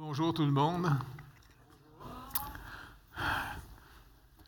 Bonjour 0.00 0.32
tout 0.32 0.44
le 0.44 0.52
monde. 0.52 0.88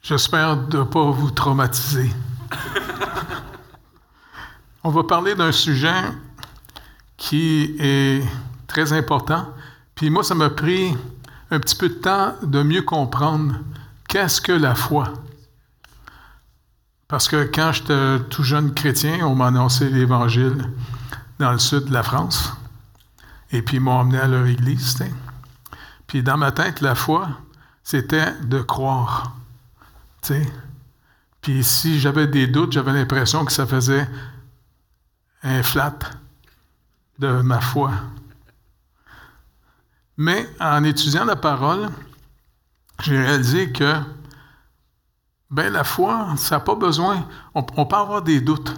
J'espère 0.00 0.56
ne 0.56 0.84
pas 0.84 1.10
vous 1.10 1.32
traumatiser. 1.32 2.08
On 4.84 4.90
va 4.90 5.02
parler 5.02 5.34
d'un 5.34 5.50
sujet 5.50 6.04
qui 7.16 7.74
est 7.80 8.22
très 8.68 8.92
important. 8.92 9.48
Puis 9.96 10.08
moi, 10.08 10.22
ça 10.22 10.36
m'a 10.36 10.50
pris 10.50 10.96
un 11.50 11.58
petit 11.58 11.74
peu 11.74 11.88
de 11.88 11.94
temps 11.94 12.36
de 12.44 12.62
mieux 12.62 12.82
comprendre 12.82 13.56
qu'est-ce 14.06 14.40
que 14.40 14.52
la 14.52 14.76
foi. 14.76 15.12
Parce 17.08 17.26
que 17.26 17.50
quand 17.52 17.72
j'étais 17.72 18.20
tout 18.30 18.44
jeune 18.44 18.72
chrétien, 18.72 19.26
on 19.26 19.34
m'a 19.34 19.48
annoncé 19.48 19.90
l'Évangile 19.90 20.70
dans 21.40 21.50
le 21.50 21.58
sud 21.58 21.86
de 21.86 21.92
la 21.92 22.04
France. 22.04 22.52
Et 23.50 23.62
puis 23.62 23.78
ils 23.78 23.80
m'ont 23.80 23.98
emmené 23.98 24.20
à 24.20 24.28
leur 24.28 24.46
église. 24.46 24.96
Puis 26.10 26.24
dans 26.24 26.36
ma 26.36 26.50
tête, 26.50 26.80
la 26.80 26.96
foi, 26.96 27.28
c'était 27.84 28.32
de 28.42 28.60
croire. 28.60 29.36
Puis 31.40 31.62
si 31.62 32.00
j'avais 32.00 32.26
des 32.26 32.48
doutes, 32.48 32.72
j'avais 32.72 32.92
l'impression 32.92 33.44
que 33.44 33.52
ça 33.52 33.64
faisait 33.64 34.08
un 35.44 35.62
flat 35.62 35.96
de 37.20 37.42
ma 37.42 37.60
foi. 37.60 37.92
Mais 40.16 40.48
en 40.58 40.82
étudiant 40.82 41.24
la 41.24 41.36
parole, 41.36 41.88
j'ai 43.04 43.16
réalisé 43.16 43.70
que 43.70 43.94
ben, 45.48 45.72
la 45.72 45.84
foi, 45.84 46.34
ça 46.36 46.56
n'a 46.56 46.60
pas 46.60 46.74
besoin. 46.74 47.24
On, 47.54 47.64
on 47.76 47.86
peut 47.86 47.94
avoir 47.94 48.22
des 48.22 48.40
doutes. 48.40 48.74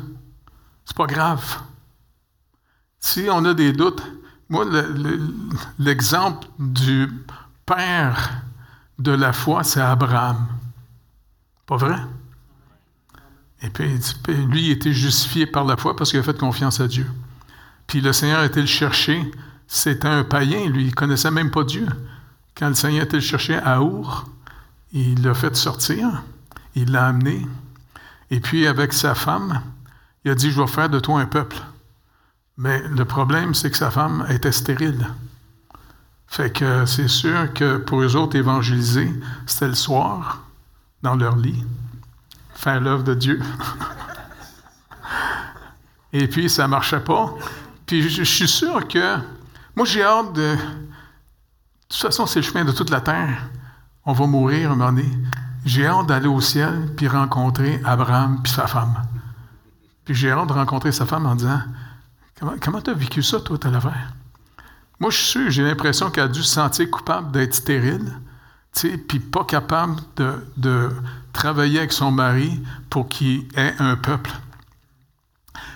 C'est 0.84 0.98
pas 0.98 1.06
grave. 1.06 1.62
Si 2.98 3.28
on 3.30 3.42
a 3.46 3.54
des 3.54 3.72
doutes, 3.72 4.02
moi, 4.52 4.64
le- 4.66 4.92
le- 4.92 5.20
l'exemple 5.78 6.46
du 6.58 7.08
père 7.64 8.32
de 8.98 9.10
la 9.12 9.32
foi, 9.32 9.64
c'est 9.64 9.80
Abraham. 9.80 10.46
Pas 11.66 11.76
vrai? 11.76 11.96
Et 13.62 13.70
puis, 13.70 13.88
lui, 14.46 14.66
il 14.66 14.70
était 14.72 14.92
justifié 14.92 15.46
par 15.46 15.64
la 15.64 15.76
foi 15.76 15.96
parce 15.96 16.10
qu'il 16.10 16.20
a 16.20 16.22
fait 16.22 16.38
confiance 16.38 16.80
à 16.80 16.86
Dieu. 16.88 17.06
Puis 17.86 18.00
le 18.02 18.12
Seigneur 18.12 18.42
été 18.44 18.60
le 18.60 18.66
chercher. 18.66 19.22
C'était 19.66 20.08
un 20.08 20.22
païen, 20.22 20.68
lui, 20.68 20.82
il 20.82 20.88
ne 20.88 20.92
connaissait 20.94 21.30
même 21.30 21.50
pas 21.50 21.64
Dieu. 21.64 21.86
Quand 22.54 22.68
le 22.68 22.74
Seigneur 22.74 23.04
été 23.04 23.16
le 23.16 23.22
chercher 23.22 23.54
à 23.56 23.80
il 24.92 25.22
l'a 25.22 25.32
fait 25.32 25.56
sortir, 25.56 26.22
il 26.74 26.92
l'a 26.92 27.06
amené. 27.06 27.46
Et 28.30 28.40
puis, 28.40 28.66
avec 28.66 28.92
sa 28.92 29.14
femme, 29.14 29.62
il 30.24 30.30
a 30.30 30.34
dit, 30.34 30.50
je 30.50 30.60
vais 30.60 30.66
faire 30.66 30.90
de 30.90 31.00
toi 31.00 31.20
un 31.20 31.26
peuple. 31.26 31.56
Mais 32.56 32.82
le 32.88 33.04
problème, 33.04 33.54
c'est 33.54 33.70
que 33.70 33.76
sa 33.76 33.90
femme 33.90 34.26
était 34.28 34.52
stérile. 34.52 35.06
Fait 36.26 36.50
que 36.50 36.86
c'est 36.86 37.08
sûr 37.08 37.52
que 37.52 37.76
pour 37.76 38.00
eux 38.00 38.16
autres, 38.16 38.36
évangéliser, 38.36 39.12
c'était 39.46 39.68
le 39.68 39.74
soir, 39.74 40.42
dans 41.02 41.14
leur 41.14 41.36
lit, 41.36 41.64
faire 42.54 42.80
l'œuvre 42.80 43.04
de 43.04 43.14
Dieu. 43.14 43.40
Et 46.12 46.28
puis, 46.28 46.48
ça 46.48 46.64
ne 46.64 46.68
marchait 46.68 47.00
pas. 47.00 47.34
Puis, 47.86 48.08
je, 48.08 48.22
suis 48.22 48.48
sûr 48.48 48.86
que. 48.86 49.16
Moi, 49.74 49.86
j'ai 49.86 50.02
hâte 50.02 50.34
de. 50.34 50.54
De 50.54 50.58
toute 51.88 52.00
façon, 52.00 52.26
c'est 52.26 52.40
le 52.40 52.46
chemin 52.46 52.64
de 52.64 52.72
toute 52.72 52.90
la 52.90 53.00
terre. 53.00 53.48
On 54.04 54.12
va 54.12 54.26
mourir 54.26 54.72
un 54.72 54.76
moment 54.76 54.92
donné. 54.92 55.10
J'ai 55.64 55.86
hâte 55.86 56.06
d'aller 56.06 56.28
au 56.28 56.40
ciel 56.40 56.92
puis 56.96 57.08
rencontrer 57.08 57.80
Abraham 57.84 58.40
puis 58.42 58.52
sa 58.52 58.66
femme. 58.66 58.94
Puis 60.04 60.14
j'ai 60.14 60.30
hâte 60.30 60.48
de 60.48 60.54
rencontrer 60.54 60.90
sa 60.90 61.06
femme 61.06 61.26
en 61.26 61.34
disant 61.34 61.60
Comment 62.60 62.80
tu 62.80 62.90
as 62.90 62.94
vécu 62.94 63.22
ça, 63.22 63.40
toi, 63.40 63.56
telle 63.58 63.74
affaire? 63.74 64.12
Moi, 64.98 65.10
je 65.10 65.16
suis 65.16 65.26
sûr, 65.26 65.50
j'ai 65.50 65.62
l'impression 65.62 66.10
qu'elle 66.10 66.24
a 66.24 66.28
dû 66.28 66.42
se 66.42 66.54
sentir 66.54 66.90
coupable 66.90 67.30
d'être 67.30 67.54
stérile, 67.54 68.12
puis 68.72 69.20
pas 69.20 69.44
capable 69.44 70.00
de, 70.16 70.90
travailler 71.32 71.78
avec 71.78 71.92
son 71.92 72.10
mari 72.10 72.60
pour 72.90 73.08
qu'il 73.08 73.48
ait 73.56 73.74
un 73.78 73.96
peuple. 73.96 74.30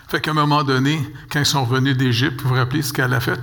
Fait 0.08 0.20
qu'à 0.20 0.32
un 0.32 0.34
moment 0.34 0.64
donné, 0.64 1.00
quand 1.30 1.40
ils 1.40 1.46
sont 1.46 1.64
revenus 1.64 1.96
d'Égypte, 1.96 2.42
vous 2.42 2.50
vous 2.50 2.54
rappelez 2.54 2.82
ce 2.82 2.92
qu'elle 2.92 3.14
a 3.14 3.20
fait? 3.20 3.40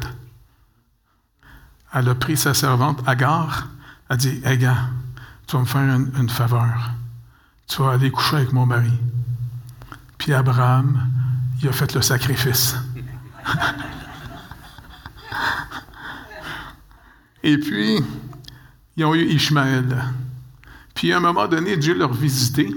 Elle 1.92 2.08
a 2.08 2.16
pris 2.16 2.38
sa 2.38 2.54
servante 2.54 3.02
Agar, 3.08 3.70
elle 4.10 4.14
a 4.14 4.18
dit 4.18 4.40
Hey, 4.46 4.60
tu 5.48 5.56
vas 5.56 5.60
me 5.60 5.66
faire 5.66 5.82
une 5.82 6.30
faveur. 6.30 6.92
Tu 7.68 7.82
vas 7.82 7.92
aller 7.94 8.12
coucher 8.12 8.38
avec 8.38 8.54
mon 8.54 8.68
mari. 8.68 8.94
Puis 10.20 10.34
Abraham, 10.34 11.10
il 11.62 11.68
a 11.68 11.72
fait 11.72 11.94
le 11.96 12.02
sacrifice. 12.02 12.76
Et 17.44 17.58
puis, 17.58 18.00
ils 18.96 19.06
ont 19.06 19.14
eu 19.16 19.26
Ishmaël. 19.26 20.06
Puis, 20.96 21.12
à 21.12 21.18
un 21.18 21.20
moment 21.20 21.48
donné, 21.48 21.76
Dieu 21.78 21.94
leur 21.94 22.14
visitait. 22.14 22.70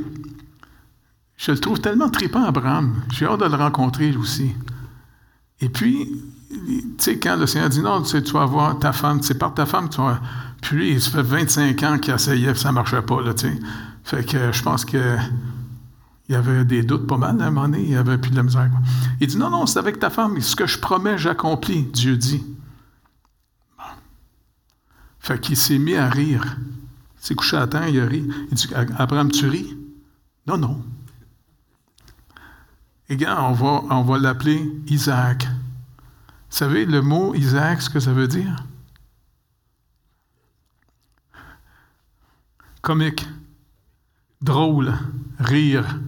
Je 1.37 1.53
le 1.53 1.59
trouve 1.59 1.81
tellement 1.81 2.09
trippant, 2.09 2.44
Abraham. 2.44 3.03
J'ai 3.12 3.26
hâte 3.26 3.41
de 3.41 3.44
le 3.44 3.55
rencontrer 3.55 4.16
aussi. 4.16 4.55
Et 5.60 5.69
puis, 5.69 6.22
tu 6.50 6.84
sais, 6.99 7.19
quand 7.19 7.37
le 7.37 7.47
Seigneur 7.47 7.69
dit 7.69 7.81
non, 7.81 8.03
tu, 8.03 8.09
sais, 8.09 8.22
tu 8.22 8.32
vas 8.32 8.47
voir 8.47 8.78
ta 8.78 8.93
femme, 8.93 9.22
c'est 9.22 9.38
par 9.38 9.55
ta 9.55 9.66
femme, 9.66 9.88
tu 9.88 9.99
vas. 9.99 10.21
Puis 10.60 10.76
lui, 10.76 11.00
ça 11.00 11.10
fait 11.10 11.22
25 11.22 11.82
ans 11.82 11.99
qu'il 11.99 12.15
essayait, 12.15 12.55
ça 12.55 12.69
ne 12.71 12.75
marchait 12.75 13.03
pas, 13.03 13.21
là, 13.22 13.34
tu 13.34 13.49
sais. 13.49 13.59
Fait 14.05 14.25
que 14.25 14.53
je 14.53 14.62
pense 14.62 14.84
que. 14.84 15.16
Il 16.28 16.34
avait 16.34 16.64
des 16.64 16.82
doutes 16.82 17.06
pas 17.06 17.16
mal 17.16 17.41
à 17.41 17.47
un 17.47 17.50
moment 17.50 17.69
donné, 17.69 17.84
il 17.88 17.97
avait 17.97 18.19
plus 18.19 18.31
de 18.31 18.37
la 18.37 18.42
misère. 18.42 18.70
Il 19.20 19.28
dit 19.28 19.37
Non, 19.37 19.50
non, 19.50 19.66
c'est 19.66 19.78
avec 19.78 19.98
ta 19.98 20.10
femme, 20.10 20.41
ce 20.41 20.56
que 20.56 20.66
je 20.66 20.78
promets, 20.78 21.19
j'accomplis, 21.19 21.84
Dieu 21.84 22.16
dit. 22.16 22.44
Fait 25.20 25.41
qu'il 25.41 25.56
s'est 25.56 25.78
mis 25.78 25.94
à 25.94 26.09
rire. 26.09 26.56
Il 27.20 27.26
s'est 27.26 27.34
couché 27.34 27.56
à 27.56 27.66
terre, 27.66 27.88
il 27.88 28.00
a 28.00 28.06
ri. 28.06 28.28
Il 28.50 28.54
dit 28.54 28.69
Abraham, 28.97 29.31
tu 29.31 29.48
ris? 29.48 29.76
Non, 30.47 30.56
non. 30.56 30.84
Et 33.08 33.16
gars, 33.16 33.43
on 33.43 33.53
va, 33.53 33.82
on 33.91 34.03
va 34.03 34.19
l'appeler 34.19 34.69
Isaac. 34.87 35.47
Vous 35.47 36.56
savez, 36.56 36.87
le 36.87 37.03
mot 37.03 37.34
Isaac, 37.34 37.82
ce 37.82 37.91
que 37.91 38.00
ça 38.00 38.12
veut 38.12 38.28
dire? 38.28 38.64
Comique, 42.82 43.26
drôle, 44.41 44.94
rire. 45.41 45.98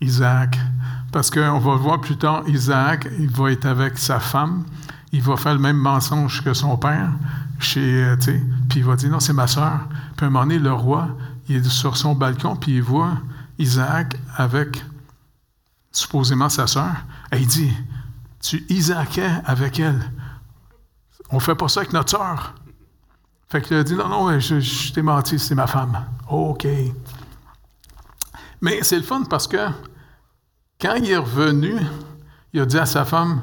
Isaac. 0.00 0.58
Parce 1.12 1.30
qu'on 1.30 1.58
va 1.58 1.76
voir 1.76 2.00
plus 2.00 2.16
tard, 2.16 2.42
Isaac, 2.46 3.08
il 3.18 3.30
va 3.30 3.52
être 3.52 3.66
avec 3.66 3.98
sa 3.98 4.20
femme, 4.20 4.64
il 5.12 5.22
va 5.22 5.36
faire 5.36 5.54
le 5.54 5.60
même 5.60 5.76
mensonge 5.78 6.44
que 6.44 6.52
son 6.52 6.76
père, 6.76 7.10
chez, 7.58 8.04
euh, 8.04 8.16
puis 8.68 8.80
il 8.80 8.84
va 8.84 8.96
dire, 8.96 9.10
non, 9.10 9.20
c'est 9.20 9.32
ma 9.32 9.46
soeur. 9.46 9.80
Puis 10.16 10.24
à 10.24 10.28
un 10.28 10.30
moment 10.30 10.44
donné, 10.44 10.58
le 10.58 10.72
roi, 10.72 11.08
il 11.48 11.56
est 11.56 11.68
sur 11.68 11.96
son 11.96 12.14
balcon, 12.14 12.56
puis 12.56 12.76
il 12.76 12.82
voit 12.82 13.14
Isaac 13.58 14.16
avec 14.36 14.84
supposément 15.90 16.48
sa 16.48 16.66
soeur, 16.66 16.92
et 17.32 17.38
il 17.38 17.46
dit, 17.46 17.72
tu 18.40 18.64
Isaacais 18.68 19.30
avec 19.46 19.80
elle. 19.80 20.12
On 21.30 21.40
fait 21.40 21.54
pas 21.54 21.68
ça 21.68 21.80
avec 21.80 21.92
notre 21.92 22.10
soeur. 22.10 22.54
Fait 23.48 23.62
qu'il 23.62 23.76
a 23.76 23.82
dit, 23.82 23.94
non, 23.94 24.08
non, 24.08 24.38
je, 24.38 24.60
je 24.60 24.92
t'ai 24.92 25.02
menti, 25.02 25.38
c'est 25.38 25.54
ma 25.54 25.66
femme. 25.66 26.04
OK. 26.28 26.66
Mais 28.60 28.82
c'est 28.82 28.96
le 28.96 29.02
fun 29.02 29.22
parce 29.28 29.46
que 29.46 29.56
quand 30.80 30.94
il 30.96 31.10
est 31.10 31.16
revenu, 31.16 31.74
il 32.52 32.60
a 32.60 32.66
dit 32.66 32.78
à 32.78 32.86
sa 32.86 33.04
femme, 33.04 33.42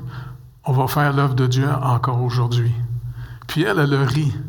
on 0.66 0.74
va 0.74 0.88
faire 0.88 1.14
l'œuvre 1.14 1.36
de 1.36 1.48
Dieu 1.48 1.68
encore 1.70 2.22
aujourd'hui. 2.24 2.74
Puis 3.48 3.64
elle, 3.64 3.80
elle 3.80 3.94
a 3.94 4.03
ri. 4.06 4.31
Tu 4.31 4.42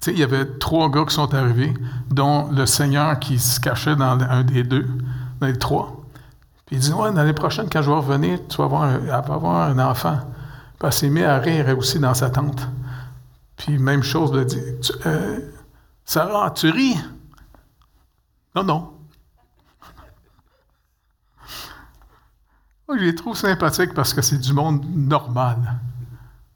sais, 0.00 0.12
il 0.12 0.18
y 0.18 0.22
avait 0.22 0.44
trois 0.58 0.90
gars 0.90 1.04
qui 1.04 1.14
sont 1.14 1.32
arrivés, 1.34 1.72
dont 2.10 2.50
le 2.50 2.66
Seigneur 2.66 3.18
qui 3.18 3.38
se 3.38 3.60
cachait 3.60 3.96
dans 3.96 4.18
un 4.20 4.42
des 4.42 4.64
deux, 4.64 4.86
dans 5.40 5.46
les 5.46 5.58
trois. 5.58 6.04
Puis 6.66 6.76
il 6.76 6.78
dit, 6.80 6.92
ouais, 6.92 7.12
l'année 7.12 7.32
prochaine, 7.32 7.68
quand 7.70 7.82
je 7.82 7.90
vais 7.90 7.96
revenir, 7.96 8.38
tu 8.48 8.56
vas 8.56 8.64
avoir 8.64 8.82
avoir 9.32 9.68
un 9.68 9.78
enfant. 9.78 10.18
Puis 10.78 10.86
elle 10.88 10.92
s'est 10.92 11.08
mise 11.10 11.24
à 11.24 11.38
rire 11.38 11.76
aussi 11.78 11.98
dans 11.98 12.14
sa 12.14 12.30
tente. 12.30 12.66
Puis 13.56 13.78
même 13.78 14.02
chose, 14.02 14.32
elle 14.34 14.46
dit, 14.46 14.60
Tu- 14.82 14.92
euh, 15.06 15.38
Sarah, 16.04 16.50
tu 16.50 16.68
ris? 16.70 16.96
Non, 18.56 18.64
non. 18.64 18.90
Moi, 22.86 22.98
je 22.98 23.04
les 23.04 23.14
trouve 23.14 23.36
sympathiques 23.36 23.94
parce 23.94 24.12
que 24.12 24.20
c'est 24.20 24.38
du 24.38 24.52
monde 24.52 24.84
normal. 24.94 25.80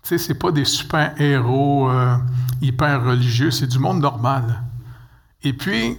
Tu 0.03 0.11
sais, 0.11 0.19
c'est 0.19 0.35
pas 0.35 0.53
des 0.53 0.65
super-héros 0.65 1.91
euh, 1.91 2.17
hyper 2.61 3.03
religieux, 3.03 3.51
c'est 3.51 3.67
du 3.67 3.79
monde 3.79 4.01
normal. 4.01 4.63
Et 5.43 5.53
puis, 5.53 5.99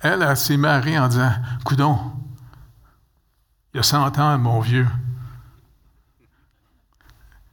elle, 0.00 0.22
elle 0.22 0.36
s'est 0.36 0.56
marrée 0.56 0.98
en 0.98 1.08
disant 1.08 1.32
Coudon, 1.64 1.98
il 3.72 3.76
y 3.76 3.80
a 3.80 3.82
100 3.82 4.18
ans, 4.18 4.38
mon 4.38 4.60
vieux. 4.60 4.88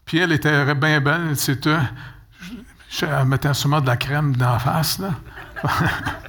Puis 0.06 0.18
elle 0.18 0.32
était 0.32 0.74
bien 0.76 1.00
belle, 1.00 1.36
c'était. 1.38 1.80
Elle 3.02 3.26
mettait 3.26 3.54
sûrement 3.54 3.82
de 3.82 3.88
la 3.88 3.98
crème 3.98 4.36
dans 4.36 4.52
la 4.52 4.60
face, 4.60 5.00
là. 5.00 5.12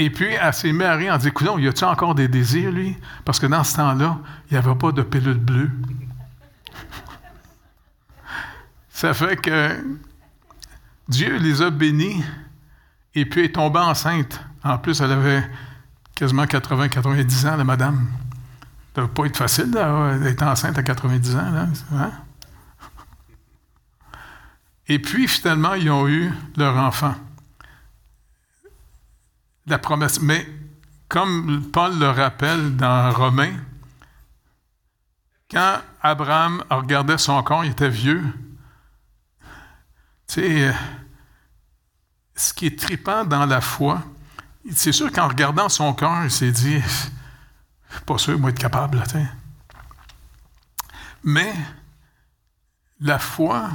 Et 0.00 0.08
puis, 0.08 0.32
elle 0.32 0.54
s'est 0.54 0.72
mise 0.72 0.86
à 0.86 0.94
rire 0.94 1.12
en 1.12 1.18
disant 1.18 1.30
Coudon, 1.30 1.58
y 1.58 1.68
a-tu 1.68 1.84
encore 1.84 2.14
des 2.14 2.26
désirs, 2.26 2.72
lui? 2.72 2.96
Parce 3.26 3.38
que 3.38 3.44
dans 3.44 3.62
ce 3.62 3.76
temps-là, 3.76 4.18
il 4.50 4.54
n'y 4.54 4.56
avait 4.56 4.74
pas 4.74 4.92
de 4.92 5.02
pilule 5.02 5.34
bleue. 5.34 5.70
Ça 8.88 9.12
fait 9.12 9.36
que 9.36 9.76
Dieu 11.06 11.36
les 11.36 11.60
a 11.60 11.68
bénis 11.68 12.24
et 13.14 13.26
puis 13.26 13.44
est 13.44 13.56
tombée 13.56 13.80
enceinte. 13.80 14.42
En 14.64 14.78
plus, 14.78 15.02
elle 15.02 15.12
avait 15.12 15.46
quasiment 16.14 16.44
80-90 16.44 17.48
ans, 17.48 17.56
la 17.58 17.64
madame. 17.64 18.06
Ça 18.94 19.02
ne 19.02 19.06
doit 19.06 19.14
pas 19.14 19.26
être 19.26 19.36
facile 19.36 19.70
d'être 19.70 20.42
enceinte 20.42 20.78
à 20.78 20.82
90 20.82 21.36
ans. 21.36 21.50
Là. 21.50 21.66
Hein? 21.94 22.10
Et 24.88 24.98
puis, 24.98 25.28
finalement, 25.28 25.74
ils 25.74 25.90
ont 25.90 26.08
eu 26.08 26.32
leur 26.56 26.78
enfant. 26.78 27.14
La 29.66 29.78
promesse. 29.78 30.20
Mais, 30.20 30.46
comme 31.08 31.70
Paul 31.70 31.98
le 31.98 32.10
rappelle 32.10 32.76
dans 32.76 33.12
Romains, 33.12 33.56
quand 35.50 35.80
Abraham 36.02 36.64
regardait 36.70 37.18
son 37.18 37.42
corps, 37.42 37.64
il 37.64 37.72
était 37.72 37.88
vieux. 37.88 38.22
Tu 40.26 40.34
sais, 40.34 40.74
ce 42.36 42.54
qui 42.54 42.66
est 42.66 42.78
tripant 42.78 43.24
dans 43.24 43.46
la 43.46 43.60
foi, 43.60 44.02
c'est 44.72 44.92
sûr 44.92 45.10
qu'en 45.10 45.28
regardant 45.28 45.68
son 45.68 45.92
corps, 45.92 46.24
il 46.24 46.30
s'est 46.30 46.52
dit, 46.52 46.80
pas 48.06 48.18
sûr, 48.18 48.38
moi, 48.38 48.50
être 48.50 48.58
capable. 48.58 49.02
Mais 51.24 51.52
la 53.00 53.18
foi, 53.18 53.70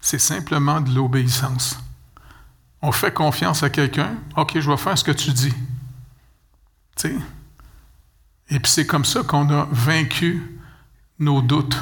c'est 0.00 0.18
simplement 0.18 0.80
de 0.80 0.94
l'obéissance. 0.94 1.78
On 2.86 2.92
fait 2.92 3.12
confiance 3.12 3.64
à 3.64 3.68
quelqu'un, 3.68 4.14
OK, 4.36 4.60
je 4.60 4.70
vais 4.70 4.76
faire 4.76 4.96
ce 4.96 5.02
que 5.02 5.10
tu 5.10 5.32
dis. 5.32 5.52
Et 8.48 8.60
puis 8.60 8.70
c'est 8.70 8.86
comme 8.86 9.04
ça 9.04 9.24
qu'on 9.24 9.50
a 9.50 9.66
vaincu 9.72 10.60
nos 11.18 11.42
doutes. 11.42 11.76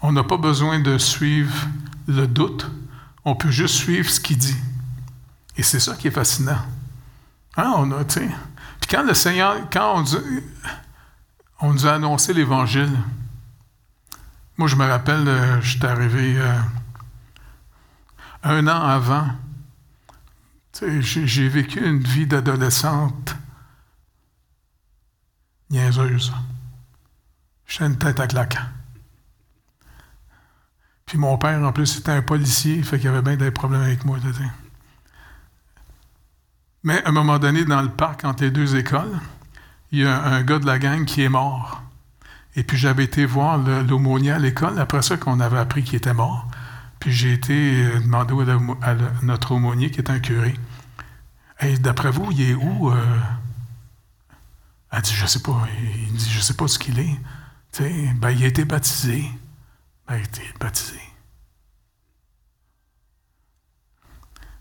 On 0.00 0.10
n'a 0.10 0.24
pas 0.24 0.38
besoin 0.38 0.80
de 0.80 0.98
suivre 0.98 1.54
le 2.08 2.26
doute, 2.26 2.68
on 3.24 3.36
peut 3.36 3.52
juste 3.52 3.76
suivre 3.76 4.10
ce 4.10 4.18
qu'il 4.18 4.38
dit. 4.38 4.56
Et 5.56 5.62
c'est 5.62 5.78
ça 5.78 5.94
qui 5.94 6.08
est 6.08 6.10
fascinant. 6.10 6.58
Hein, 7.56 7.72
on 7.76 7.92
a, 7.92 8.02
Puis 8.02 8.26
quand 8.90 9.04
le 9.04 9.14
Seigneur, 9.14 9.54
quand 9.72 10.02
on, 11.60 11.72
nous 11.72 11.86
a 11.86 11.92
annoncé 11.92 12.34
l'Évangile, 12.34 12.90
moi 14.56 14.66
je 14.66 14.74
me 14.74 14.84
rappelle, 14.84 15.28
euh, 15.28 15.60
j'étais 15.60 15.86
arrivé 15.86 16.38
euh, 16.38 16.58
un 18.42 18.66
an 18.66 18.82
avant. 18.82 19.28
J'ai 21.00 21.48
vécu 21.48 21.84
une 21.84 22.00
vie 22.00 22.26
d'adolescente 22.26 23.36
niaiseuse. 25.70 26.32
J'étais 27.66 27.86
une 27.86 27.98
tête 27.98 28.20
à 28.20 28.26
claque. 28.26 28.58
Puis 31.06 31.18
mon 31.18 31.38
père, 31.38 31.62
en 31.62 31.72
plus, 31.72 31.86
c'était 31.86 32.12
un 32.12 32.22
policier, 32.22 32.82
fait 32.82 32.98
qu'il 32.98 33.08
avait 33.08 33.22
bien 33.22 33.36
des 33.36 33.50
problèmes 33.50 33.82
avec 33.82 34.04
moi. 34.04 34.18
Mais 36.84 37.02
à 37.04 37.08
un 37.08 37.12
moment 37.12 37.38
donné, 37.38 37.64
dans 37.64 37.82
le 37.82 37.90
parc, 37.90 38.24
entre 38.24 38.42
les 38.44 38.50
deux 38.50 38.76
écoles, 38.76 39.20
il 39.92 40.00
y 40.00 40.06
a 40.06 40.22
un 40.22 40.42
gars 40.42 40.58
de 40.58 40.66
la 40.66 40.78
gang 40.78 41.04
qui 41.04 41.22
est 41.22 41.28
mort. 41.28 41.82
Et 42.56 42.64
puis 42.64 42.76
j'avais 42.76 43.04
été 43.04 43.24
voir 43.24 43.58
l'aumônier 43.58 44.32
à 44.32 44.38
l'école, 44.38 44.78
après 44.78 45.02
ça 45.02 45.16
qu'on 45.16 45.40
avait 45.40 45.58
appris 45.58 45.82
qu'il 45.82 45.96
était 45.96 46.12
mort. 46.12 46.48
Puis 46.98 47.12
j'ai 47.12 47.32
été 47.32 47.84
euh, 47.84 48.00
demandé 48.00 48.34
à, 48.82 48.94
notre 49.22 49.52
aumônier, 49.52 49.90
qui 49.90 49.98
est 49.98 50.10
un 50.10 50.20
curé, 50.20 50.54
hey, 51.62 51.78
d'après 51.78 52.10
vous, 52.10 52.30
il 52.32 52.40
est 52.42 52.54
où? 52.54 52.90
Euh? 52.90 53.20
Elle 54.90 55.02
dit, 55.02 55.14
je 55.14 55.26
sais 55.26 55.40
pas. 55.40 55.66
Il 55.82 56.12
dit, 56.12 56.30
je 56.30 56.40
sais 56.40 56.54
pas 56.54 56.68
ce 56.68 56.78
qu'il 56.78 56.98
est. 56.98 57.20
ben, 57.80 58.30
il 58.30 58.44
a 58.44 58.46
été 58.46 58.64
baptisé. 58.64 59.24
Ben, 60.06 60.16
il 60.16 60.20
a 60.20 60.24
été 60.24 60.42
baptisé. 60.60 61.00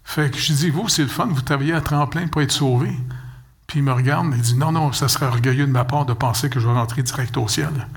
Fait 0.03 0.29
que 0.29 0.37
je 0.37 0.53
dis, 0.53 0.69
vous, 0.69 0.89
c'est 0.89 1.03
le 1.03 1.09
fun, 1.09 1.27
vous 1.27 1.41
travaillez 1.41 1.73
à 1.73 1.81
tremplin 1.81 2.27
pour 2.27 2.41
être 2.41 2.51
sauvé. 2.51 2.91
Puis 3.67 3.79
il 3.79 3.83
me 3.83 3.93
regarde 3.93 4.33
et 4.33 4.37
dit, 4.37 4.55
non, 4.55 4.71
non, 4.71 4.91
ça 4.91 5.07
serait 5.07 5.25
orgueilleux 5.25 5.65
de 5.65 5.71
ma 5.71 5.85
part 5.85 6.05
de 6.05 6.13
penser 6.13 6.49
que 6.49 6.59
je 6.59 6.67
vais 6.67 6.73
rentrer 6.73 7.03
direct 7.03 7.37
au 7.37 7.47
ciel. 7.47 7.87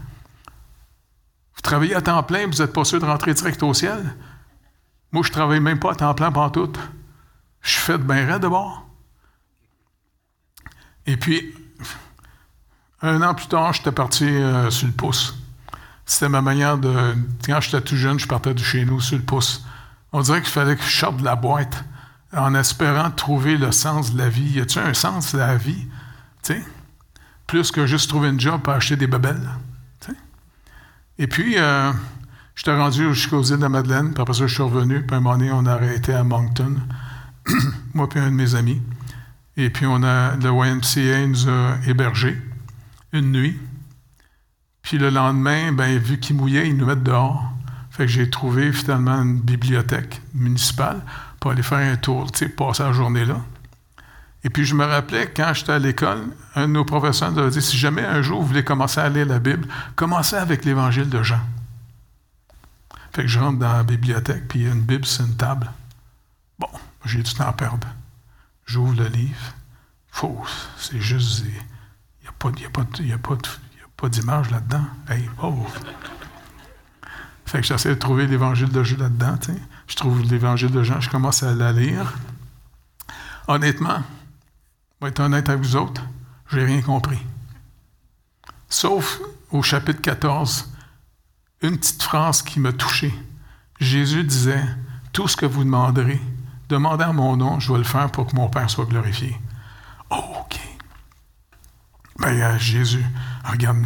Vous 1.57 1.63
travaillez 1.63 1.95
à 1.95 2.03
temps 2.03 2.23
plein, 2.23 2.47
vous 2.47 2.63
n'êtes 2.63 2.73
pas 2.73 2.85
sûr 2.85 3.01
de 3.01 3.05
rentrer 3.05 3.35
direct 3.35 3.63
au 3.63 3.75
ciel? 3.75 4.15
Moi, 5.11 5.23
je 5.23 5.29
ne 5.31 5.33
travaille 5.33 5.61
même 5.61 5.79
pas 5.79 5.93
à 5.93 5.95
temps 5.97 6.15
plein 6.15 6.31
pendant 6.31 6.51
tout. 6.51 6.73
Je 7.63 7.71
suis 7.71 7.81
fait 7.81 7.99
de 7.99 8.05
bien 8.05 8.27
raide 8.27 8.43
d'abord. 8.43 8.84
Et 11.07 11.17
puis, 11.17 11.55
un 13.03 13.21
an 13.23 13.35
plus 13.35 13.47
tard, 13.47 13.73
j'étais 13.73 13.93
parti 13.93 14.25
euh, 14.25 14.71
sur 14.71 14.87
le 14.87 14.93
pouce. 14.93 15.37
C'était 16.07 16.29
ma 16.29 16.43
manière 16.43 16.79
de. 16.79 17.15
Quand 17.47 17.61
j'étais 17.61 17.81
tout 17.81 17.97
jeune, 17.97 18.19
je 18.19 18.27
partais 18.27 18.55
de 18.55 18.59
chez 18.59 18.85
nous 18.85 19.01
sur 19.01 19.17
le 19.17 19.25
pouce. 19.25 19.65
On 20.13 20.21
dirait 20.21 20.41
qu'il 20.41 20.51
fallait 20.51 20.77
que 20.77 20.83
je 20.83 20.97
sorte 20.97 21.19
de 21.19 21.25
la 21.25 21.37
boîte 21.37 21.85
en 22.33 22.55
espérant 22.55 23.11
trouver 23.11 23.57
le 23.57 23.73
sens 23.73 24.13
de 24.13 24.19
la 24.19 24.29
vie. 24.29 24.53
Y 24.53 24.61
a-t-il 24.61 24.87
un 24.87 24.95
sens 24.95 25.35
de 25.35 25.39
la 25.39 25.57
vie? 25.57 25.87
Plus 27.47 27.71
que 27.71 27.87
juste 27.87 28.09
trouver 28.09 28.29
une 28.29 28.41
job 28.41 28.61
pour 28.63 28.73
acheter 28.73 28.97
des 28.97 29.07
babelles. 29.07 29.49
Et 31.19 31.27
puis, 31.27 31.55
euh, 31.59 31.93
j'étais 32.57 32.77
rendu 32.77 33.15
jusqu'aux 33.15 33.43
îles 33.43 33.57
de 33.57 33.63
la 33.63 33.69
Madeleine, 33.69 34.13
puis 34.13 34.21
après 34.21 34.35
ça, 34.35 34.47
je 34.47 34.55
suis 34.55 34.63
revenu, 34.63 35.07
puis 35.07 35.17
un 35.17 35.21
moment 35.21 35.37
donné, 35.37 35.53
on 35.53 35.65
a 35.67 35.75
arrêté 35.75 36.13
à 36.13 36.25
Moncton, 36.25 36.77
moi 37.95 38.09
puis 38.09 38.19
un 38.19 38.31
de 38.31 38.37
mes 38.37 38.57
amis. 38.57 38.83
Et 39.57 39.71
puis, 39.71 39.87
on 39.87 40.03
a, 40.03 40.37
le 40.37 40.51
YMCA 40.51 41.27
nous 41.27 41.49
a 41.49 41.77
hébergés 41.87 42.41
une 43.13 43.33
nuit. 43.33 43.59
Puis 44.83 44.99
le 44.99 45.11
lendemain, 45.11 45.73
ben, 45.73 45.99
vu 45.99 46.19
qu'il 46.19 46.37
mouillait, 46.37 46.69
ils 46.69 46.77
nous 46.77 46.87
mettent 46.87 47.03
dehors. 47.03 47.43
Fait 47.91 48.07
que 48.07 48.13
j'ai 48.13 48.29
trouvé 48.29 48.73
finalement 48.73 49.23
une 49.23 49.41
bibliothèque 49.41 50.21
municipale 50.35 51.01
pour 51.39 51.53
aller 51.53 51.63
faire 51.63 51.79
un 51.79 51.97
tour, 51.97 52.31
tu 52.33 52.41
sais, 52.41 52.49
passer 52.49 52.83
la 52.83 52.93
journée 52.93 53.25
là. 53.25 53.41
Et 54.43 54.51
puis 54.51 54.65
je 54.65 54.75
me 54.75 54.85
rappelais, 54.85 55.33
quand 55.35 55.55
j'étais 55.55 55.73
à 55.73 55.79
l'école, 55.79 56.25
un 56.55 56.69
de 56.69 56.73
nos 56.73 56.85
professeurs 56.85 57.33
nous 57.33 57.39
avait 57.39 57.51
dit, 57.51 57.63
si 57.63 57.79
jamais 57.79 58.05
un 58.05 58.21
jour 58.21 58.43
vous 58.43 58.49
voulez 58.49 58.65
commencer 58.65 59.01
à 59.01 59.09
lire 59.09 59.27
la 59.27 59.39
Bible, 59.39 59.67
commencez 59.95 60.37
avec 60.37 60.65
l'Évangile 60.65 61.09
de 61.09 61.23
Jean. 61.23 61.41
Fait 63.15 63.23
que 63.23 63.29
je 63.29 63.39
rentre 63.39 63.61
dans 63.61 63.73
la 63.73 63.85
bibliothèque, 63.85 64.49
puis 64.49 64.67
une 64.67 64.83
Bible 64.83 65.07
sur 65.07 65.25
une 65.25 65.37
table. 65.37 65.71
Bon, 66.59 66.69
j'ai 67.05 67.23
du 67.23 67.33
temps 67.33 67.47
à 67.47 67.53
perdre. 67.53 67.87
J'ouvre 68.67 68.95
le 68.95 69.09
livre. 69.09 69.55
Faux, 70.09 70.43
c'est 70.79 71.01
juste... 71.01 71.45
Il 71.45 71.51
n'y 72.23 72.29
a 72.29 73.19
pas, 73.19 73.37
pas, 73.97 74.09
d'image 74.09 74.51
là-dedans. 74.51 74.85
Hey, 75.09 75.29
pauvre. 75.37 75.73
Fait 77.47 77.61
que 77.61 77.67
j'essaie 77.67 77.91
de 77.91 77.95
trouver 77.95 78.27
l'Évangile 78.27 78.71
de 78.71 78.83
Jean 78.83 78.99
là-dedans. 78.99 79.39
Je 79.87 79.97
trouve 79.97 80.23
l'Évangile 80.23 80.71
de 80.71 80.83
Jean, 80.83 81.01
je 81.01 81.11
commence 81.11 81.43
à 81.43 81.55
la 81.55 81.73
lire. 81.73 82.15
Honnêtement, 83.47 84.03
je 85.01 85.05
vais 85.05 85.11
être 85.11 85.21
honnête 85.21 85.49
avec 85.49 85.63
vous 85.63 85.77
autres, 85.77 86.03
je 86.49 86.59
n'ai 86.59 86.65
rien 86.65 86.83
compris. 86.83 87.21
Sauf 88.69 89.21
au 89.51 89.63
chapitre 89.63 90.01
14, 90.01 90.73
une 91.63 91.79
petite 91.79 92.03
phrase 92.03 92.43
qui 92.43 92.59
m'a 92.59 92.73
touché. 92.73 93.15
Jésus 93.79 94.25
disait 94.25 94.65
Tout 95.13 95.29
ce 95.29 95.37
que 95.37 95.47
vous 95.47 95.65
demanderez, 95.65 96.21
demandez 96.75 97.05
mon 97.13 97.37
nom, 97.37 97.61
je 97.61 97.73
vais 97.73 97.79
le 97.79 97.85
faire 97.85 98.11
pour 98.11 98.27
que 98.27 98.37
mon 98.37 98.49
Père 98.49 98.69
soit 98.69 98.87
glorifié. 98.87 99.39
OK. 100.11 100.61
Ben, 102.19 102.29
euh, 102.29 102.59
Jésus, 102.59 103.05
regarde, 103.45 103.79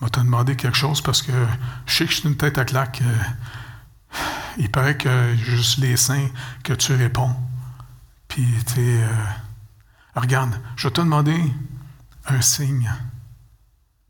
m'a 0.00 0.08
demandé 0.08 0.56
quelque 0.56 0.76
chose 0.76 1.00
parce 1.00 1.22
que 1.22 1.32
je 1.86 1.94
sais 1.94 2.04
que 2.04 2.12
je 2.12 2.20
suis 2.20 2.28
une 2.28 2.36
tête 2.36 2.58
à 2.58 2.64
claque. 2.64 3.02
Euh, 3.02 4.18
il 4.58 4.70
paraît 4.70 4.96
que 4.96 5.34
juste 5.36 5.78
les 5.78 5.96
saints 5.96 6.28
que 6.64 6.72
tu 6.72 6.94
réponds. 6.94 7.34
Puis, 8.28 8.46
tu 8.66 8.80
euh, 8.80 9.06
regarde, 10.14 10.60
je 10.76 10.88
vais 10.88 10.92
te 10.92 11.00
demander 11.00 11.40
un 12.26 12.40
signe. 12.40 12.92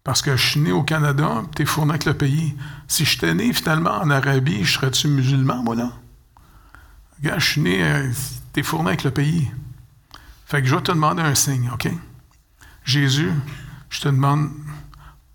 Parce 0.02 0.22
que 0.22 0.36
je 0.36 0.50
suis 0.50 0.60
né 0.60 0.72
au 0.72 0.82
Canada, 0.82 1.42
tu 1.54 1.62
es 1.62 1.66
fourni 1.66 1.90
avec 1.90 2.04
le 2.04 2.14
pays. 2.14 2.56
Si 2.88 3.04
je 3.04 3.10
j'étais 3.10 3.34
né 3.34 3.52
finalement 3.52 3.98
en 3.98 4.10
Arabie, 4.10 4.64
serais-tu 4.64 5.06
musulman, 5.08 5.62
moi, 5.62 5.76
là? 5.76 5.92
Regarde, 7.18 7.40
je 7.40 7.50
suis 7.50 7.60
né, 7.60 7.82
euh, 7.82 8.12
tu 8.52 8.60
es 8.60 8.62
fourni 8.62 8.88
avec 8.88 9.04
le 9.04 9.10
pays. 9.10 9.50
Fait 10.46 10.62
que 10.62 10.68
je 10.68 10.74
vais 10.74 10.82
te 10.82 10.92
demander 10.92 11.22
un 11.22 11.34
signe, 11.34 11.70
OK? 11.72 11.88
Jésus, 12.84 13.32
je 13.90 14.00
te 14.00 14.08
demande 14.08 14.50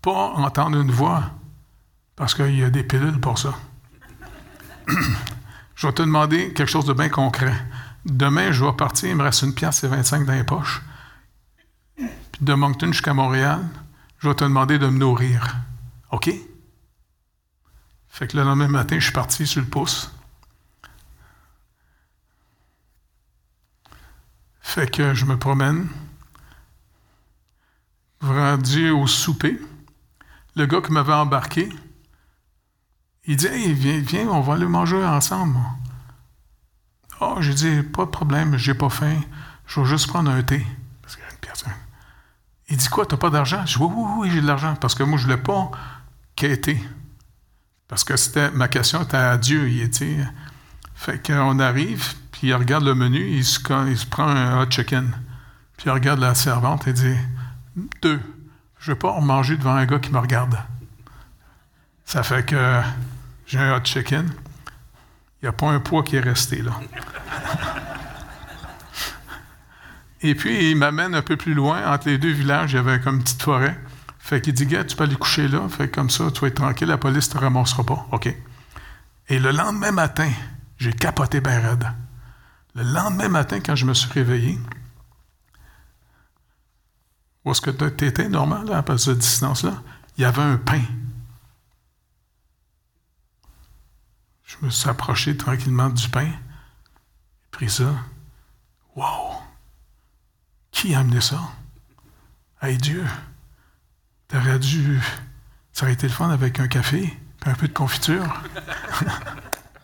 pas 0.02 0.32
entendre 0.34 0.80
une 0.80 0.90
voix, 0.90 1.30
parce 2.16 2.34
qu'il 2.34 2.58
y 2.58 2.64
a 2.64 2.70
des 2.70 2.82
pilules 2.82 3.20
pour 3.20 3.38
ça. 3.38 3.54
je 5.74 5.86
vais 5.86 5.92
te 5.92 6.02
demander 6.02 6.52
quelque 6.52 6.70
chose 6.70 6.86
de 6.86 6.92
bien 6.92 7.08
concret. 7.08 7.54
Demain, 8.04 8.52
je 8.52 8.64
vais 8.64 8.72
partir, 8.72 9.08
il 9.08 9.16
me 9.16 9.22
reste 9.22 9.42
une 9.42 9.54
pièce 9.54 9.84
et 9.84 9.88
25 9.88 10.26
dans 10.26 10.32
les 10.32 10.44
poches. 10.44 10.82
Puis 11.96 12.40
de 12.40 12.54
Moncton 12.54 12.88
jusqu'à 12.88 13.14
Montréal, 13.14 13.60
je 14.18 14.28
vais 14.28 14.34
te 14.34 14.44
demander 14.44 14.78
de 14.78 14.88
me 14.88 14.98
nourrir. 14.98 15.56
OK? 16.10 16.30
Fait 18.08 18.26
que 18.26 18.36
le 18.36 18.42
lendemain 18.42 18.68
matin, 18.68 18.96
je 18.98 19.04
suis 19.04 19.12
parti 19.12 19.46
sur 19.46 19.60
le 19.60 19.66
pouce. 19.66 20.12
Fait 24.74 24.90
que 24.90 25.14
je 25.14 25.24
me 25.24 25.38
promène, 25.38 25.86
rendu 28.20 28.90
au 28.90 29.06
souper. 29.06 29.56
Le 30.56 30.66
gars 30.66 30.80
qui 30.80 30.90
m'avait 30.90 31.12
embarqué, 31.12 31.68
il 33.24 33.36
dit 33.36 33.72
viens, 33.72 34.00
viens, 34.00 34.26
on 34.26 34.40
va 34.40 34.54
aller 34.54 34.66
manger 34.66 34.96
ensemble. 35.04 35.60
Oh, 37.20 37.36
j'ai 37.38 37.54
dit, 37.54 37.82
pas 37.84 38.04
de 38.04 38.10
problème, 38.10 38.56
j'ai 38.56 38.74
pas 38.74 38.88
faim, 38.88 39.20
je 39.68 39.78
vais 39.78 39.86
juste 39.86 40.08
prendre 40.08 40.32
un 40.32 40.42
thé. 40.42 40.66
Parce 41.02 41.14
qu'il 41.14 41.24
y 41.24 41.28
a 41.28 41.30
une. 41.30 41.72
Il 42.70 42.76
dit 42.76 42.88
quoi, 42.88 43.06
t'as 43.06 43.16
pas 43.16 43.30
d'argent? 43.30 43.64
Je 43.66 43.78
dis, 43.78 43.80
oui, 43.80 43.92
oui, 43.94 44.10
oui, 44.18 44.30
j'ai 44.32 44.40
de 44.40 44.46
l'argent. 44.48 44.74
Parce 44.74 44.96
que 44.96 45.04
moi, 45.04 45.18
je 45.18 45.22
voulais 45.22 45.36
pas 45.36 45.70
quêter. 46.34 46.82
Parce 47.86 48.02
que 48.02 48.16
c'était 48.16 48.50
ma 48.50 48.66
question 48.66 49.04
était 49.04 49.18
à 49.18 49.38
Dieu. 49.38 49.68
Il 49.68 49.82
était. 49.82 50.18
Fait 50.96 51.24
qu'on 51.24 51.60
arrive, 51.60 52.14
il 52.48 52.54
regarde 52.54 52.84
le 52.84 52.94
menu, 52.94 53.26
il 53.28 53.44
se, 53.44 53.60
prend 53.60 54.26
un 54.26 54.60
hot 54.60 54.70
chicken. 54.70 55.10
Puis 55.76 55.86
il 55.86 55.90
regarde 55.90 56.20
la 56.20 56.34
servante 56.34 56.86
et 56.86 56.92
dit 56.92 57.16
Deux. 58.02 58.20
Je 58.78 58.90
ne 58.90 58.94
veux 58.94 58.98
pas 58.98 59.18
manger 59.20 59.56
devant 59.56 59.74
un 59.74 59.86
gars 59.86 59.98
qui 59.98 60.12
me 60.12 60.18
regarde. 60.18 60.58
Ça 62.04 62.22
fait 62.22 62.44
que 62.44 62.80
j'ai 63.46 63.58
un 63.58 63.76
hot 63.76 63.84
chicken. 63.84 64.30
Il 65.40 65.44
n'y 65.44 65.48
a 65.48 65.52
pas 65.52 65.70
un 65.70 65.80
poids 65.80 66.02
qui 66.02 66.16
est 66.16 66.20
resté 66.20 66.62
là. 66.62 66.72
Et 70.22 70.34
puis, 70.34 70.70
il 70.70 70.76
m'amène 70.76 71.14
un 71.14 71.20
peu 71.20 71.36
plus 71.36 71.52
loin, 71.52 71.86
entre 71.92 72.08
les 72.08 72.16
deux 72.16 72.32
villages, 72.32 72.72
il 72.72 72.76
y 72.76 72.78
avait 72.78 72.98
comme 72.98 73.16
une 73.16 73.22
petite 73.22 73.42
forêt. 73.42 73.78
Fait 74.18 74.40
qu'il 74.40 74.54
dit, 74.54 74.64
gars, 74.64 74.82
tu 74.82 74.96
peux 74.96 75.04
aller 75.04 75.16
coucher 75.16 75.48
là. 75.48 75.68
Fait 75.68 75.88
comme 75.88 76.08
ça, 76.08 76.30
tu 76.30 76.40
vas 76.40 76.46
être 76.46 76.54
tranquille, 76.54 76.88
la 76.88 76.96
police 76.96 77.28
ne 77.28 77.34
te 77.34 77.38
ramassera 77.44 77.84
pas. 77.84 78.06
OK. 78.10 78.34
Et 79.28 79.38
le 79.38 79.50
lendemain 79.50 79.92
matin, 79.92 80.30
j'ai 80.78 80.94
capoté 80.94 81.42
ben 81.42 81.60
raide. 81.60 81.86
Le 82.74 82.82
lendemain 82.82 83.28
matin, 83.28 83.60
quand 83.60 83.76
je 83.76 83.86
me 83.86 83.94
suis 83.94 84.10
réveillé, 84.10 84.58
où 87.44 87.50
est-ce 87.50 87.60
que 87.60 87.70
tu 87.70 88.06
étais, 88.06 88.28
normal, 88.28 88.72
à 88.72 88.78
à 88.78 88.98
cette 88.98 89.18
distance-là? 89.18 89.82
Il 90.16 90.22
y 90.22 90.24
avait 90.24 90.42
un 90.42 90.56
pain. 90.56 90.82
Je 94.44 94.56
me 94.62 94.70
suis 94.70 94.88
approché 94.88 95.36
tranquillement 95.36 95.88
du 95.88 96.08
pain, 96.08 96.26
j'ai 96.26 97.48
pris 97.50 97.70
ça. 97.70 97.94
Wow! 98.96 99.40
Qui 100.70 100.94
a 100.94 101.00
amené 101.00 101.20
ça? 101.20 101.40
Hey 102.60 102.76
Dieu! 102.78 103.04
T'aurais 104.28 104.58
dû. 104.58 105.00
Ça 105.72 105.84
aurait 105.84 105.92
été 105.92 106.08
le 106.08 106.12
fun 106.12 106.30
avec 106.30 106.58
un 106.58 106.68
café, 106.68 107.04
et 107.04 107.48
un 107.48 107.54
peu 107.54 107.68
de 107.68 107.72
confiture. 107.72 108.42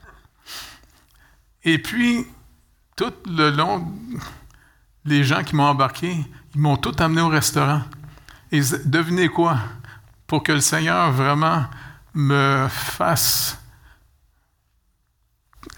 et 1.64 1.78
puis, 1.78 2.26
tout 3.00 3.14
le 3.30 3.48
long, 3.48 3.90
les 5.06 5.24
gens 5.24 5.42
qui 5.42 5.56
m'ont 5.56 5.64
embarqué, 5.64 6.14
ils 6.54 6.60
m'ont 6.60 6.76
tout 6.76 6.94
amené 6.98 7.22
au 7.22 7.28
restaurant. 7.28 7.80
Et 8.52 8.60
devinez 8.84 9.28
quoi? 9.28 9.56
Pour 10.26 10.42
que 10.42 10.52
le 10.52 10.60
Seigneur 10.60 11.10
vraiment 11.10 11.64
me 12.12 12.66
fasse 12.68 13.58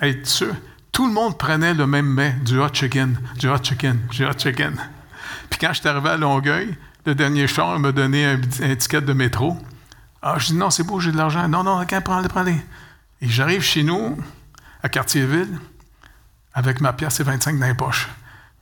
être 0.01 0.27
sûr, 0.27 0.53
tout 0.91 1.07
le 1.07 1.13
monde 1.13 1.39
prenait 1.39 1.75
le 1.75 1.87
même 1.87 2.07
mets, 2.07 2.33
du 2.45 2.59
hot 2.59 2.71
chicken, 2.73 3.17
du 3.39 3.49
hot 3.49 3.63
chicken, 3.63 4.01
du 4.11 4.27
hot 4.27 4.37
chicken. 4.37 4.75
Puis 5.49 5.61
quand 5.61 5.73
je 5.73 5.79
suis 5.79 5.89
arrivé 5.89 6.09
à 6.09 6.17
Longueuil, 6.17 6.77
le 7.07 7.15
dernier 7.15 7.47
char 7.47 7.79
m'a 7.79 7.93
donné 7.93 8.27
un, 8.27 8.41
un, 8.63 8.75
ticket 8.75 9.01
de 9.01 9.13
métro. 9.13 9.57
Ah, 10.23 10.39
je 10.39 10.47
dis 10.47 10.55
non, 10.55 10.71
c'est 10.71 10.83
beau, 10.83 10.99
j'ai 10.99 11.13
de 11.13 11.17
l'argent. 11.17 11.47
Non, 11.47 11.63
non, 11.63 11.81
ok, 11.83 12.01
prends-le, 12.01 12.27
prends-le. 12.27 12.55
Et 13.21 13.29
j'arrive 13.29 13.63
chez 13.63 13.85
nous, 13.85 14.19
à 14.83 14.89
Cartierville, 14.89 15.61
avec 16.55 16.81
ma 16.81 16.93
pièce 16.93 17.21
et 17.21 17.25
25 17.25 17.59
dans 17.59 17.67
les 17.67 17.75
poches. 17.75 18.09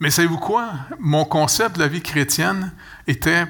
Mais 0.00 0.11
savez-vous 0.11 0.38
quoi? 0.38 0.73
Mon 0.99 1.25
concept 1.25 1.76
de 1.76 1.80
la 1.80 1.88
vie 1.88 2.02
chrétienne 2.02 2.73
était 3.06 3.47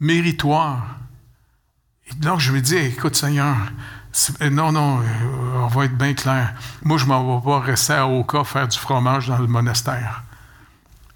méritoire. 0.00 0.96
Et 2.06 2.14
donc, 2.14 2.40
je 2.40 2.54
ai 2.54 2.60
dit, 2.60 2.76
écoute, 2.76 3.16
Seigneur, 3.16 3.56
non, 4.50 4.72
non, 4.72 5.00
euh, 5.00 5.04
on 5.54 5.66
va 5.68 5.86
être 5.86 5.96
bien 5.96 6.12
clair. 6.12 6.54
Moi, 6.82 6.98
je 6.98 7.04
ne 7.04 7.08
m'en 7.08 7.38
vais 7.38 7.44
pas 7.44 7.60
rester 7.60 7.94
à 7.94 8.06
Oka 8.06 8.44
faire 8.44 8.68
du 8.68 8.78
fromage 8.78 9.28
dans 9.28 9.38
le 9.38 9.46
monastère. 9.46 10.22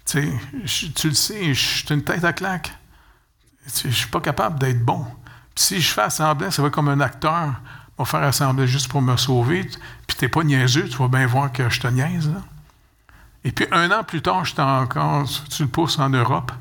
Tu 0.05 0.21
le 0.21 1.13
sais, 1.13 1.53
je 1.53 1.59
suis 1.59 1.93
une 1.93 2.03
tête 2.03 2.23
à 2.23 2.33
claque. 2.33 2.73
Je 3.81 3.87
ne 3.87 3.93
suis 3.93 4.09
pas 4.09 4.21
capable 4.21 4.57
d'être 4.57 4.83
bon. 4.83 5.05
Puis 5.53 5.65
si 5.65 5.81
je 5.81 5.93
fais 5.93 6.03
assembler, 6.03 6.49
ça 6.49 6.61
va 6.61 6.69
comme 6.69 6.87
un 6.87 7.01
acteur 7.01 7.61
va 7.97 8.05
faire 8.05 8.23
assembler 8.23 8.67
juste 8.67 8.89
pour 8.89 9.01
me 9.01 9.17
sauver. 9.17 9.63
Puis 10.07 10.17
tu 10.17 10.25
n'es 10.25 10.29
pas 10.29 10.43
niaiseux, 10.43 10.87
tu 10.87 10.97
vas 10.97 11.07
bien 11.07 11.25
voir 11.27 11.51
que 11.51 11.69
je 11.69 11.79
te 11.79 11.87
niaise. 11.87 12.31
Et 13.43 13.51
puis 13.51 13.65
un 13.71 13.91
an 13.91 14.03
plus 14.03 14.21
tard, 14.21 14.45
j'étais 14.45 14.61
encore 14.61 15.27
tu 15.49 15.63
le 15.63 15.69
pouces 15.69 15.99
en 15.99 16.09
Europe. 16.09 16.51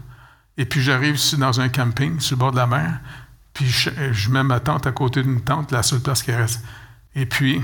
Et 0.56 0.64
puis 0.64 0.80
j'arrive 0.80 1.16
ici 1.16 1.36
dans 1.36 1.60
un 1.60 1.68
camping 1.68 2.20
sur 2.20 2.36
le 2.36 2.40
bord 2.40 2.52
de 2.52 2.56
la 2.56 2.66
mer. 2.66 3.00
Puis 3.52 3.66
je, 3.66 4.30
mets 4.30 4.42
ma 4.42 4.60
tente 4.60 4.86
à 4.86 4.92
côté 4.92 5.22
d'une 5.22 5.40
tente, 5.40 5.72
la 5.72 5.82
seule 5.82 6.00
place 6.00 6.22
qui 6.22 6.32
reste. 6.32 6.62
Et 7.14 7.26
puis, 7.26 7.62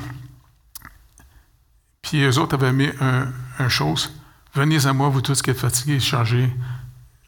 puis 2.01 2.23
eux 2.23 2.39
autres 2.39 2.55
avaient 2.55 2.73
mis 2.73 2.89
un, 3.01 3.29
un 3.59 3.69
chose 3.69 4.13
Venez 4.55 4.85
à 4.85 4.93
moi, 4.93 5.09
vous 5.09 5.23
tous 5.23 5.41
qui 5.41 5.51
êtes 5.51 5.59
fatigués 5.59 5.95
et 5.95 6.01
chargés, 6.01 6.53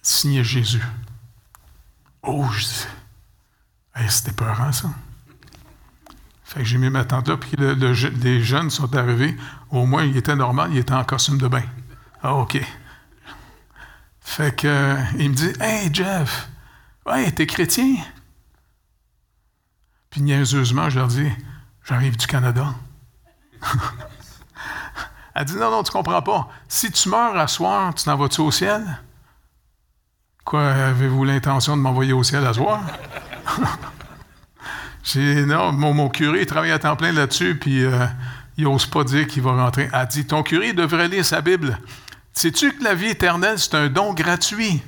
signez 0.03 0.45
Jésus. 0.45 0.83
Oh, 2.23 2.45
je 2.51 2.65
dis, 2.65 2.87
hey, 3.95 4.11
c'était 4.11 4.33
peurant, 4.33 4.73
ça. 4.73 4.91
Fait 6.45 6.61
que 6.61 6.67
j'ai 6.67 6.77
mis 6.77 6.91
ma 6.91 7.05
tente 7.05 7.29
là, 7.29 7.39
puis 7.39 7.57
les 7.57 8.43
jeunes 8.43 8.69
sont 8.69 8.95
arrivés. 8.95 9.37
Au 9.71 9.87
moins, 9.87 10.05
il 10.05 10.17
était 10.17 10.37
normal, 10.37 10.71
il 10.73 10.79
était 10.79 10.93
en 10.93 11.03
costume 11.03 11.39
de 11.39 11.49
bain. 11.49 11.63
Ah, 12.23 12.35
OK. 12.35 12.61
Fait 14.21 14.55
que, 14.55 14.69
euh, 14.69 14.97
il 15.19 15.31
me 15.31 15.35
dit, 15.35 15.53
Hey, 15.59 15.89
Jeff, 15.93 16.49
ouais, 17.07 17.31
t'es 17.33 17.47
chrétien? 17.47 17.97
Puis 20.11 20.21
niaiseusement, 20.21 20.91
je 20.91 20.99
leur 20.99 21.09
dis, 21.09 21.29
j'arrive 21.85 22.17
du 22.17 22.27
Canada. 22.27 22.75
Elle 25.35 25.47
dit 25.47 25.57
Non, 25.57 25.71
non, 25.71 25.83
tu 25.83 25.91
comprends 25.91 26.23
pas. 26.23 26.49
Si 26.69 26.93
tu 26.93 27.09
meurs 27.09 27.37
à 27.37 27.49
soir, 27.49 27.95
tu 27.95 28.05
t'en 28.05 28.17
vas-tu 28.17 28.43
au 28.43 28.51
ciel? 28.51 28.83
Quoi, 30.45 30.71
avez-vous 30.71 31.25
l'intention 31.25 31.77
de 31.77 31.83
m'envoyer 31.83 32.13
au 32.13 32.23
ciel 32.23 32.47
à 32.47 32.53
soir? 32.53 32.83
J'ai 35.05 35.45
Non, 35.45 35.73
mon, 35.73 36.09
curé 36.09 36.45
travaille 36.47 36.73
à 36.73 36.79
temps 36.79 36.97
plein 36.97 37.13
là-dessus, 37.13 37.57
puis 37.59 37.85
euh, 37.85 38.07
il 38.57 38.65
n'ose 38.65 38.87
pas 38.87 39.05
dire 39.05 39.27
qu'il 39.27 39.43
va 39.43 39.53
rentrer. 39.53 39.89
Elle 39.93 40.07
dit 40.09 40.27
Ton 40.27 40.43
curé 40.43 40.73
devrait 40.73 41.09
lire 41.09 41.25
sa 41.25 41.41
Bible. 41.41 41.79
Sais-tu 42.33 42.73
que 42.73 42.83
la 42.83 42.95
vie 42.95 43.09
éternelle, 43.09 43.59
c'est 43.59 43.75
un 43.75 43.89
don 43.89 44.15
gratuit? 44.15 44.83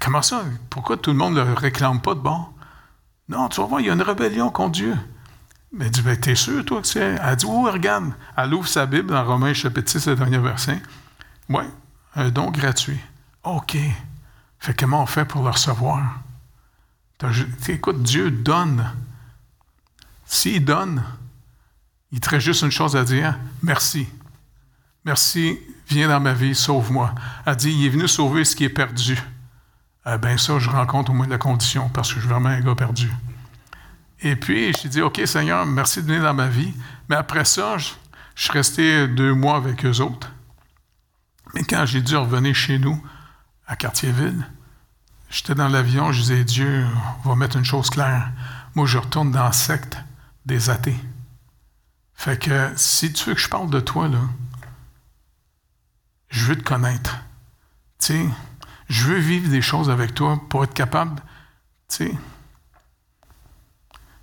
Comment 0.00 0.22
ça? 0.22 0.44
Pourquoi 0.70 0.96
tout 0.96 1.10
le 1.10 1.16
monde 1.16 1.34
ne 1.34 1.42
le 1.42 1.52
réclame 1.52 2.00
pas 2.00 2.14
de 2.14 2.20
bon? 2.20 2.46
Non, 3.28 3.48
tu 3.48 3.60
vas 3.60 3.66
voir, 3.66 3.80
il 3.80 3.88
y 3.88 3.90
a 3.90 3.92
une 3.92 4.02
rébellion 4.02 4.50
contre 4.50 4.72
Dieu. 4.72 4.96
Mais 5.72 5.86
elle 5.86 5.90
dit, 5.90 6.02
ben, 6.02 6.18
t'es 6.18 6.34
sûr, 6.34 6.64
toi, 6.64 6.80
que 6.80 6.86
c'est? 6.86 7.18
Elle 7.22 7.36
dit, 7.36 7.46
oh, 7.48 7.62
regarde. 7.62 8.12
Elle 8.36 8.54
ouvre 8.54 8.68
sa 8.68 8.86
Bible 8.86 9.08
dans 9.10 9.24
Romains 9.24 9.54
chapitre 9.54 9.90
6, 9.90 10.06
le 10.08 10.16
dernier 10.16 10.38
verset. 10.38 10.80
Oui, 11.48 11.64
un 12.14 12.30
don 12.30 12.50
gratuit. 12.50 13.00
OK. 13.44 13.76
Fait 14.58 14.74
comment 14.78 15.02
on 15.02 15.06
fait 15.06 15.24
pour 15.24 15.42
le 15.42 15.50
recevoir? 15.50 16.20
Écoute, 17.68 18.02
Dieu 18.02 18.30
donne. 18.30 18.90
S'il 20.26 20.64
donne, 20.64 21.02
il 22.10 22.20
te 22.20 22.38
juste 22.38 22.62
une 22.62 22.70
chose 22.70 22.96
à 22.96 23.04
dire 23.04 23.38
merci. 23.62 24.08
Merci, 25.04 25.58
viens 25.88 26.08
dans 26.08 26.20
ma 26.20 26.32
vie, 26.32 26.54
sauve-moi. 26.54 27.14
Elle 27.44 27.56
dit, 27.56 27.72
il 27.72 27.86
est 27.86 27.88
venu 27.90 28.06
sauver 28.06 28.44
ce 28.44 28.54
qui 28.54 28.64
est 28.64 28.68
perdu. 28.68 29.18
Eh 30.06 30.18
bien, 30.18 30.36
ça, 30.36 30.58
je 30.58 30.70
rencontre 30.70 31.10
au 31.10 31.14
moins 31.14 31.26
la 31.26 31.38
condition 31.38 31.88
parce 31.88 32.08
que 32.08 32.16
je 32.16 32.20
suis 32.20 32.28
vraiment 32.28 32.48
un 32.48 32.60
gars 32.60 32.74
perdu. 32.74 33.10
Et 34.20 34.36
puis, 34.36 34.72
j'ai 34.72 34.88
dit, 34.88 35.02
OK, 35.02 35.20
Seigneur, 35.26 35.66
merci 35.66 36.02
de 36.02 36.06
venir 36.06 36.22
dans 36.22 36.34
ma 36.34 36.48
vie. 36.48 36.72
Mais 37.08 37.16
après 37.16 37.44
ça, 37.44 37.78
je, 37.78 37.90
suis 38.34 38.52
resté 38.52 39.08
deux 39.08 39.34
mois 39.34 39.56
avec 39.56 39.84
eux 39.84 40.00
autres. 40.00 40.30
Mais 41.54 41.64
quand 41.64 41.84
j'ai 41.84 42.00
dû 42.00 42.16
revenir 42.16 42.54
chez 42.54 42.78
nous, 42.78 43.02
à 43.66 43.76
Cartierville, 43.76 44.46
j'étais 45.32 45.56
dans 45.56 45.68
l'avion, 45.68 46.12
je 46.12 46.20
disais, 46.20 46.44
Dieu, 46.44 46.86
va 47.24 47.34
mettre 47.34 47.56
une 47.56 47.64
chose 47.64 47.90
claire. 47.90 48.30
Moi, 48.76 48.86
je 48.86 48.98
retourne 48.98 49.32
dans 49.32 49.42
la 49.42 49.52
secte 49.52 49.96
des 50.46 50.70
athées. 50.70 51.00
Fait 52.14 52.38
que 52.38 52.70
si 52.76 53.12
tu 53.12 53.30
veux 53.30 53.34
que 53.34 53.40
je 53.40 53.48
parle 53.48 53.70
de 53.70 53.80
toi, 53.80 54.06
là, 54.06 54.20
je 56.28 56.44
veux 56.46 56.56
te 56.56 56.62
connaître. 56.62 57.18
Tu 57.98 58.06
sais, 58.06 58.26
je 58.88 59.08
veux 59.08 59.18
vivre 59.18 59.50
des 59.50 59.62
choses 59.62 59.90
avec 59.90 60.14
toi 60.14 60.40
pour 60.48 60.62
être 60.62 60.74
capable, 60.74 61.20
tu 61.88 62.06
sais, 62.06 62.14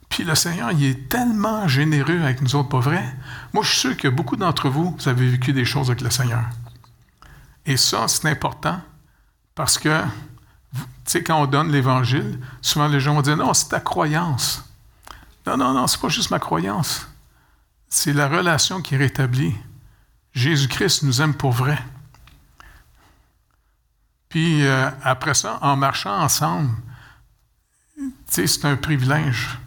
puis 0.09 0.23
le 0.23 0.35
Seigneur, 0.35 0.71
il 0.71 0.83
est 0.83 1.07
tellement 1.07 1.67
généreux 1.67 2.19
avec 2.19 2.41
nous 2.41 2.55
autres, 2.55 2.69
pas 2.69 2.79
vrai? 2.79 3.15
Moi, 3.53 3.63
je 3.63 3.69
suis 3.69 3.79
sûr 3.79 3.97
que 3.97 4.07
beaucoup 4.07 4.35
d'entre 4.35 4.67
vous, 4.67 4.95
vous 4.97 5.07
avez 5.07 5.29
vécu 5.29 5.53
des 5.53 5.65
choses 5.65 5.89
avec 5.89 6.01
le 6.01 6.09
Seigneur. 6.09 6.43
Et 7.65 7.77
ça, 7.77 8.07
c'est 8.07 8.27
important 8.27 8.81
parce 9.53 9.77
que, 9.77 10.03
tu 11.09 11.13
sais, 11.13 11.23
quand 11.23 11.41
on 11.41 11.47
donne 11.47 11.71
l'Évangile, 11.71 12.39
souvent 12.61 12.87
les 12.87 12.99
gens 12.99 13.15
vont 13.15 13.23
dire 13.23 13.35
Non, 13.35 13.55
c'est 13.55 13.69
ta 13.69 13.79
croyance. 13.79 14.63
Non, 15.47 15.57
non, 15.57 15.73
non, 15.73 15.87
c'est 15.87 15.99
pas 15.99 16.07
juste 16.07 16.29
ma 16.29 16.37
croyance. 16.37 17.07
C'est 17.87 18.13
la 18.13 18.27
relation 18.27 18.83
qui 18.83 18.93
est 18.93 18.99
rétablie. 18.99 19.55
Jésus-Christ 20.33 21.01
nous 21.01 21.19
aime 21.19 21.33
pour 21.33 21.51
vrai. 21.51 21.79
Puis 24.29 24.63
euh, 24.63 24.87
après 25.01 25.33
ça, 25.33 25.57
en 25.63 25.75
marchant 25.75 26.15
ensemble, 26.15 26.69
tu 27.97 28.13
sais, 28.27 28.45
c'est 28.45 28.65
un 28.65 28.75
privilège. 28.75 29.57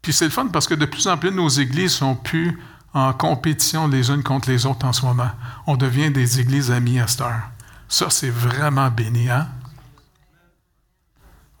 Puis 0.00 0.14
c'est 0.14 0.24
le 0.24 0.30
fun 0.30 0.46
parce 0.46 0.66
que 0.66 0.72
de 0.72 0.86
plus 0.86 1.08
en 1.08 1.18
plus, 1.18 1.30
nos 1.30 1.50
églises 1.50 1.92
sont 1.92 2.16
plus 2.16 2.58
en 2.94 3.12
compétition 3.12 3.86
les 3.86 4.10
unes 4.10 4.22
contre 4.22 4.48
les 4.48 4.64
autres 4.64 4.86
en 4.86 4.94
ce 4.94 5.04
moment. 5.04 5.30
On 5.66 5.76
devient 5.76 6.10
des 6.10 6.40
églises 6.40 6.70
amies 6.70 7.00
à 7.00 7.06
cette 7.06 7.20
heure. 7.20 7.50
Ça, 7.86 8.08
c'est 8.08 8.30
vraiment 8.30 8.88
béni, 8.88 9.28
hein? 9.28 9.46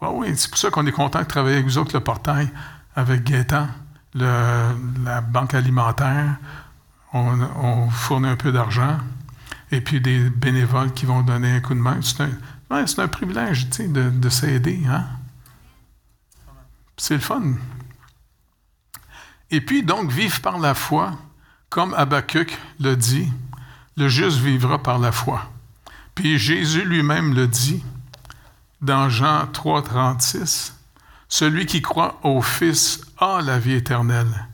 Oui, 0.08 0.32
c'est 0.36 0.48
pour 0.48 0.58
ça 0.58 0.70
qu'on 0.70 0.86
est 0.86 0.92
content 0.92 1.20
de 1.20 1.26
travailler 1.26 1.56
avec 1.56 1.66
vous 1.66 1.78
autres, 1.78 1.94
le 1.94 2.02
portail, 2.02 2.48
avec 2.94 3.24
Gaétan, 3.24 3.68
la 4.14 5.20
banque 5.20 5.54
alimentaire. 5.54 6.36
On, 7.12 7.90
fournit 7.90 8.28
un 8.28 8.36
peu 8.36 8.52
d'argent. 8.52 8.98
Et 9.72 9.80
puis 9.80 10.00
des 10.00 10.30
bénévoles 10.30 10.92
qui 10.92 11.06
vont 11.06 11.22
donner 11.22 11.56
un 11.56 11.60
coup 11.60 11.74
de 11.74 11.80
main. 11.80 12.00
C'est 12.02 12.22
un, 12.98 13.08
privilège, 13.08 13.68
de, 13.68 14.10
de 14.10 14.28
s'aider, 14.28 14.80
hein? 14.88 15.04
C'est 16.96 17.14
le 17.14 17.20
fun. 17.20 17.54
Et 19.50 19.60
puis, 19.60 19.82
donc, 19.82 20.10
vivre 20.10 20.40
par 20.40 20.58
la 20.58 20.74
foi, 20.74 21.12
comme 21.68 21.94
Habakkuk 21.94 22.56
le 22.78 22.94
dit, 22.94 23.32
le 23.96 24.08
juste 24.08 24.38
vivra 24.38 24.82
par 24.82 24.98
la 24.98 25.12
foi. 25.12 25.50
Puis 26.14 26.38
Jésus 26.38 26.84
lui-même 26.84 27.34
le 27.34 27.46
dit 27.46 27.82
dans 28.80 29.08
Jean 29.08 29.46
3, 29.46 29.82
36, 29.82 30.74
Celui 31.28 31.66
qui 31.66 31.82
croit 31.82 32.18
au 32.24 32.42
Fils 32.42 33.00
a 33.18 33.40
la 33.42 33.58
vie 33.58 33.74
éternelle. 33.74 34.48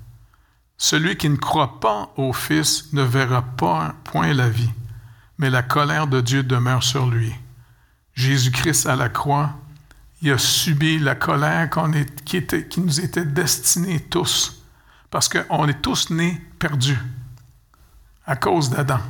Celui 0.76 1.16
qui 1.16 1.28
ne 1.28 1.36
croit 1.36 1.80
pas 1.80 2.12
au 2.16 2.32
Fils 2.32 2.92
ne 2.92 3.02
verra 3.02 3.42
point 3.42 4.32
la 4.34 4.48
vie, 4.48 4.70
mais 5.38 5.48
la 5.48 5.62
colère 5.62 6.06
de 6.06 6.20
Dieu 6.20 6.42
demeure 6.42 6.82
sur 6.82 7.06
lui. 7.06 7.32
Jésus-Christ 8.14 8.86
à 8.86 8.96
la 8.96 9.08
croix, 9.08 9.52
il 10.22 10.32
a 10.32 10.38
subi 10.38 10.98
la 10.98 11.14
colère 11.14 11.70
qui, 12.24 12.44
qui 12.44 12.80
nous 12.80 13.00
était 13.00 13.24
destinée 13.24 14.00
tous 14.00 14.62
parce 15.10 15.28
qu'on 15.28 15.68
est 15.68 15.80
tous 15.80 16.10
nés 16.10 16.40
perdus 16.58 16.98
à 18.26 18.36
cause 18.36 18.70
d'Adam. 18.70 19.00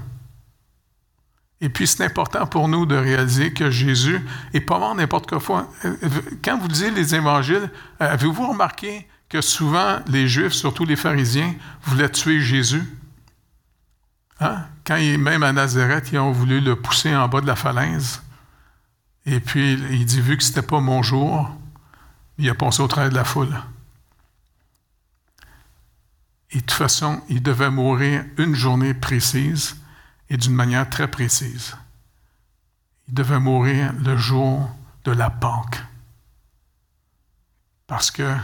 Et 1.60 1.70
puis, 1.70 1.86
c'est 1.86 2.04
important 2.04 2.46
pour 2.46 2.68
nous 2.68 2.84
de 2.84 2.96
réaliser 2.96 3.52
que 3.52 3.70
Jésus 3.70 4.20
est 4.52 4.60
pas 4.60 4.78
mort 4.78 4.94
n'importe 4.94 5.28
quelle 5.28 5.40
fois. 5.40 5.68
Quand 6.44 6.58
vous 6.58 6.68
lisez 6.68 6.90
les 6.90 7.14
évangiles, 7.14 7.70
avez-vous 7.98 8.48
remarqué 8.48 9.08
que 9.28 9.40
souvent 9.40 10.00
les 10.06 10.28
Juifs, 10.28 10.52
surtout 10.52 10.84
les 10.84 10.96
pharisiens, 10.96 11.54
voulaient 11.82 12.10
tuer 12.10 12.40
Jésus? 12.40 12.84
Hein? 14.40 14.66
Quand 14.86 14.96
il, 14.96 15.18
même 15.18 15.42
à 15.42 15.52
Nazareth, 15.52 16.10
ils 16.12 16.18
ont 16.18 16.30
voulu 16.30 16.60
le 16.60 16.76
pousser 16.76 17.16
en 17.16 17.26
bas 17.26 17.40
de 17.40 17.46
la 17.46 17.56
falaise. 17.56 18.22
Et 19.24 19.40
puis, 19.40 19.72
il 19.90 20.04
dit, 20.04 20.20
vu 20.20 20.36
que 20.36 20.44
ce 20.44 20.50
n'était 20.50 20.62
pas 20.62 20.80
mon 20.80 21.02
jour, 21.02 21.50
il 22.38 22.50
a 22.50 22.54
passé 22.54 22.82
au 22.82 22.86
travers 22.86 23.10
de 23.10 23.16
la 23.16 23.24
foule. 23.24 23.56
Et 26.50 26.56
de 26.56 26.60
toute 26.60 26.72
façon, 26.72 27.22
il 27.30 27.42
devait 27.42 27.70
mourir 27.70 28.24
une 28.36 28.54
journée 28.54 28.92
précise 28.92 29.76
et 30.30 30.36
d'une 30.36 30.54
manière 30.54 30.88
très 30.88 31.08
précise. 31.08 31.76
Il 33.08 33.14
devait 33.14 33.38
mourir 33.38 33.92
le 34.04 34.16
jour 34.16 34.68
de 35.04 35.12
la 35.12 35.30
Pâque. 35.30 35.84
Parce 37.86 38.10
que 38.10 38.34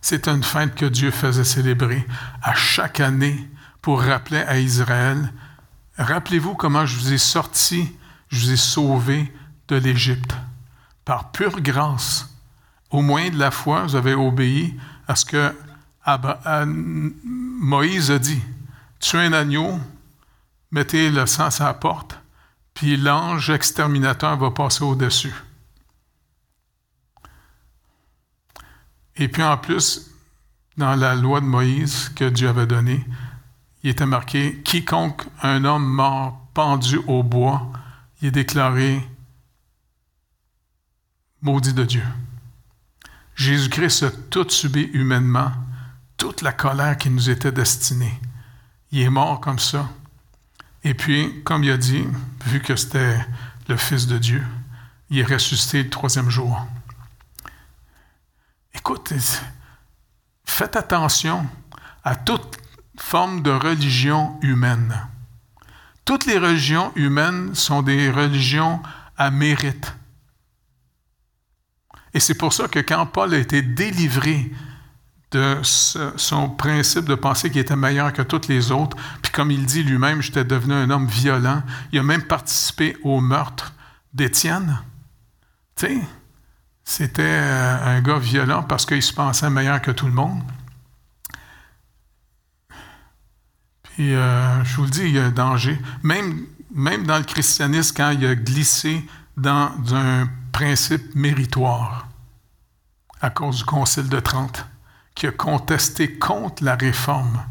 c'est 0.00 0.28
une 0.28 0.42
fête 0.42 0.74
que 0.74 0.86
Dieu 0.86 1.10
faisait 1.10 1.44
célébrer 1.44 2.06
à 2.42 2.54
chaque 2.54 3.00
année 3.00 3.48
pour 3.82 4.02
rappeler 4.02 4.38
à 4.38 4.58
Israël, 4.58 5.32
rappelez-vous 5.98 6.54
comment 6.54 6.86
je 6.86 6.96
vous 6.96 7.12
ai 7.12 7.18
sorti, 7.18 7.92
je 8.28 8.40
vous 8.40 8.52
ai 8.52 8.56
sauvé 8.56 9.32
de 9.68 9.76
l'Égypte. 9.76 10.34
Par 11.04 11.30
pure 11.30 11.60
grâce, 11.60 12.34
au 12.90 13.02
moyen 13.02 13.30
de 13.30 13.38
la 13.38 13.50
foi, 13.50 13.82
vous 13.82 13.96
avez 13.96 14.14
obéi 14.14 14.74
à 15.06 15.16
ce 15.16 15.24
que 15.24 15.54
Moïse 16.66 18.10
a 18.10 18.18
dit, 18.18 18.42
tuez 19.00 19.26
un 19.26 19.32
agneau, 19.32 19.78
mettez 20.70 21.10
le 21.10 21.26
sang 21.26 21.48
à 21.48 21.64
la 21.64 21.74
porte, 21.74 22.18
puis 22.74 22.96
l'ange 22.96 23.50
exterminateur 23.50 24.36
va 24.36 24.50
passer 24.50 24.84
au-dessus. 24.84 25.34
Et 29.16 29.28
puis 29.28 29.42
en 29.42 29.56
plus, 29.56 30.10
dans 30.76 30.94
la 30.94 31.14
loi 31.14 31.40
de 31.40 31.46
Moïse 31.46 32.10
que 32.10 32.28
Dieu 32.28 32.48
avait 32.48 32.66
donnée, 32.66 33.04
il 33.82 33.90
était 33.90 34.06
marqué 34.06 34.60
quiconque 34.62 35.22
un 35.42 35.64
homme 35.64 35.86
mort 35.86 36.46
pendu 36.52 36.98
au 37.06 37.22
bois, 37.22 37.70
il 38.20 38.28
est 38.28 38.32
déclaré 38.32 39.06
maudit 41.40 41.72
de 41.72 41.84
Dieu. 41.84 42.02
Jésus-Christ 43.34 44.02
a 44.02 44.10
tout 44.10 44.48
subi 44.48 44.82
humainement 44.94 45.52
toute 46.16 46.42
la 46.42 46.52
colère 46.52 46.96
qui 46.96 47.10
nous 47.10 47.30
était 47.30 47.52
destinée. 47.52 48.20
Il 48.90 49.00
est 49.00 49.10
mort 49.10 49.40
comme 49.40 49.58
ça. 49.58 49.88
Et 50.86 50.94
puis, 50.94 51.42
comme 51.42 51.64
il 51.64 51.72
a 51.72 51.76
dit, 51.76 52.04
vu 52.44 52.60
que 52.60 52.76
c'était 52.76 53.18
le 53.66 53.76
Fils 53.76 54.06
de 54.06 54.18
Dieu, 54.18 54.44
il 55.10 55.18
est 55.18 55.24
ressuscité 55.24 55.82
le 55.82 55.90
troisième 55.90 56.30
jour. 56.30 56.64
Écoutez, 58.72 59.18
faites 60.44 60.76
attention 60.76 61.44
à 62.04 62.14
toute 62.14 62.58
forme 63.00 63.42
de 63.42 63.50
religion 63.50 64.38
humaine. 64.42 65.08
Toutes 66.04 66.24
les 66.24 66.38
religions 66.38 66.92
humaines 66.94 67.56
sont 67.56 67.82
des 67.82 68.08
religions 68.08 68.80
à 69.16 69.32
mérite. 69.32 69.92
Et 72.14 72.20
c'est 72.20 72.38
pour 72.38 72.52
ça 72.52 72.68
que 72.68 72.78
quand 72.78 73.06
Paul 73.06 73.34
a 73.34 73.38
été 73.38 73.60
délivré 73.60 74.52
de 75.32 75.58
son 75.62 76.48
principe 76.48 77.06
de 77.06 77.14
penser 77.14 77.50
qu'il 77.50 77.60
était 77.60 77.76
meilleur 77.76 78.12
que 78.12 78.22
tous 78.22 78.48
les 78.48 78.70
autres. 78.70 78.96
Puis 79.22 79.32
comme 79.32 79.50
il 79.50 79.66
dit 79.66 79.82
lui-même, 79.82 80.22
j'étais 80.22 80.44
devenu 80.44 80.74
un 80.74 80.90
homme 80.90 81.06
violent. 81.06 81.62
Il 81.92 81.98
a 81.98 82.02
même 82.02 82.22
participé 82.22 82.96
au 83.02 83.20
meurtre 83.20 83.72
d'Étienne. 84.14 84.80
Tu 85.74 86.00
c'était 86.88 87.22
euh, 87.24 87.96
un 87.96 88.00
gars 88.00 88.20
violent 88.20 88.62
parce 88.62 88.86
qu'il 88.86 89.02
se 89.02 89.12
pensait 89.12 89.50
meilleur 89.50 89.82
que 89.82 89.90
tout 89.90 90.06
le 90.06 90.12
monde. 90.12 90.40
Puis 93.82 94.14
euh, 94.14 94.62
je 94.62 94.76
vous 94.76 94.84
le 94.84 94.90
dis, 94.90 95.00
il 95.00 95.10
y 95.10 95.18
a 95.18 95.24
un 95.24 95.30
danger. 95.30 95.80
Même, 96.04 96.46
même 96.72 97.04
dans 97.04 97.18
le 97.18 97.24
christianisme, 97.24 97.92
quand 97.96 98.10
il 98.10 98.24
a 98.24 98.36
glissé 98.36 99.04
dans 99.36 99.72
un 99.92 100.28
principe 100.52 101.16
méritoire 101.16 102.06
à 103.20 103.30
cause 103.30 103.58
du 103.58 103.64
Concile 103.64 104.08
de 104.08 104.20
Trente 104.20 104.64
qui 105.16 105.26
a 105.26 105.32
contesté 105.32 106.12
contre 106.12 106.62
la 106.62 106.76
réforme, 106.76 107.42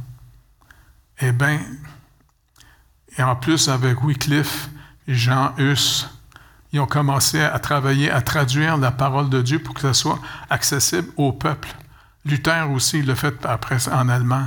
eh 1.19 1.34
bien, 1.34 1.60
et 3.17 3.23
en 3.23 3.36
plus 3.36 3.67
avec 3.67 4.04
Wycliffe 4.04 4.69
Jean 5.08 5.54
Hus, 5.58 6.06
ils 6.71 6.80
ont 6.80 6.86
commencé 6.86 7.41
à 7.41 7.58
travailler, 7.60 8.12
à 8.12 8.21
traduire 8.21 8.78
la 8.78 8.91
parole 8.91 9.30
de 9.30 9.41
Dieu 9.41 9.60
pour 9.60 9.73
que 9.73 9.82
ça 9.82 9.93
soit 9.93 10.19
accessible 10.49 11.10
au 11.17 11.32
peuple. 11.32 11.69
Luther 12.25 12.69
aussi 12.69 13.01
l'a 13.01 13.15
fait 13.15 13.45
après 13.45 13.88
en 13.89 14.10
allemand. 14.10 14.45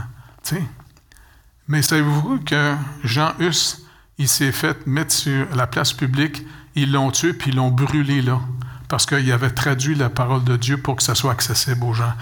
Mais 1.69 1.83
savez-vous 1.83 2.41
que 2.41 2.75
Jean 3.03 3.33
Hus, 3.41 3.79
il 4.19 4.29
s'est 4.29 4.53
fait 4.53 4.87
mettre 4.87 5.13
sur 5.13 5.47
la 5.55 5.67
place 5.67 5.93
publique, 5.93 6.45
ils 6.75 6.93
l'ont 6.93 7.11
tué 7.11 7.33
puis 7.33 7.51
ils 7.51 7.57
l'ont 7.57 7.71
brûlé 7.71 8.23
là, 8.23 8.41
parce 8.89 9.07
qu'il 9.07 9.31
avait 9.33 9.51
traduit 9.51 9.95
la 9.95 10.09
parole 10.09 10.45
de 10.45 10.57
Dieu 10.57 10.77
pour 10.77 10.97
que 10.97 11.03
ça 11.03 11.15
soit 11.15 11.33
accessible 11.33 11.85
aux 11.85 11.95
gens. 11.95 12.13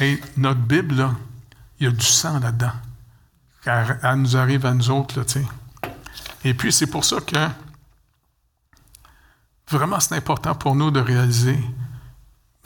Et 0.00 0.20
notre 0.36 0.60
Bible, 0.60 1.08
il 1.78 1.84
y 1.84 1.86
a 1.86 1.92
du 1.92 2.04
sang 2.04 2.38
là-dedans. 2.40 2.72
Car 3.64 3.96
elle 4.02 4.16
nous 4.16 4.36
arrive 4.36 4.64
à 4.64 4.72
nous 4.72 4.90
autres, 4.90 5.20
là, 5.20 5.42
Et 6.44 6.54
puis, 6.54 6.72
c'est 6.72 6.86
pour 6.86 7.04
ça 7.04 7.20
que 7.20 7.36
vraiment, 9.68 10.00
c'est 10.00 10.16
important 10.16 10.54
pour 10.54 10.74
nous 10.74 10.90
de 10.90 11.00
réaliser, 11.00 11.58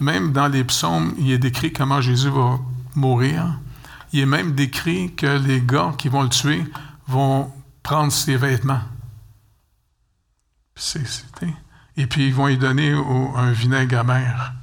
même 0.00 0.32
dans 0.32 0.48
les 0.48 0.64
psaumes, 0.64 1.14
il 1.18 1.30
est 1.32 1.38
décrit 1.38 1.72
comment 1.72 2.00
Jésus 2.00 2.30
va 2.30 2.58
mourir. 2.94 3.58
Il 4.12 4.20
est 4.20 4.26
même 4.26 4.54
décrit 4.54 5.14
que 5.14 5.38
les 5.38 5.60
gars 5.60 5.92
qui 5.98 6.08
vont 6.08 6.22
le 6.22 6.28
tuer 6.28 6.64
vont 7.06 7.52
prendre 7.82 8.12
ses 8.12 8.36
vêtements. 8.36 8.82
Et 11.96 12.06
puis, 12.06 12.28
ils 12.28 12.34
vont 12.34 12.46
lui 12.46 12.58
donner 12.58 12.92
un 12.92 13.52
vinaigre 13.52 13.98
amer. 13.98 14.54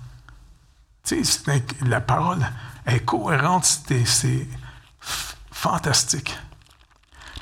La 1.85 2.01
parole 2.01 2.45
est 2.85 3.03
cohérente, 3.05 3.65
c'est 3.65 4.47
fantastique. 5.51 6.37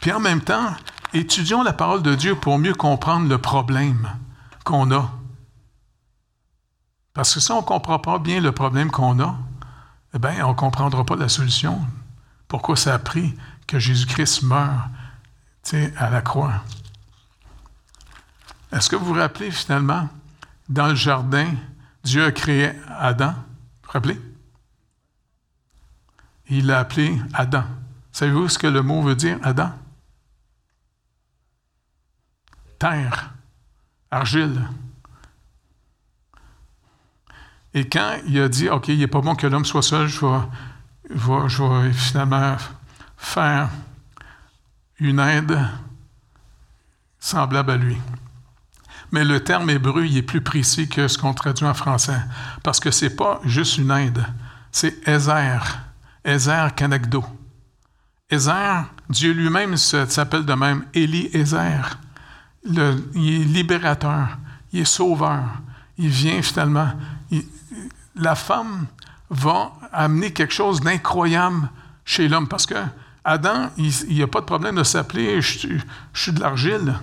Puis 0.01 0.11
en 0.11 0.19
même 0.19 0.41
temps, 0.41 0.73
étudions 1.13 1.63
la 1.63 1.73
parole 1.73 2.01
de 2.01 2.15
Dieu 2.15 2.35
pour 2.35 2.57
mieux 2.57 2.73
comprendre 2.73 3.27
le 3.27 3.37
problème 3.37 4.09
qu'on 4.63 4.91
a. 4.91 5.11
Parce 7.13 7.33
que 7.33 7.39
si 7.39 7.51
on 7.51 7.57
ne 7.57 7.65
comprend 7.65 7.99
pas 7.99 8.17
bien 8.17 8.39
le 8.39 8.51
problème 8.51 8.91
qu'on 8.91 9.19
a, 9.19 9.37
eh 10.13 10.19
bien, 10.19 10.45
on 10.45 10.49
ne 10.49 10.55
comprendra 10.55 11.05
pas 11.05 11.15
la 11.15 11.29
solution. 11.29 11.79
Pourquoi 12.47 12.75
ça 12.75 12.95
a 12.95 12.99
pris 12.99 13.37
que 13.67 13.77
Jésus-Christ 13.77 14.43
meure 14.43 14.87
à 15.97 16.09
la 16.09 16.21
croix? 16.21 16.63
Est-ce 18.71 18.89
que 18.89 18.95
vous 18.95 19.05
vous 19.05 19.13
rappelez 19.13 19.51
finalement, 19.51 20.07
dans 20.67 20.87
le 20.87 20.95
jardin, 20.95 21.47
Dieu 22.03 22.25
a 22.25 22.31
créé 22.31 22.71
Adam? 22.97 23.33
Vous 23.89 23.93
rappelez? 23.93 24.19
il 26.49 26.67
l'a 26.67 26.79
appelé 26.79 27.19
Adam. 27.33 27.63
Savez-vous 28.11 28.49
ce 28.49 28.59
que 28.59 28.67
le 28.67 28.83
mot 28.83 29.01
veut 29.01 29.15
dire, 29.15 29.39
Adam? 29.43 29.71
Terre, 32.77 33.33
argile. 34.11 34.67
Et 37.73 37.87
quand 37.87 38.19
il 38.27 38.39
a 38.39 38.47
dit, 38.47 38.69
OK, 38.69 38.89
il 38.89 38.99
n'est 38.99 39.07
pas 39.07 39.21
bon 39.21 39.35
que 39.35 39.47
l'homme 39.47 39.65
soit 39.65 39.81
seul, 39.81 40.07
je 40.07 40.25
vais, 40.25 41.49
je 41.49 41.63
vais 41.63 41.93
finalement 41.93 42.57
faire 43.17 43.69
une 44.99 45.19
aide 45.19 45.59
semblable 47.19 47.71
à 47.71 47.77
lui. 47.77 47.97
Mais 49.11 49.23
le 49.23 49.39
terme 49.43 49.69
hébreu, 49.69 50.05
il 50.05 50.17
est 50.17 50.21
plus 50.21 50.41
précis 50.41 50.87
que 50.87 51.07
ce 51.07 51.17
qu'on 51.17 51.33
traduit 51.33 51.65
en 51.65 51.73
français, 51.73 52.19
parce 52.63 52.79
que 52.79 52.91
ce 52.91 53.05
n'est 53.05 53.11
pas 53.11 53.41
juste 53.43 53.77
une 53.77 53.91
aide, 53.91 54.23
c'est 54.71 55.07
Ezer, 55.07 55.79
Ezer 56.23 56.75
Canagdo. 56.75 57.23
Ezer, 58.29 58.85
Dieu 59.09 59.31
lui-même 59.33 59.77
s'appelle 59.77 60.45
de 60.45 60.53
même 60.53 60.85
Eli 60.93 61.29
Ezer. 61.33 61.97
il 62.63 62.79
est 62.79 63.45
libérateur, 63.45 64.37
il 64.71 64.81
est 64.81 64.85
sauveur, 64.85 65.43
il 65.97 66.09
vient 66.09 66.41
finalement. 66.41 66.91
la 68.15 68.35
femme 68.35 68.85
va 69.29 69.73
amener 69.91 70.31
quelque 70.31 70.53
chose 70.53 70.81
d'incroyable 70.81 71.69
chez 72.05 72.27
l'homme, 72.27 72.47
parce 72.47 72.65
que 72.65 72.75
Adam, 73.23 73.69
il 73.77 73.91
n'y 74.09 74.21
a 74.21 74.27
pas 74.27 74.41
de 74.41 74.45
problème 74.45 74.75
de 74.75 74.83
s'appeler 74.83 75.41
je, 75.41 75.67
suis 76.13 76.31
de 76.31 76.39
l'argile. 76.39 76.95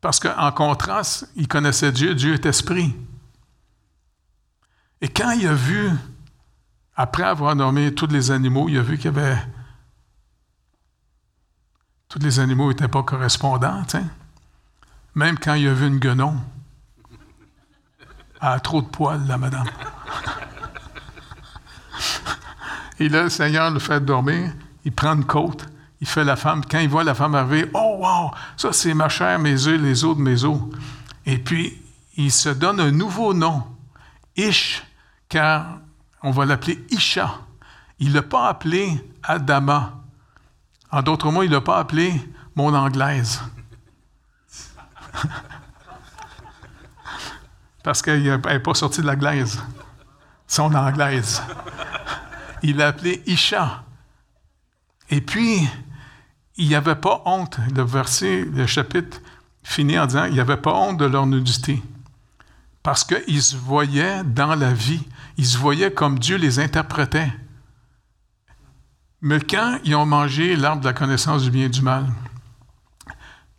Parce 0.00 0.20
qu'en 0.20 0.52
contraste, 0.52 1.28
il 1.36 1.48
connaissait 1.48 1.92
Dieu, 1.92 2.14
Dieu 2.14 2.34
est 2.34 2.46
esprit. 2.46 2.94
Et 5.00 5.08
quand 5.08 5.32
il 5.32 5.46
a 5.46 5.54
vu, 5.54 5.90
après 6.94 7.24
avoir 7.24 7.56
nommé 7.56 7.94
tous 7.94 8.06
les 8.06 8.30
animaux, 8.30 8.68
il 8.68 8.78
a 8.78 8.82
vu 8.82 8.96
qu'il 8.96 9.06
y 9.06 9.08
avait. 9.08 9.36
Tous 12.08 12.20
les 12.20 12.40
animaux 12.40 12.68
n'étaient 12.68 12.88
pas 12.88 13.02
correspondants, 13.02 13.82
Même 15.14 15.38
quand 15.38 15.54
il 15.54 15.68
a 15.68 15.74
vu 15.74 15.88
une 15.88 15.98
guenon. 15.98 16.36
Elle 18.40 18.48
a 18.48 18.60
trop 18.60 18.80
de 18.80 18.86
poils, 18.86 19.26
la 19.26 19.36
madame. 19.38 19.68
Et 22.98 23.08
là, 23.08 23.24
le 23.24 23.30
Seigneur 23.30 23.70
le 23.70 23.78
fait 23.78 24.04
dormir 24.04 24.52
il 24.86 24.92
prend 24.92 25.14
une 25.14 25.24
côte, 25.24 25.66
il 26.00 26.06
fait 26.06 26.24
la 26.24 26.36
femme. 26.36 26.62
Quand 26.64 26.78
il 26.78 26.88
voit 26.88 27.04
la 27.04 27.14
femme 27.14 27.34
arriver, 27.34 27.70
oh 27.74 27.96
wow, 28.00 28.30
ça 28.56 28.72
c'est 28.72 28.94
ma 28.94 29.08
chair, 29.08 29.38
mes 29.38 29.66
œufs, 29.66 29.80
les 29.80 30.04
os 30.04 30.16
de 30.16 30.22
mes 30.22 30.44
os. 30.44 30.60
Et 31.24 31.38
puis, 31.38 31.82
il 32.16 32.30
se 32.32 32.48
donne 32.48 32.80
un 32.80 32.90
nouveau 32.90 33.34
nom, 33.34 33.64
Ish, 34.36 34.82
car 35.28 35.78
on 36.22 36.30
va 36.30 36.44
l'appeler 36.44 36.84
Isha. 36.90 37.40
Il 37.98 38.10
ne 38.10 38.14
l'a 38.14 38.22
pas 38.22 38.48
appelé 38.48 39.02
Adama. 39.22 39.94
En 40.90 41.02
d'autres 41.02 41.30
mots, 41.30 41.42
il 41.42 41.50
ne 41.50 41.54
l'a 41.54 41.60
pas 41.60 41.78
appelé 41.78 42.12
mon 42.54 42.74
anglaise. 42.74 43.40
Parce 47.82 48.02
qu'elle 48.02 48.22
n'est 48.22 48.60
pas 48.60 48.74
sortie 48.74 49.00
de 49.00 49.06
la 49.06 49.16
glaise. 49.16 49.62
Son 50.46 50.74
anglaise. 50.74 51.42
Il 52.62 52.76
l'a 52.76 52.88
appelé 52.88 53.22
Isha. 53.26 53.84
Et 55.08 55.20
puis, 55.20 55.68
il 56.56 56.68
n'y 56.68 56.74
avait 56.74 56.94
pas 56.94 57.22
honte. 57.24 57.58
Le 57.74 57.82
verset, 57.82 58.44
le 58.44 58.66
chapitre 58.66 59.20
finit 59.62 59.98
en 59.98 60.06
disant, 60.06 60.24
il 60.24 60.34
n'y 60.34 60.40
avait 60.40 60.56
pas 60.56 60.72
honte 60.72 60.98
de 60.98 61.04
leur 61.04 61.26
nudité. 61.26 61.82
Parce 62.82 63.04
qu'ils 63.04 63.42
se 63.42 63.56
voyaient 63.56 64.22
dans 64.24 64.54
la 64.54 64.72
vie. 64.72 65.02
Ils 65.36 65.46
se 65.46 65.58
voyaient 65.58 65.92
comme 65.92 66.18
Dieu 66.18 66.36
les 66.36 66.60
interprétait. 66.60 67.32
Mais 69.20 69.40
quand 69.40 69.78
ils 69.84 69.94
ont 69.96 70.06
mangé 70.06 70.56
l'arbre 70.56 70.82
de 70.82 70.86
la 70.86 70.92
connaissance 70.92 71.42
du 71.42 71.50
bien 71.50 71.66
et 71.66 71.68
du 71.68 71.82
mal, 71.82 72.06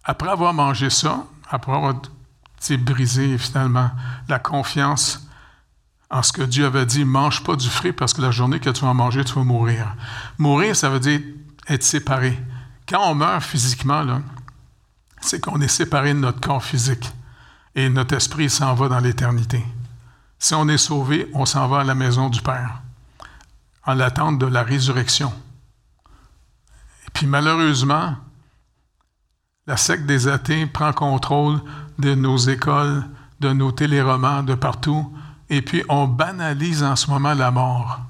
après 0.03 0.29
avoir 0.29 0.53
mangé 0.53 0.89
ça, 0.89 1.25
après 1.49 1.73
avoir 1.73 1.95
brisé 2.79 3.37
finalement 3.37 3.91
la 4.27 4.39
confiance 4.39 5.27
en 6.09 6.23
ce 6.23 6.31
que 6.31 6.41
Dieu 6.41 6.65
avait 6.65 6.85
dit, 6.85 7.03
mange 7.03 7.43
pas 7.43 7.55
du 7.55 7.67
fruit 7.67 7.91
parce 7.91 8.13
que 8.13 8.21
la 8.21 8.31
journée 8.31 8.59
que 8.59 8.69
tu 8.69 8.85
vas 8.85 8.93
manger, 8.93 9.25
tu 9.25 9.33
vas 9.33 9.43
mourir. 9.43 9.95
Mourir, 10.37 10.75
ça 10.75 10.89
veut 10.89 11.01
dire 11.01 11.19
être 11.67 11.83
séparé. 11.83 12.37
Quand 12.87 13.11
on 13.11 13.15
meurt 13.15 13.43
physiquement, 13.43 14.21
c'est 15.19 15.41
qu'on 15.41 15.59
est 15.59 15.67
séparé 15.67 16.13
de 16.13 16.19
notre 16.19 16.39
corps 16.39 16.63
physique 16.63 17.11
et 17.75 17.89
notre 17.89 18.15
esprit 18.15 18.49
s'en 18.49 18.73
va 18.75 18.87
dans 18.87 18.99
l'éternité. 18.99 19.63
Si 20.39 20.53
on 20.53 20.69
est 20.69 20.77
sauvé, 20.77 21.29
on 21.33 21.45
s'en 21.45 21.67
va 21.67 21.81
à 21.81 21.83
la 21.83 21.95
maison 21.95 22.29
du 22.29 22.41
Père 22.41 22.81
en 23.85 23.93
l'attente 23.93 24.39
de 24.39 24.45
la 24.45 24.63
résurrection. 24.63 25.33
Et 27.07 27.11
puis 27.13 27.25
malheureusement, 27.25 28.15
la 29.65 29.77
secte 29.77 30.05
des 30.05 30.27
athées 30.27 30.65
prend 30.65 30.93
contrôle 30.93 31.59
de 31.99 32.15
nos 32.15 32.37
écoles, 32.37 33.03
de 33.39 33.51
nos 33.51 33.71
téléromans, 33.71 34.43
de 34.43 34.55
partout, 34.55 35.13
et 35.49 35.61
puis 35.61 35.83
on 35.89 36.07
banalise 36.07 36.83
en 36.83 36.95
ce 36.95 37.09
moment 37.09 37.33
la 37.33 37.51
mort 37.51 38.01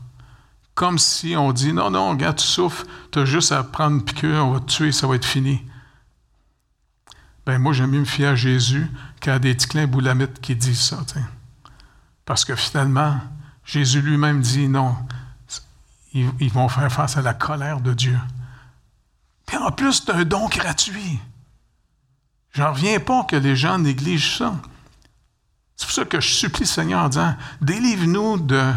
comme 0.77 0.99
si 0.99 1.35
on 1.35 1.53
dit 1.53 1.73
Non, 1.73 1.89
non, 1.89 2.11
regarde, 2.11 2.37
tu 2.37 2.45
souffres, 2.45 2.85
tu 3.11 3.17
as 3.17 3.25
juste 3.25 3.51
à 3.51 3.63
prendre 3.63 3.95
une 3.95 4.05
piqûre, 4.05 4.45
on 4.45 4.51
va 4.51 4.59
te 4.59 4.71
tuer, 4.71 4.91
ça 4.91 5.07
va 5.07 5.15
être 5.15 5.25
fini. 5.25 5.65
Ben 7.47 7.57
moi, 7.57 7.73
j'aime 7.73 7.89
mieux 7.89 8.01
me 8.01 8.05
fier 8.05 8.27
à 8.27 8.35
Jésus 8.35 8.87
qu'à 9.19 9.39
des 9.39 9.57
ticlins 9.57 9.87
boulamites 9.87 10.39
qui 10.39 10.55
disent 10.55 10.81
ça. 10.81 10.99
Parce 12.25 12.45
que 12.45 12.55
finalement, 12.55 13.19
Jésus 13.65 14.01
lui-même 14.01 14.39
dit 14.41 14.67
non, 14.67 14.95
ils, 16.13 16.51
vont 16.51 16.69
faire 16.69 16.91
face 16.91 17.17
à 17.17 17.23
la 17.23 17.33
colère 17.33 17.81
de 17.81 17.95
Dieu. 17.95 18.19
Puis 19.47 19.57
en 19.57 19.71
plus, 19.71 19.93
c'est 19.93 20.11
un 20.11 20.25
don 20.25 20.47
gratuit. 20.47 21.19
J'en 22.53 22.71
reviens 22.71 22.99
pas 22.99 23.23
que 23.23 23.35
les 23.35 23.55
gens 23.55 23.79
négligent 23.79 24.37
ça. 24.37 24.53
C'est 25.75 25.87
pour 25.87 25.95
ça 25.95 26.05
que 26.05 26.21
je 26.21 26.27
supplie 26.27 26.61
le 26.61 26.67
Seigneur 26.67 27.03
en 27.03 27.09
disant 27.09 27.35
délivre-nous 27.61 28.37
de 28.37 28.73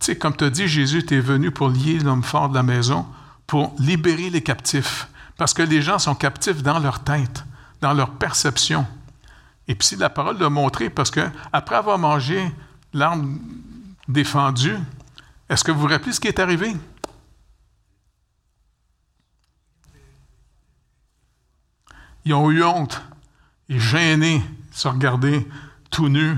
tu 0.00 0.06
sais, 0.06 0.18
comme 0.18 0.36
tu 0.36 0.44
as 0.44 0.50
dit, 0.50 0.68
Jésus 0.68 0.98
était 0.98 1.20
venu 1.20 1.50
pour 1.50 1.68
lier 1.68 1.98
l'homme 1.98 2.22
fort 2.22 2.48
de 2.48 2.54
la 2.54 2.62
maison, 2.62 3.06
pour 3.46 3.74
libérer 3.78 4.30
les 4.30 4.42
captifs. 4.42 5.08
Parce 5.36 5.54
que 5.54 5.62
les 5.62 5.82
gens 5.82 5.98
sont 5.98 6.14
captifs 6.14 6.62
dans 6.62 6.78
leur 6.78 7.02
tête, 7.02 7.44
dans 7.80 7.92
leur 7.92 8.10
perception. 8.10 8.86
Et 9.66 9.74
puis, 9.74 9.96
la 9.96 10.10
parole 10.10 10.38
l'a 10.38 10.50
montré, 10.50 10.88
parce 10.90 11.10
que 11.10 11.28
après 11.52 11.76
avoir 11.76 11.98
mangé 11.98 12.50
l'arme 12.92 13.38
défendue, 14.06 14.76
est-ce 15.48 15.64
que 15.64 15.72
vous 15.72 15.80
vous 15.80 15.86
rappelez 15.88 16.12
ce 16.12 16.20
qui 16.20 16.28
est 16.28 16.38
arrivé? 16.38 16.74
Ils 22.24 22.34
ont 22.34 22.50
eu 22.50 22.62
honte, 22.62 23.02
et 23.68 23.78
gênés, 23.78 24.42
se 24.70 24.86
regarder 24.88 25.46
tout 25.90 26.08
nus. 26.08 26.36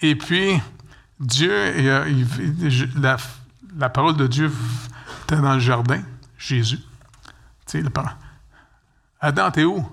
Et 0.00 0.16
puis, 0.16 0.60
Dieu, 1.20 1.52
la, 2.96 3.88
parole 3.90 4.16
de 4.16 4.26
Dieu 4.26 4.50
était 5.24 5.36
dans 5.36 5.54
le 5.54 5.60
jardin, 5.60 6.02
Jésus. 6.38 6.80
Tu 7.66 7.82
sais, 7.82 7.84
Adam, 9.20 9.50
t'es 9.50 9.64
où? 9.64 9.86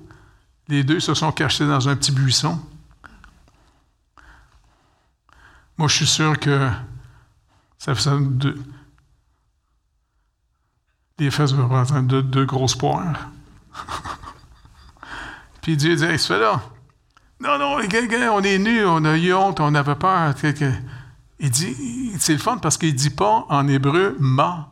Les 0.69 0.83
deux 0.83 1.01
se 1.01 1.13
sont 1.13 1.31
cachés 1.33 1.67
dans 1.67 1.89
un 1.89 1.95
petit 1.97 2.13
buisson. 2.13 2.59
Moi, 5.77 5.87
je 5.89 5.95
suis 5.95 6.07
sûr 6.07 6.39
que 6.39 6.69
ça 7.77 7.93
faisait 7.93 8.17
deux. 8.19 8.59
Les 11.19 11.29
fesses 11.29 11.51
représentent 11.51 12.07
deux, 12.07 12.23
deux 12.23 12.45
grosses 12.45 12.75
poires. 12.75 13.29
Puis 15.61 15.75
Dieu 15.75 15.95
dit, 15.95 16.05
il 16.05 16.19
se 16.19 16.33
fait 16.33 16.39
là. 16.39 16.61
Non, 17.39 17.59
non, 17.59 17.75
on 17.75 18.41
est 18.41 18.57
nus, 18.57 18.85
on 18.85 19.05
a 19.05 19.17
eu 19.17 19.33
honte, 19.33 19.59
on 19.59 19.75
avait 19.75 19.95
peur. 19.95 20.33
Il 21.39 21.52
dit, 21.52 22.13
c'est 22.19 22.34
le 22.34 22.39
fun 22.39 22.58
parce 22.58 22.78
qu'il 22.78 22.93
ne 22.93 22.97
dit 22.97 23.12
pas 23.12 23.45
en 23.50 23.67
hébreu 23.67 24.17
ma, 24.19 24.71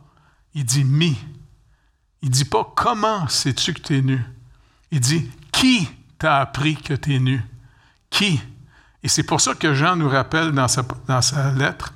il 0.54 0.64
dit 0.64 0.84
mi. 0.84 1.16
Il 2.22 2.30
ne 2.30 2.34
dit 2.34 2.44
pas 2.44 2.72
comment 2.74 3.28
sais-tu 3.28 3.74
que 3.74 3.80
tu 3.80 3.98
es 3.98 4.02
nu? 4.02 4.20
Il 4.90 5.00
dit 5.00 5.30
qui 5.52 5.88
t'a 6.18 6.40
appris 6.40 6.76
que 6.76 6.94
tu 6.94 7.14
es 7.14 7.20
nu? 7.20 7.42
Qui? 8.10 8.40
Et 9.02 9.08
c'est 9.08 9.22
pour 9.22 9.40
ça 9.40 9.54
que 9.54 9.74
Jean 9.74 9.94
nous 9.94 10.08
rappelle 10.08 10.50
dans 10.52 10.66
sa, 10.66 11.52
lettre, 11.52 11.92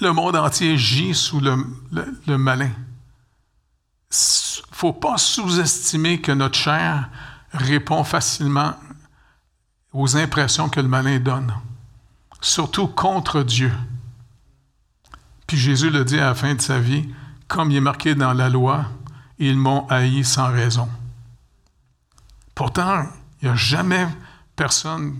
le 0.00 0.12
monde 0.12 0.36
entier 0.36 0.78
gît 0.78 1.14
sous 1.14 1.40
le, 1.40 1.56
le 2.26 2.38
malin. 2.38 2.70
Il 4.10 4.70
ne 4.70 4.74
faut 4.76 4.92
pas 4.92 5.18
sous-estimer 5.18 6.20
que 6.20 6.32
notre 6.32 6.58
chair 6.58 7.10
répond 7.52 8.04
facilement 8.04 8.74
aux 9.92 10.16
impressions 10.16 10.68
que 10.68 10.80
le 10.80 10.88
malin 10.88 11.18
donne 11.18 11.54
surtout 12.44 12.86
contre 12.86 13.42
Dieu. 13.42 13.72
Puis 15.46 15.56
Jésus 15.56 15.90
le 15.90 16.04
dit 16.04 16.18
à 16.18 16.26
la 16.26 16.34
fin 16.34 16.54
de 16.54 16.60
sa 16.60 16.78
vie, 16.78 17.08
comme 17.48 17.70
il 17.70 17.78
est 17.78 17.80
marqué 17.80 18.14
dans 18.14 18.34
la 18.34 18.48
loi, 18.48 18.84
ils 19.38 19.56
m'ont 19.56 19.86
haï 19.88 20.24
sans 20.24 20.52
raison. 20.52 20.88
Pourtant, 22.54 23.04
il 23.40 23.46
n'y 23.46 23.52
a 23.52 23.56
jamais 23.56 24.06
personne 24.56 25.16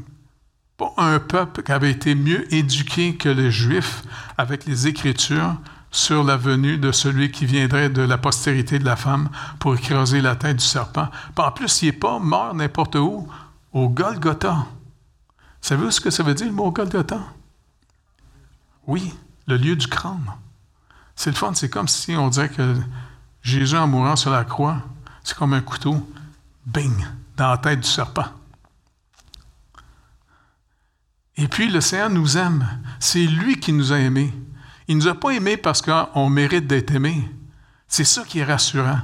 pas 0.76 0.92
un 0.98 1.18
peuple 1.18 1.62
qui 1.62 1.72
avait 1.72 1.90
été 1.90 2.14
mieux 2.14 2.52
éduqué 2.52 3.16
que 3.16 3.28
les 3.28 3.50
Juifs 3.50 4.02
avec 4.36 4.66
les 4.66 4.86
Écritures 4.86 5.56
sur 5.90 6.24
la 6.24 6.36
venue 6.36 6.76
de 6.76 6.92
celui 6.92 7.30
qui 7.30 7.46
viendrait 7.46 7.88
de 7.88 8.02
la 8.02 8.18
postérité 8.18 8.78
de 8.78 8.84
la 8.84 8.96
femme 8.96 9.30
pour 9.60 9.76
écraser 9.76 10.20
la 10.20 10.36
tête 10.36 10.56
du 10.56 10.64
serpent. 10.64 11.08
en 11.36 11.52
plus, 11.52 11.82
il 11.82 11.86
n'est 11.86 11.92
pas 11.92 12.18
mort 12.18 12.54
n'importe 12.54 12.96
où, 12.96 13.28
au 13.72 13.88
Golgotha. 13.88 14.66
Savez-vous 15.64 15.92
ce 15.92 16.00
que 16.02 16.10
ça 16.10 16.22
veut 16.22 16.34
dire, 16.34 16.46
le 16.46 16.52
mot 16.52 16.70
Golgotha? 16.70 17.22
Oui, 18.86 19.14
le 19.46 19.56
lieu 19.56 19.74
du 19.74 19.86
crâne. 19.86 20.30
C'est 21.16 21.30
le 21.30 21.36
fun, 21.36 21.54
c'est 21.54 21.70
comme 21.70 21.88
si 21.88 22.14
on 22.14 22.28
dirait 22.28 22.50
que 22.50 22.76
Jésus, 23.40 23.74
en 23.74 23.86
mourant 23.86 24.14
sur 24.14 24.30
la 24.30 24.44
croix, 24.44 24.82
c'est 25.22 25.34
comme 25.34 25.54
un 25.54 25.62
couteau, 25.62 26.06
bing, 26.66 26.92
dans 27.38 27.48
la 27.48 27.56
tête 27.56 27.80
du 27.80 27.88
serpent. 27.88 28.26
Et 31.38 31.48
puis 31.48 31.70
le 31.70 31.80
Seigneur 31.80 32.10
nous 32.10 32.36
aime. 32.36 32.68
C'est 33.00 33.24
lui 33.24 33.58
qui 33.58 33.72
nous 33.72 33.90
a 33.90 33.98
aimés. 33.98 34.34
Il 34.86 34.98
ne 34.98 35.02
nous 35.02 35.08
a 35.08 35.14
pas 35.14 35.30
aimés 35.30 35.56
parce 35.56 35.80
qu'on 35.80 36.28
mérite 36.28 36.66
d'être 36.66 36.94
aimé. 36.94 37.26
C'est 37.88 38.04
ça 38.04 38.22
qui 38.24 38.40
est 38.40 38.44
rassurant. 38.44 39.00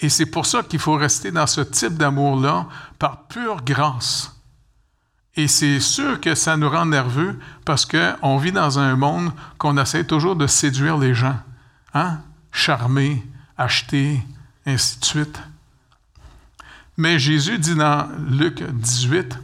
Et 0.00 0.08
c'est 0.08 0.26
pour 0.26 0.44
ça 0.44 0.64
qu'il 0.64 0.80
faut 0.80 0.96
rester 0.96 1.30
dans 1.30 1.46
ce 1.46 1.60
type 1.60 1.94
d'amour-là 1.94 2.66
par 2.98 3.28
pure 3.28 3.62
grâce. 3.62 4.35
Et 5.36 5.48
c'est 5.48 5.80
sûr 5.80 6.18
que 6.20 6.34
ça 6.34 6.56
nous 6.56 6.70
rend 6.70 6.86
nerveux 6.86 7.38
parce 7.64 7.84
qu'on 7.84 8.38
vit 8.38 8.52
dans 8.52 8.78
un 8.78 8.96
monde 8.96 9.32
qu'on 9.58 9.76
essaie 9.76 10.04
toujours 10.04 10.34
de 10.34 10.46
séduire 10.46 10.96
les 10.96 11.14
gens. 11.14 11.38
Hein? 11.92 12.20
Charmer, 12.50 13.22
acheter, 13.58 14.22
ainsi 14.64 14.98
de 14.98 15.04
suite. 15.04 15.40
Mais 16.96 17.18
Jésus 17.18 17.58
dit 17.58 17.74
dans 17.74 18.08
Luc 18.30 18.62
18, 18.62 19.38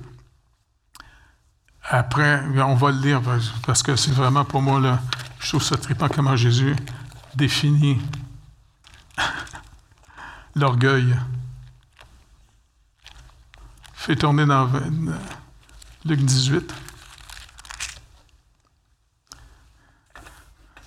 après, 1.85 2.43
on 2.57 2.75
va 2.75 2.91
le 2.91 2.99
lire 2.99 3.21
parce 3.67 3.83
que 3.83 3.97
c'est 3.97 4.13
vraiment 4.13 4.47
pour 4.47 4.63
moi, 4.63 4.81
là, 4.81 5.01
je 5.41 5.49
trouve 5.49 5.63
ça 5.63 5.77
trippant 5.77 6.09
comment 6.09 6.37
Jésus 6.37 6.75
définit 7.35 8.01
l'orgueil. 10.55 11.15
Fait 13.95 14.17
tourner 14.17 14.47
dans 14.47 14.71
Luc 16.05 16.21
18. 16.21 16.75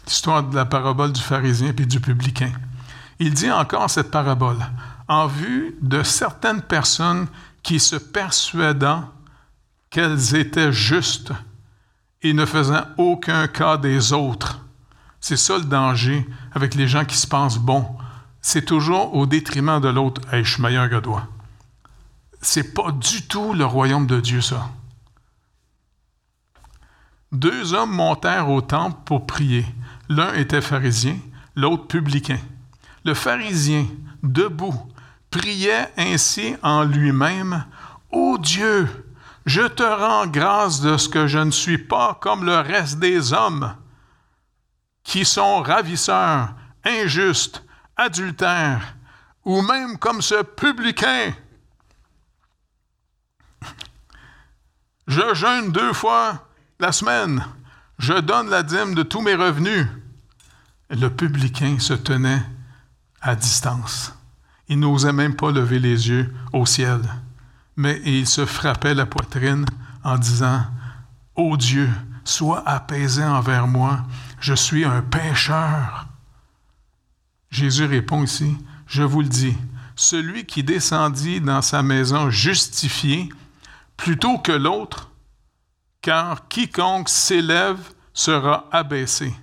L'histoire 0.07 0.43
de 0.43 0.53
la 0.53 0.65
parabole 0.65 1.13
du 1.13 1.21
pharisien 1.21 1.69
et 1.69 1.85
du 1.85 2.01
publicain. 2.01 2.51
Il 3.19 3.33
dit 3.33 3.49
encore 3.49 3.89
cette 3.89 4.11
parabole 4.11 4.57
en 5.07 5.27
vue 5.27 5.77
de 5.81 6.03
certaines 6.03 6.61
personnes 6.61 7.27
qui 7.63 7.79
se 7.79 7.95
persuadant 7.95 9.09
qu'elles 9.89 10.35
étaient 10.35 10.73
justes 10.73 11.31
et 12.21 12.33
ne 12.33 12.45
faisant 12.45 12.83
aucun 12.97 13.47
cas 13.47 13.77
des 13.77 14.11
autres. 14.11 14.59
C'est 15.21 15.37
ça 15.37 15.57
le 15.57 15.63
danger 15.63 16.27
avec 16.51 16.75
les 16.75 16.89
gens 16.89 17.05
qui 17.05 17.15
se 17.15 17.27
pensent 17.27 17.57
bons. 17.57 17.87
C'est 18.41 18.65
toujours 18.65 19.15
au 19.15 19.25
détriment 19.25 19.79
de 19.79 19.87
l'autre. 19.87 20.21
Hey, 20.33 20.43
je 20.43 20.55
suis 20.55 20.61
meilleur 20.61 20.89
que 20.89 20.99
toi. 20.99 21.25
C'est 22.41 22.73
pas 22.73 22.91
du 22.91 23.25
tout 23.27 23.53
le 23.53 23.65
royaume 23.65 24.07
de 24.07 24.19
Dieu, 24.19 24.41
ça. 24.41 24.69
Deux 27.31 27.73
hommes 27.73 27.91
montèrent 27.91 28.49
au 28.49 28.61
temple 28.61 28.99
pour 29.05 29.25
prier. 29.25 29.65
L'un 30.09 30.33
était 30.33 30.61
pharisien, 30.61 31.17
l'autre 31.55 31.87
publicain. 31.87 32.39
Le 33.03 33.13
pharisien, 33.13 33.85
debout, 34.23 34.75
priait 35.29 35.91
ainsi 35.97 36.55
en 36.61 36.83
lui-même 36.83 37.65
Ô 38.11 38.37
Dieu, 38.37 38.87
je 39.45 39.61
te 39.61 39.83
rends 39.83 40.27
grâce 40.27 40.81
de 40.81 40.97
ce 40.97 41.09
que 41.09 41.27
je 41.27 41.39
ne 41.39 41.51
suis 41.51 41.77
pas 41.77 42.17
comme 42.21 42.45
le 42.45 42.59
reste 42.59 42.99
des 42.99 43.33
hommes, 43.33 43.75
qui 45.03 45.25
sont 45.25 45.61
ravisseurs, 45.61 46.53
injustes, 46.85 47.63
adultères, 47.97 48.95
ou 49.43 49.61
même 49.61 49.97
comme 49.97 50.21
ce 50.21 50.41
publicain. 50.43 51.33
Je 55.07 55.33
jeûne 55.35 55.71
deux 55.71 55.93
fois 55.93 56.47
la 56.79 56.91
semaine. 56.91 57.45
Je 57.99 58.13
donne 58.13 58.49
la 58.49 58.63
dîme 58.63 58.95
de 58.95 59.03
tous 59.03 59.21
mes 59.21 59.35
revenus. 59.35 59.87
Le 60.89 61.07
publicain 61.09 61.77
se 61.79 61.93
tenait 61.93 62.43
à 63.21 63.35
distance. 63.35 64.13
Il 64.67 64.79
n'osait 64.79 65.13
même 65.13 65.35
pas 65.35 65.51
lever 65.51 65.79
les 65.79 66.09
yeux 66.09 66.33
au 66.53 66.65
ciel 66.65 67.01
mais 67.75 68.01
il 68.05 68.27
se 68.27 68.45
frappait 68.45 68.93
la 68.93 69.05
poitrine 69.05 69.65
en 70.03 70.17
disant, 70.17 70.63
Ô 71.35 71.57
Dieu, 71.57 71.89
sois 72.23 72.67
apaisé 72.67 73.23
envers 73.23 73.67
moi, 73.67 74.03
je 74.39 74.53
suis 74.53 74.85
un 74.85 75.01
pécheur. 75.01 76.07
Jésus 77.49 77.85
répond 77.85 78.23
ici, 78.23 78.57
Je 78.87 79.03
vous 79.03 79.21
le 79.21 79.27
dis, 79.27 79.55
celui 79.95 80.45
qui 80.45 80.63
descendit 80.63 81.41
dans 81.41 81.61
sa 81.61 81.83
maison 81.83 82.29
justifié 82.29 83.29
plutôt 83.97 84.37
que 84.37 84.51
l'autre, 84.51 85.09
car 86.05 86.47
quiconque 86.47 87.09
s'élève 87.09 87.79
sera 88.13 88.69
abaissé, 88.71 89.33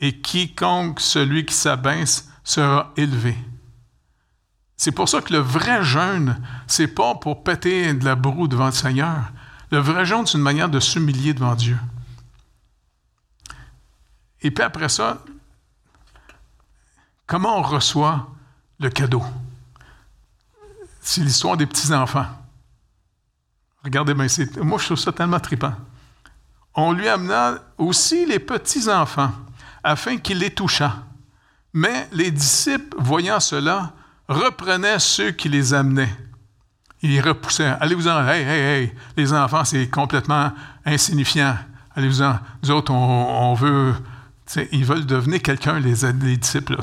et 0.00 0.20
quiconque 0.20 0.98
celui 0.98 1.46
qui 1.46 1.54
s'abaisse 1.54 2.28
sera 2.42 2.92
élevé. 2.96 3.38
C'est 4.76 4.90
pour 4.90 5.08
ça 5.08 5.20
que 5.20 5.32
le 5.32 5.38
vrai 5.38 5.84
jeûne, 5.84 6.44
c'est 6.66 6.88
pas 6.88 7.14
pour 7.14 7.44
péter 7.44 7.94
de 7.94 8.04
la 8.04 8.16
broue 8.16 8.48
devant 8.48 8.66
le 8.66 8.72
Seigneur. 8.72 9.30
Le 9.70 9.78
vrai 9.78 10.04
jeûne, 10.04 10.26
c'est 10.26 10.38
une 10.38 10.42
manière 10.42 10.68
de 10.68 10.80
s'humilier 10.80 11.34
devant 11.34 11.54
Dieu. 11.54 11.78
Et 14.40 14.50
puis 14.50 14.64
après 14.64 14.88
ça, 14.88 15.22
comment 17.28 17.58
on 17.58 17.62
reçoit 17.62 18.28
le 18.80 18.90
cadeau? 18.90 19.22
C'est 21.00 21.20
l'histoire 21.20 21.56
des 21.56 21.66
petits-enfants. 21.66 22.26
Regardez 23.84 24.14
bien, 24.14 24.26
moi 24.62 24.78
je 24.78 24.84
trouve 24.86 24.98
ça 24.98 25.12
tellement 25.12 25.38
trippant. 25.38 25.76
On 26.74 26.92
lui 26.92 27.08
amena 27.08 27.58
aussi 27.76 28.24
les 28.26 28.38
petits-enfants, 28.38 29.32
afin 29.84 30.16
qu'il 30.18 30.38
les 30.38 30.50
touchât. 30.50 31.04
Mais 31.72 32.08
les 32.12 32.30
disciples, 32.30 32.96
voyant 32.98 33.40
cela, 33.40 33.92
reprenait 34.28 34.98
ceux 34.98 35.30
qui 35.32 35.48
les 35.48 35.74
amenaient. 35.74 36.14
Il 37.02 37.10
les 37.10 37.20
repoussait. 37.20 37.74
Allez-vous-en, 37.80 38.26
hey, 38.28 38.42
hey, 38.42 38.60
hey, 38.60 38.92
les 39.16 39.32
enfants, 39.32 39.64
c'est 39.64 39.88
complètement 39.88 40.52
insignifiant. 40.84 41.56
Allez-vous-en. 41.94 42.38
Nous 42.62 42.70
autres, 42.70 42.92
on, 42.92 43.54
veut. 43.54 43.94
Ils 44.70 44.84
veulent 44.84 45.06
devenir 45.06 45.42
quelqu'un, 45.42 45.80
les, 45.80 45.94
les, 46.20 46.36
disciples. 46.36 46.76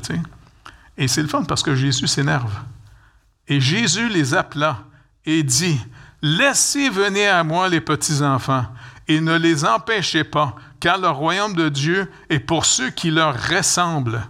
et 0.97 1.08
c'est 1.08 1.21
le 1.21 1.28
fun 1.28 1.43
parce 1.43 1.63
que 1.63 1.75
Jésus 1.75 2.08
s'énerve. 2.08 2.54
Et 3.47 3.62
Jésus 3.62 4.10
les 4.10 4.34
appela 4.34 4.80
et 5.25 5.43
dit 5.43 5.80
Laissez 6.21 6.89
venir 6.89 7.36
à 7.36 7.43
moi 7.43 7.69
les 7.69 7.80
petits-enfants 7.80 8.65
et 9.09 9.21
ne 9.21 9.35
les 9.35 9.65
empêchez 9.65 10.23
pas, 10.23 10.55
car 10.79 10.99
le 10.99 11.09
royaume 11.09 11.55
de 11.55 11.67
Dieu 11.67 12.09
est 12.29 12.39
pour 12.39 12.63
ceux 12.63 12.91
qui 12.91 13.09
leur 13.09 13.33
ressemblent. 13.33 14.21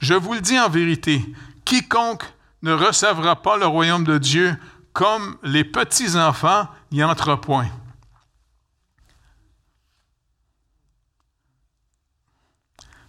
Je 0.00 0.14
vous 0.14 0.32
le 0.32 0.40
dis 0.40 0.58
en 0.58 0.70
vérité, 0.70 1.22
quiconque 1.64 2.24
ne 2.62 2.72
recevra 2.72 3.40
pas 3.42 3.58
le 3.58 3.66
royaume 3.66 4.04
de 4.04 4.16
Dieu 4.16 4.56
comme 4.94 5.36
les 5.42 5.62
petits-enfants 5.62 6.66
n'y 6.90 7.04
entrent 7.04 7.36
point. 7.36 7.68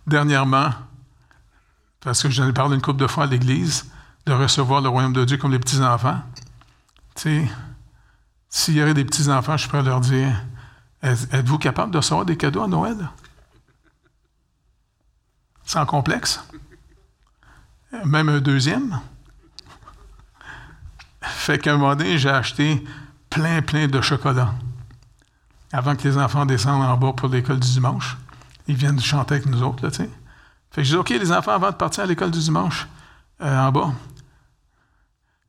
Dernièrement, 0.05 0.71
parce 2.01 2.21
que 2.21 2.29
j'en 2.29 2.49
ai 2.49 2.53
parlé 2.53 2.75
une 2.75 2.81
couple 2.81 2.99
de 2.99 3.07
fois 3.07 3.23
à 3.23 3.27
l'Église, 3.27 3.89
de 4.25 4.33
recevoir 4.33 4.81
le 4.81 4.89
royaume 4.89 5.13
de 5.13 5.23
Dieu 5.23 5.37
comme 5.37 5.53
les 5.53 5.59
petits-enfants. 5.59 6.21
Tu 7.15 7.21
sais, 7.21 7.47
s'il 8.49 8.75
y 8.75 8.81
aurait 8.81 8.93
des 8.93 9.05
petits-enfants, 9.05 9.55
je 9.55 9.69
pourrais 9.69 9.81
leur 9.81 10.01
dire 10.01 10.35
Êtes-vous 11.05 11.59
capable 11.59 11.91
de 11.91 11.97
recevoir 11.97 12.25
des 12.25 12.35
cadeaux 12.35 12.63
à 12.63 12.67
Noël? 12.67 12.97
Sans 15.63 15.85
complexe? 15.85 16.43
Même 18.03 18.29
un 18.29 18.41
deuxième? 18.41 18.99
Fait 21.21 21.59
qu'à 21.59 21.73
un 21.73 21.77
moment 21.77 21.95
donné, 21.95 22.17
j'ai 22.17 22.29
acheté 22.29 22.83
plein, 23.29 23.61
plein 23.61 23.87
de 23.87 24.01
chocolat. 24.01 24.55
Avant 25.71 25.95
que 25.95 26.07
les 26.07 26.17
enfants 26.17 26.45
descendent 26.45 26.83
en 26.83 26.97
bas 26.97 27.13
pour 27.13 27.29
l'école 27.29 27.59
du 27.59 27.69
dimanche. 27.69 28.17
Ils 28.67 28.75
viennent 28.75 28.99
chanter 28.99 29.35
avec 29.35 29.45
nous 29.45 29.61
autres, 29.61 29.83
là, 29.83 29.91
tu 29.91 29.97
sais. 29.97 30.09
Fait 30.71 30.81
que 30.81 30.87
je 30.87 30.93
dis, 30.93 30.97
OK, 30.97 31.09
les 31.09 31.31
enfants, 31.31 31.51
avant 31.51 31.69
de 31.69 31.75
partir 31.75 32.03
à 32.03 32.07
l'école 32.07 32.31
du 32.31 32.39
dimanche, 32.39 32.87
euh, 33.41 33.59
en 33.59 33.71
bas, 33.71 33.93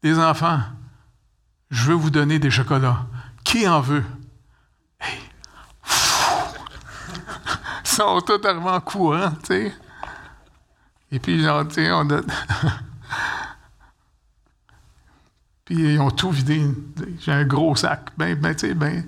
les 0.02 0.18
enfants, 0.18 0.60
je 1.70 1.84
veux 1.84 1.94
vous 1.94 2.10
donner 2.10 2.38
des 2.38 2.50
chocolats. 2.50 3.06
Qui 3.42 3.66
en 3.66 3.80
veut? 3.80 4.04
Hey! 5.00 5.25
Sont 7.96 8.20
totalement 8.20 8.78
courants, 8.80 9.32
tu 9.42 9.46
sais. 9.46 9.74
Et 11.10 11.18
puis, 11.18 11.42
genre, 11.42 11.66
tu 11.66 11.76
sais, 11.76 11.90
on 11.90 12.10
a... 12.10 12.20
Puis 15.64 15.94
ils 15.94 15.98
ont 15.98 16.10
tout 16.10 16.30
vidé. 16.30 16.62
J'ai 17.20 17.32
un 17.32 17.46
gros 17.46 17.74
sac. 17.74 18.10
Ben, 18.18 18.34
ben, 18.38 18.54
tu 18.54 18.68
sais, 18.68 18.74
ben, 18.74 19.02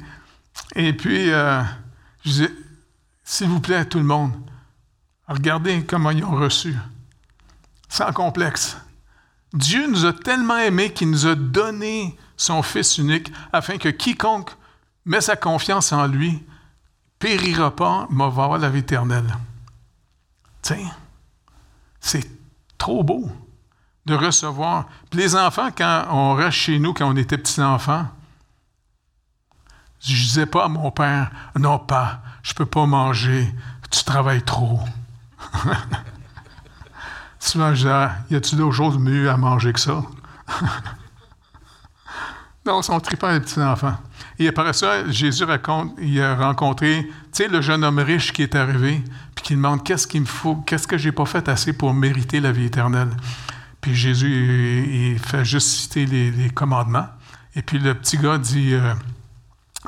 Et 0.75 0.95
puis, 0.95 1.31
euh, 1.31 1.63
je 2.25 2.31
disais, 2.31 2.51
s'il 3.23 3.49
vous 3.49 3.61
plaît, 3.61 3.85
tout 3.85 3.99
le 3.99 4.05
monde, 4.05 4.33
regardez 5.27 5.85
comment 5.85 6.11
ils 6.11 6.25
ont 6.25 6.37
reçu. 6.37 6.75
Sans 7.91 8.15
complexe. 8.15 8.79
Dieu 9.53 9.87
nous 9.87 10.07
a 10.07 10.15
tellement 10.15 10.57
aimés 10.57 10.95
qu'il 10.95 11.11
nous 11.11 11.27
a 11.27 11.35
donné 11.35 12.19
son 12.39 12.63
Fils 12.63 12.97
unique 12.97 13.31
afin 13.53 13.77
que 13.77 13.91
quiconque 13.91 14.53
met 15.05 15.21
sa 15.21 15.37
confiance 15.37 15.93
en 15.93 16.07
lui 16.07 16.43
périra 17.19 17.75
pas, 17.75 18.07
mais 18.11 18.29
va 18.31 18.45
avoir 18.45 18.59
la 18.59 18.71
vie 18.71 18.81
éternelle. 18.81 19.37
Tiens, 20.63 20.91
c'est 22.01 22.29
trop 22.79 23.03
beau 23.03 23.31
de 24.07 24.15
recevoir. 24.15 24.87
Puis 25.11 25.21
les 25.21 25.37
enfants, 25.37 25.69
quand 25.77 26.07
on 26.11 26.35
reste 26.35 26.57
chez 26.57 26.79
nous, 26.79 26.95
quand 26.95 27.09
on 27.09 27.17
était 27.17 27.39
petits-enfants, 27.39 28.07
je 30.01 30.15
disais 30.15 30.47
pas 30.47 30.65
à 30.65 30.69
mon 30.69 30.91
père, 30.91 31.31
non 31.59 31.79
pas, 31.79 32.21
je 32.43 32.55
peux 32.55 32.67
pas 32.67 32.87
manger, 32.87 33.53
tu 33.91 34.05
travailles 34.05 34.45
trop. 34.45 34.81
Souvent, 37.41 37.71
je 37.71 37.77
disais, 37.77 38.09
y 38.31 38.37
a-t-il 38.37 38.59
d'autres 38.59 38.77
choses 38.77 38.99
mieux 38.99 39.31
à 39.31 39.37
manger 39.37 39.73
que 39.73 39.81
ça? 39.81 40.03
non, 42.69 42.83
ils 42.83 42.85
sont 42.85 43.01
tripants, 43.01 43.33
les 43.33 43.41
petits-enfants. 43.41 43.97
Et 44.39 44.47
après 44.47 44.75
ça, 44.75 45.11
Jésus 45.11 45.45
raconte, 45.45 45.95
il 46.01 46.21
a 46.21 46.37
rencontré, 46.37 47.03
tu 47.03 47.13
sais, 47.33 47.49
le 47.49 47.63
jeune 47.63 47.83
homme 47.83 47.99
riche 47.99 48.33
qui 48.33 48.43
est 48.43 48.55
arrivé, 48.55 49.03
puis 49.35 49.43
qui 49.43 49.55
demande, 49.55 49.83
qu'est-ce 49.83 50.07
qu'il 50.07 50.21
me 50.21 50.27
faut, 50.27 50.57
qu'est-ce 50.57 50.87
que 50.87 50.99
j'ai 50.99 51.11
pas 51.11 51.25
fait 51.25 51.49
assez 51.49 51.73
pour 51.73 51.95
mériter 51.95 52.41
la 52.41 52.53
vie 52.53 52.67
éternelle? 52.67 53.09
Puis 53.81 53.95
Jésus, 53.95 55.13
il, 55.13 55.19
fait 55.19 55.47
juste 55.47 55.69
citer 55.69 56.05
les, 56.05 56.51
commandements. 56.51 57.07
Et 57.55 57.63
puis 57.63 57.79
le 57.79 57.95
petit 57.95 58.19
gars 58.19 58.37
dit, 58.37 58.75
euh, 58.75 58.93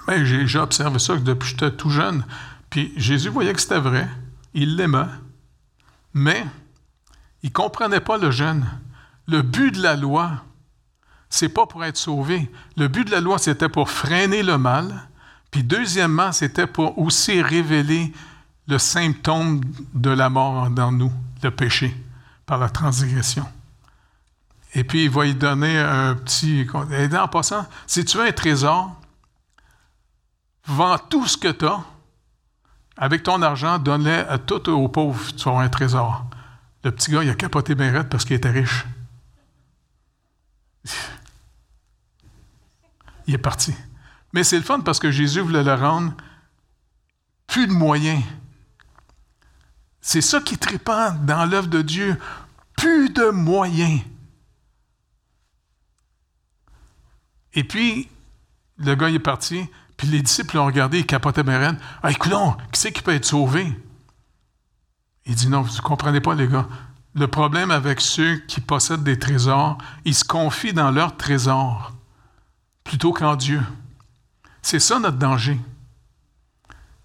ben, 0.07 0.25
j'ai 0.25 0.59
observé 0.59 0.99
ça 0.99 1.17
depuis 1.17 1.55
que 1.55 1.61
j'étais 1.61 1.77
tout 1.77 1.91
jeune. 1.91 2.25
Puis 2.71 2.95
Jésus 2.97 3.29
voyait 3.29 3.53
que 3.53 3.61
c'était 3.61 3.81
vrai. 3.81 4.09
Il 4.55 4.77
l'aimait. 4.77 5.05
Mais 6.15 6.47
il 7.43 7.53
comprenait 7.53 8.01
pas 8.01 8.17
le 8.17 8.31
jeune. 8.31 8.65
Le 9.29 9.43
but 9.43 9.75
de 9.75 9.83
la 9.83 9.97
loi, 9.97 10.45
c'est 11.31 11.49
pas 11.49 11.65
pour 11.65 11.85
être 11.85 11.97
sauvé. 11.97 12.51
Le 12.77 12.89
but 12.89 13.07
de 13.07 13.13
la 13.13 13.21
loi, 13.21 13.39
c'était 13.39 13.69
pour 13.69 13.89
freiner 13.89 14.43
le 14.43 14.59
mal. 14.59 15.09
Puis 15.51 15.63
deuxièmement, 15.63 16.33
c'était 16.33 16.67
pour 16.67 16.99
aussi 16.99 17.41
révéler 17.41 18.13
le 18.67 18.79
symptôme 18.79 19.61
de 19.95 20.11
la 20.11 20.29
mort 20.29 20.69
dans 20.71 20.93
nous, 20.93 21.13
le 21.43 21.51
péché, 21.51 21.97
par 22.47 22.59
la 22.59 22.69
transgression. 22.69 23.47
Et 24.75 24.85
puis, 24.85 25.05
il 25.05 25.11
va 25.11 25.25
lui 25.25 25.35
donner 25.35 25.79
un 25.79 26.15
petit... 26.15 26.67
Et 26.93 27.17
en 27.17 27.29
passant, 27.29 27.67
si 27.87 28.05
tu 28.05 28.19
veux 28.19 28.27
un 28.27 28.33
trésor, 28.33 28.95
vends 30.67 30.99
tout 30.99 31.27
ce 31.27 31.37
que 31.37 31.49
tu 31.49 31.65
as. 31.65 31.81
Avec 32.97 33.23
ton 33.23 33.41
argent, 33.43 33.79
donne-le 33.79 34.31
à 34.31 34.39
tout 34.39 34.69
aux 34.69 34.89
pauvres, 34.89 35.35
tu 35.35 35.49
auras 35.49 35.65
un 35.65 35.69
trésor. 35.69 36.25
Le 36.85 36.93
petit 36.93 37.11
gars, 37.11 37.25
il 37.25 37.31
a 37.31 37.35
capoté 37.35 37.75
bien 37.75 38.05
parce 38.05 38.25
qu'il 38.25 38.37
était 38.37 38.51
riche. 38.51 38.85
Il 43.31 43.35
est 43.35 43.39
parti. 43.39 43.73
Mais 44.33 44.43
c'est 44.43 44.57
le 44.57 44.65
fun 44.65 44.81
parce 44.81 44.99
que 44.99 45.13
Jésus 45.13 45.39
voulait 45.39 45.63
le 45.63 45.75
rendre 45.75 46.13
plus 47.47 47.69
de 47.69 47.73
moyens. 47.73 48.21
C'est 50.01 50.21
ça 50.21 50.41
qui 50.41 50.59
trippant 50.59 51.13
dans 51.13 51.49
l'œuvre 51.49 51.69
de 51.69 51.81
Dieu. 51.81 52.19
Plus 52.77 53.11
de 53.11 53.31
moyens. 53.31 54.01
Et 57.55 57.63
puis, 57.63 58.09
le 58.79 58.97
gars 58.97 59.11
est 59.11 59.21
parti, 59.21 59.65
puis 59.97 60.09
les 60.09 60.23
disciples 60.23 60.57
l'ont 60.57 60.67
regardé, 60.67 60.99
ils 60.99 61.07
capotaient 61.07 61.45
bien 61.45 61.77
Ah, 62.03 62.11
écoute, 62.11 62.33
qui 62.73 62.81
c'est 62.81 62.91
qui 62.91 63.03
peut 63.03 63.15
être 63.15 63.25
sauvé? 63.25 63.65
Il 65.25 65.37
dit 65.37 65.49
non, 65.49 65.63
vous 65.63 65.77
ne 65.77 65.83
comprenez 65.83 66.21
pas, 66.21 66.35
les 66.35 66.49
gars. 66.49 66.67
Le 67.15 67.29
problème 67.29 67.71
avec 67.71 68.01
ceux 68.01 68.39
qui 68.49 68.61
possèdent 68.61 69.05
des 69.05 69.21
trésors, 69.21 69.79
ils 70.05 70.17
se 70.17 70.25
confient 70.25 70.73
dans 70.73 70.91
leurs 70.91 71.17
trésors 71.17 71.93
plutôt 72.85 73.13
qu'en 73.13 73.37
Dieu. 73.37 73.63
C'est 74.63 74.81
ça 74.81 74.99
notre 74.99 75.19
danger. 75.19 75.59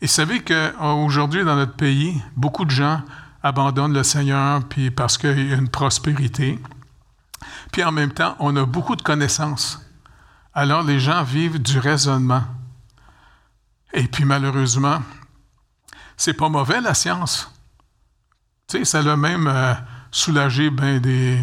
Et 0.02 0.08
savez 0.08 0.44
qu'aujourd'hui, 0.44 1.44
dans 1.44 1.56
notre 1.56 1.76
pays, 1.76 2.22
beaucoup 2.36 2.66
de 2.66 2.72
gens 2.72 3.02
abandonnent 3.42 3.94
le 3.94 4.04
Seigneur 4.04 4.62
parce 4.96 5.18
qu'il 5.18 5.50
y 5.50 5.54
a 5.54 5.58
une 5.58 5.70
prospérité. 5.70 6.60
Puis 7.72 7.84
en 7.84 7.92
même 7.92 8.12
temps, 8.12 8.36
on 8.40 8.56
a 8.56 8.66
beaucoup 8.66 8.96
de 8.96 9.02
connaissances. 9.02 9.82
Alors 10.54 10.84
les 10.84 11.00
gens 11.00 11.24
vivent 11.24 11.62
du 11.62 11.80
raisonnement. 11.80 12.44
Et 13.94 14.08
puis 14.08 14.26
malheureusement, 14.26 15.02
c'est 16.18 16.34
pas 16.34 16.50
mauvais 16.50 16.82
la 16.82 16.94
science. 16.94 17.52
Tu 18.68 18.80
sais, 18.80 18.86
ça 18.86 19.02
l'a 19.02 19.16
même 19.16 19.48
euh, 19.48 19.74
soulagé 20.12 20.70
ben 20.70 21.00
des, 21.00 21.40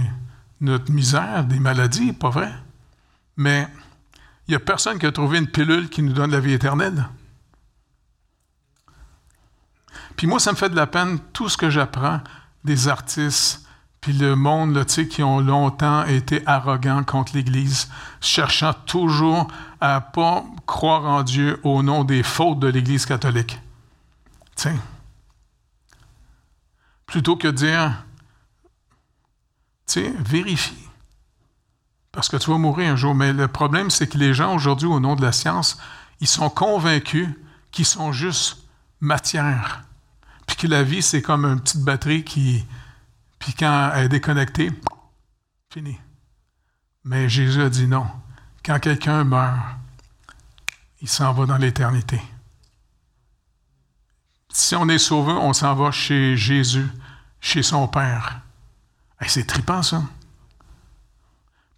notre 0.60 0.90
misère, 0.92 1.44
des 1.44 1.60
maladies, 1.60 2.12
pas 2.12 2.30
vrai? 2.30 2.52
Mais 3.36 3.68
n'y 4.52 4.62
a 4.62 4.64
personne 4.64 4.98
qui 4.98 5.06
a 5.06 5.12
trouvé 5.12 5.38
une 5.38 5.46
pilule 5.46 5.88
qui 5.88 6.02
nous 6.02 6.12
donne 6.12 6.30
la 6.30 6.40
vie 6.40 6.52
éternelle? 6.52 7.08
Puis 10.16 10.26
moi, 10.26 10.38
ça 10.38 10.52
me 10.52 10.56
fait 10.56 10.68
de 10.68 10.76
la 10.76 10.86
peine 10.86 11.18
tout 11.32 11.48
ce 11.48 11.56
que 11.56 11.70
j'apprends 11.70 12.20
des 12.64 12.88
artistes, 12.88 13.66
puis 14.00 14.12
le 14.12 14.36
monde, 14.36 14.84
qui 14.84 15.22
ont 15.22 15.40
longtemps 15.40 16.04
été 16.04 16.42
arrogants 16.46 17.04
contre 17.04 17.34
l'Église, 17.34 17.88
cherchant 18.20 18.72
toujours 18.72 19.48
à 19.80 19.96
ne 19.96 20.12
pas 20.14 20.44
croire 20.66 21.04
en 21.04 21.22
Dieu 21.22 21.60
au 21.62 21.82
nom 21.82 22.04
des 22.04 22.22
fautes 22.22 22.58
de 22.58 22.68
l'Église 22.68 23.06
catholique. 23.06 23.60
T'sais. 24.54 24.74
Plutôt 27.06 27.36
que 27.36 27.48
dire, 27.48 28.04
tu 29.86 30.12
vérifie. 30.18 30.88
Parce 32.12 32.28
que 32.28 32.36
tu 32.36 32.50
vas 32.50 32.58
mourir 32.58 32.92
un 32.92 32.96
jour. 32.96 33.14
Mais 33.14 33.32
le 33.32 33.48
problème, 33.48 33.90
c'est 33.90 34.06
que 34.06 34.18
les 34.18 34.34
gens 34.34 34.54
aujourd'hui, 34.54 34.86
au 34.86 35.00
nom 35.00 35.16
de 35.16 35.22
la 35.22 35.32
science, 35.32 35.78
ils 36.20 36.28
sont 36.28 36.50
convaincus 36.50 37.28
qu'ils 37.70 37.86
sont 37.86 38.12
juste 38.12 38.58
matière. 39.00 39.84
Puis 40.46 40.56
que 40.56 40.66
la 40.66 40.82
vie, 40.82 41.02
c'est 41.02 41.22
comme 41.22 41.44
une 41.46 41.60
petite 41.60 41.82
batterie 41.82 42.22
qui, 42.22 42.64
puis 43.38 43.54
quand 43.54 43.92
elle 43.94 44.04
est 44.04 44.08
déconnectée, 44.08 44.70
fini. 45.72 45.98
Mais 47.04 47.28
Jésus 47.28 47.62
a 47.62 47.70
dit 47.70 47.86
non. 47.86 48.06
Quand 48.64 48.78
quelqu'un 48.78 49.24
meurt, 49.24 49.58
il 51.00 51.08
s'en 51.08 51.32
va 51.32 51.46
dans 51.46 51.56
l'éternité. 51.56 52.20
Si 54.52 54.76
on 54.76 54.88
est 54.88 54.98
sauvé, 54.98 55.32
on 55.32 55.52
s'en 55.52 55.74
va 55.74 55.90
chez 55.90 56.36
Jésus, 56.36 56.86
chez 57.40 57.62
son 57.62 57.88
Père. 57.88 58.42
c'est 59.26 59.46
trippant, 59.46 59.82
ça. 59.82 60.02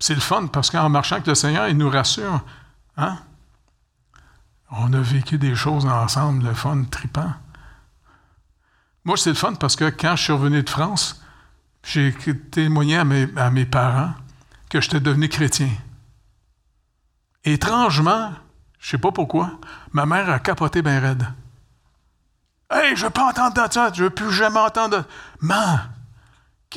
C'est 0.05 0.15
le 0.15 0.21
fun 0.21 0.49
parce 0.49 0.69
qu'en 0.69 0.91
marchant 0.91 1.15
avec 1.15 1.27
le 1.27 1.35
Seigneur, 1.35 1.67
il 1.67 1.79
nous 1.79 1.89
rassure. 1.89 2.43
Hein? 2.99 3.17
On 4.71 4.93
a 4.93 5.01
vécu 5.01 5.39
des 5.39 5.55
choses 5.55 5.87
ensemble, 5.87 6.45
le 6.45 6.53
fun, 6.53 6.85
trippant. 6.91 7.33
Moi, 9.07 9.17
c'est 9.17 9.31
le 9.31 9.35
fun 9.35 9.55
parce 9.55 9.77
que 9.77 9.87
quand 9.87 10.15
je 10.15 10.25
suis 10.25 10.33
revenu 10.35 10.63
de 10.63 10.69
France, 10.69 11.25
j'ai 11.83 12.13
témoigné 12.51 12.99
à 12.99 13.05
mes, 13.05 13.65
parents 13.65 14.13
que 14.69 14.79
j'étais 14.79 15.01
devenu 15.01 15.31
chrétien. 15.31 15.71
Étrangement, 17.43 18.33
je 18.81 18.89
ne 18.89 18.91
sais 18.91 18.99
pas 18.99 19.11
pourquoi, 19.11 19.53
ma 19.93 20.05
mère 20.05 20.29
a 20.29 20.39
capoté 20.39 20.83
bien 20.83 21.01
raide. 21.01 21.27
Hey, 22.71 22.95
je 22.95 23.01
ne 23.01 23.07
veux 23.07 23.11
pas 23.11 23.31
entendre 23.31 23.73
ça, 23.73 23.91
je 23.91 24.03
ne 24.03 24.09
veux 24.09 24.15
plus 24.15 24.31
jamais 24.31 24.61
entendre. 24.61 25.07
Man, 25.41 25.81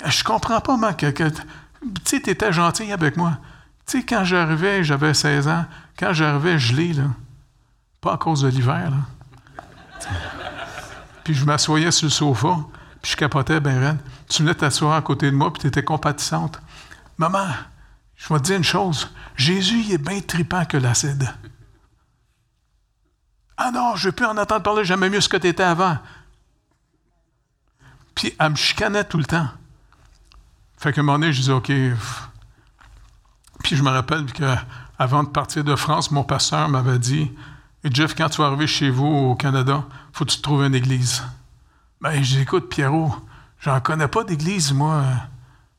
je 0.05 0.23
comprends 0.23 0.61
pas, 0.61 0.77
man, 0.77 0.95
que, 0.95 1.11
tu 2.03 2.21
sais, 2.21 2.51
gentil 2.51 2.91
avec 2.91 3.17
moi. 3.17 3.37
Tu 3.85 3.99
sais, 3.99 4.05
quand 4.05 4.23
j'arrivais, 4.23 4.83
j'avais 4.83 5.13
16 5.13 5.47
ans, 5.47 5.65
quand 5.97 6.13
j'arrivais 6.13 6.59
gelé, 6.59 6.93
là, 6.93 7.05
pas 8.01 8.13
à 8.13 8.17
cause 8.17 8.41
de 8.41 8.47
l'hiver, 8.49 8.91
là. 8.91 10.09
Puis 11.23 11.33
je 11.33 11.45
m'assoyais 11.45 11.91
sur 11.91 12.05
le 12.05 12.11
sofa, 12.11 12.57
puis 13.01 13.11
je 13.11 13.17
capotais 13.17 13.59
bien 13.59 13.79
raide. 13.79 13.97
Tu 14.29 14.43
venais 14.43 14.55
t'asseoir 14.55 14.95
à 14.95 15.01
côté 15.01 15.29
de 15.29 15.35
moi, 15.35 15.51
puis 15.51 15.61
tu 15.61 15.67
étais 15.67 15.83
compatissante. 15.83 16.61
Maman, 17.17 17.47
je 18.15 18.33
vais 18.33 18.39
te 18.39 18.45
dire 18.45 18.57
une 18.57 18.63
chose. 18.63 19.09
Jésus, 19.35 19.81
il 19.85 19.93
est 19.93 19.97
bien 19.97 20.21
tripant 20.21 20.65
que 20.65 20.77
l'acide. 20.77 21.29
Ah 23.57 23.71
non, 23.71 23.95
je 23.95 24.05
ne 24.05 24.11
veux 24.11 24.15
plus 24.15 24.25
en 24.25 24.37
entendre 24.37 24.63
parler, 24.63 24.85
j'aimais 24.85 25.09
mieux 25.09 25.21
ce 25.21 25.29
que 25.29 25.37
tu 25.37 25.47
étais 25.47 25.63
avant. 25.63 25.97
Puis 28.15 28.33
elle 28.39 28.51
me 28.51 28.55
chicanait 28.55 29.03
tout 29.03 29.17
le 29.17 29.25
temps. 29.25 29.47
Fait 30.77 30.93
qu'à 30.93 31.01
un 31.01 31.03
moment 31.03 31.19
donné, 31.19 31.33
je 31.33 31.39
disais, 31.39 31.53
OK. 31.53 31.71
Puis 33.63 33.75
je 33.75 33.83
me 33.83 33.89
rappelle 33.89 34.25
qu'avant 34.31 35.23
de 35.23 35.29
partir 35.29 35.63
de 35.63 35.75
France, 35.75 36.11
mon 36.11 36.23
pasteur 36.23 36.69
m'avait 36.69 36.99
dit 36.99 37.31
Jeff, 37.83 38.15
quand 38.15 38.29
tu 38.29 38.41
vas 38.41 38.47
arriver 38.47 38.67
chez 38.67 38.89
vous 38.89 39.05
au 39.05 39.35
Canada, 39.35 39.85
faut 40.13 40.25
que 40.25 40.31
tu 40.31 40.41
trouves 40.41 40.63
une 40.63 40.75
église. 40.75 41.23
Ben, 42.01 42.21
je 42.21 42.35
dis 42.35 42.41
Écoute, 42.41 42.69
Pierrot, 42.69 43.15
J'en 43.59 43.79
connais 43.79 44.07
pas 44.07 44.23
d'église, 44.23 44.71
moi. 44.71 45.03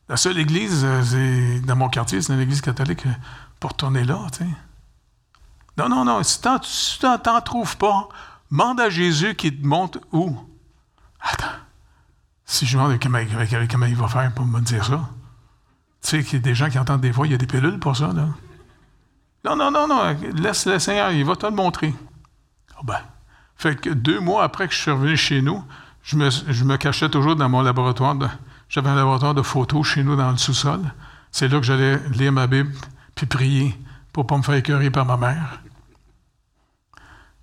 La 0.08 0.16
seule 0.16 0.38
église, 0.38 0.84
dans 1.64 1.76
mon 1.76 1.88
quartier, 1.88 2.20
c'est 2.20 2.32
une 2.32 2.40
église 2.40 2.60
catholique 2.60 3.04
pour 3.60 3.74
tourner 3.74 4.04
là, 4.04 4.18
tu 4.32 4.38
sais. 4.38 4.50
Non, 5.76 5.88
non, 5.88 6.04
non. 6.04 6.22
Si 6.22 6.40
tu 6.40 7.06
n'en 7.06 7.40
trouves 7.40 7.76
pas, 7.76 8.08
demande 8.50 8.80
à 8.80 8.90
Jésus 8.90 9.34
qui 9.36 9.56
te 9.56 9.64
montre 9.64 10.00
où. 10.12 10.36
Attends. 11.20 11.46
Si 12.50 12.64
je 12.64 12.78
demande 12.78 12.98
comment, 12.98 13.18
il 13.86 13.94
va 13.94 14.08
faire 14.08 14.32
pour 14.32 14.46
me 14.46 14.60
dire 14.60 14.82
ça. 14.82 15.10
Tu 16.00 16.08
sais 16.08 16.24
qu'il 16.24 16.32
y 16.32 16.36
a 16.36 16.38
des 16.40 16.54
gens 16.54 16.70
qui 16.70 16.78
entendent 16.78 17.02
des 17.02 17.10
voix, 17.10 17.26
il 17.26 17.32
y 17.32 17.34
a 17.34 17.38
des 17.38 17.46
pilules 17.46 17.78
pour 17.78 17.94
ça, 17.94 18.10
là. 18.14 18.26
Non, 19.44 19.54
non, 19.54 19.70
non, 19.70 19.86
non. 19.86 20.16
Laisse 20.34 20.64
le 20.64 20.78
Seigneur, 20.78 21.10
il 21.10 21.26
va 21.26 21.36
te 21.36 21.44
le 21.44 21.52
montrer. 21.52 21.94
Ah 22.74 22.80
ben. 22.82 23.00
Fait 23.54 23.78
que 23.78 23.90
deux 23.90 24.18
mois 24.20 24.44
après 24.44 24.66
que 24.66 24.72
je 24.72 24.80
suis 24.80 24.90
revenu 24.90 25.14
chez 25.14 25.42
nous, 25.42 25.62
je 26.02 26.16
me, 26.16 26.30
je 26.30 26.64
me 26.64 26.78
cachais 26.78 27.10
toujours 27.10 27.36
dans 27.36 27.50
mon 27.50 27.60
laboratoire. 27.60 28.16
J'avais 28.70 28.88
un 28.88 28.94
laboratoire 28.94 29.34
de 29.34 29.42
photos 29.42 29.86
chez 29.86 30.02
nous 30.02 30.16
dans 30.16 30.30
le 30.30 30.38
sous-sol. 30.38 30.80
C'est 31.30 31.48
là 31.48 31.58
que 31.58 31.66
j'allais 31.66 31.98
lire 32.08 32.32
ma 32.32 32.46
Bible 32.46 32.72
puis 33.14 33.26
prier 33.26 33.78
pour 34.14 34.24
ne 34.24 34.28
pas 34.28 34.38
me 34.38 34.42
faire 34.42 34.54
écœurer 34.54 34.90
par 34.90 35.04
ma 35.04 35.18
mère. 35.18 35.60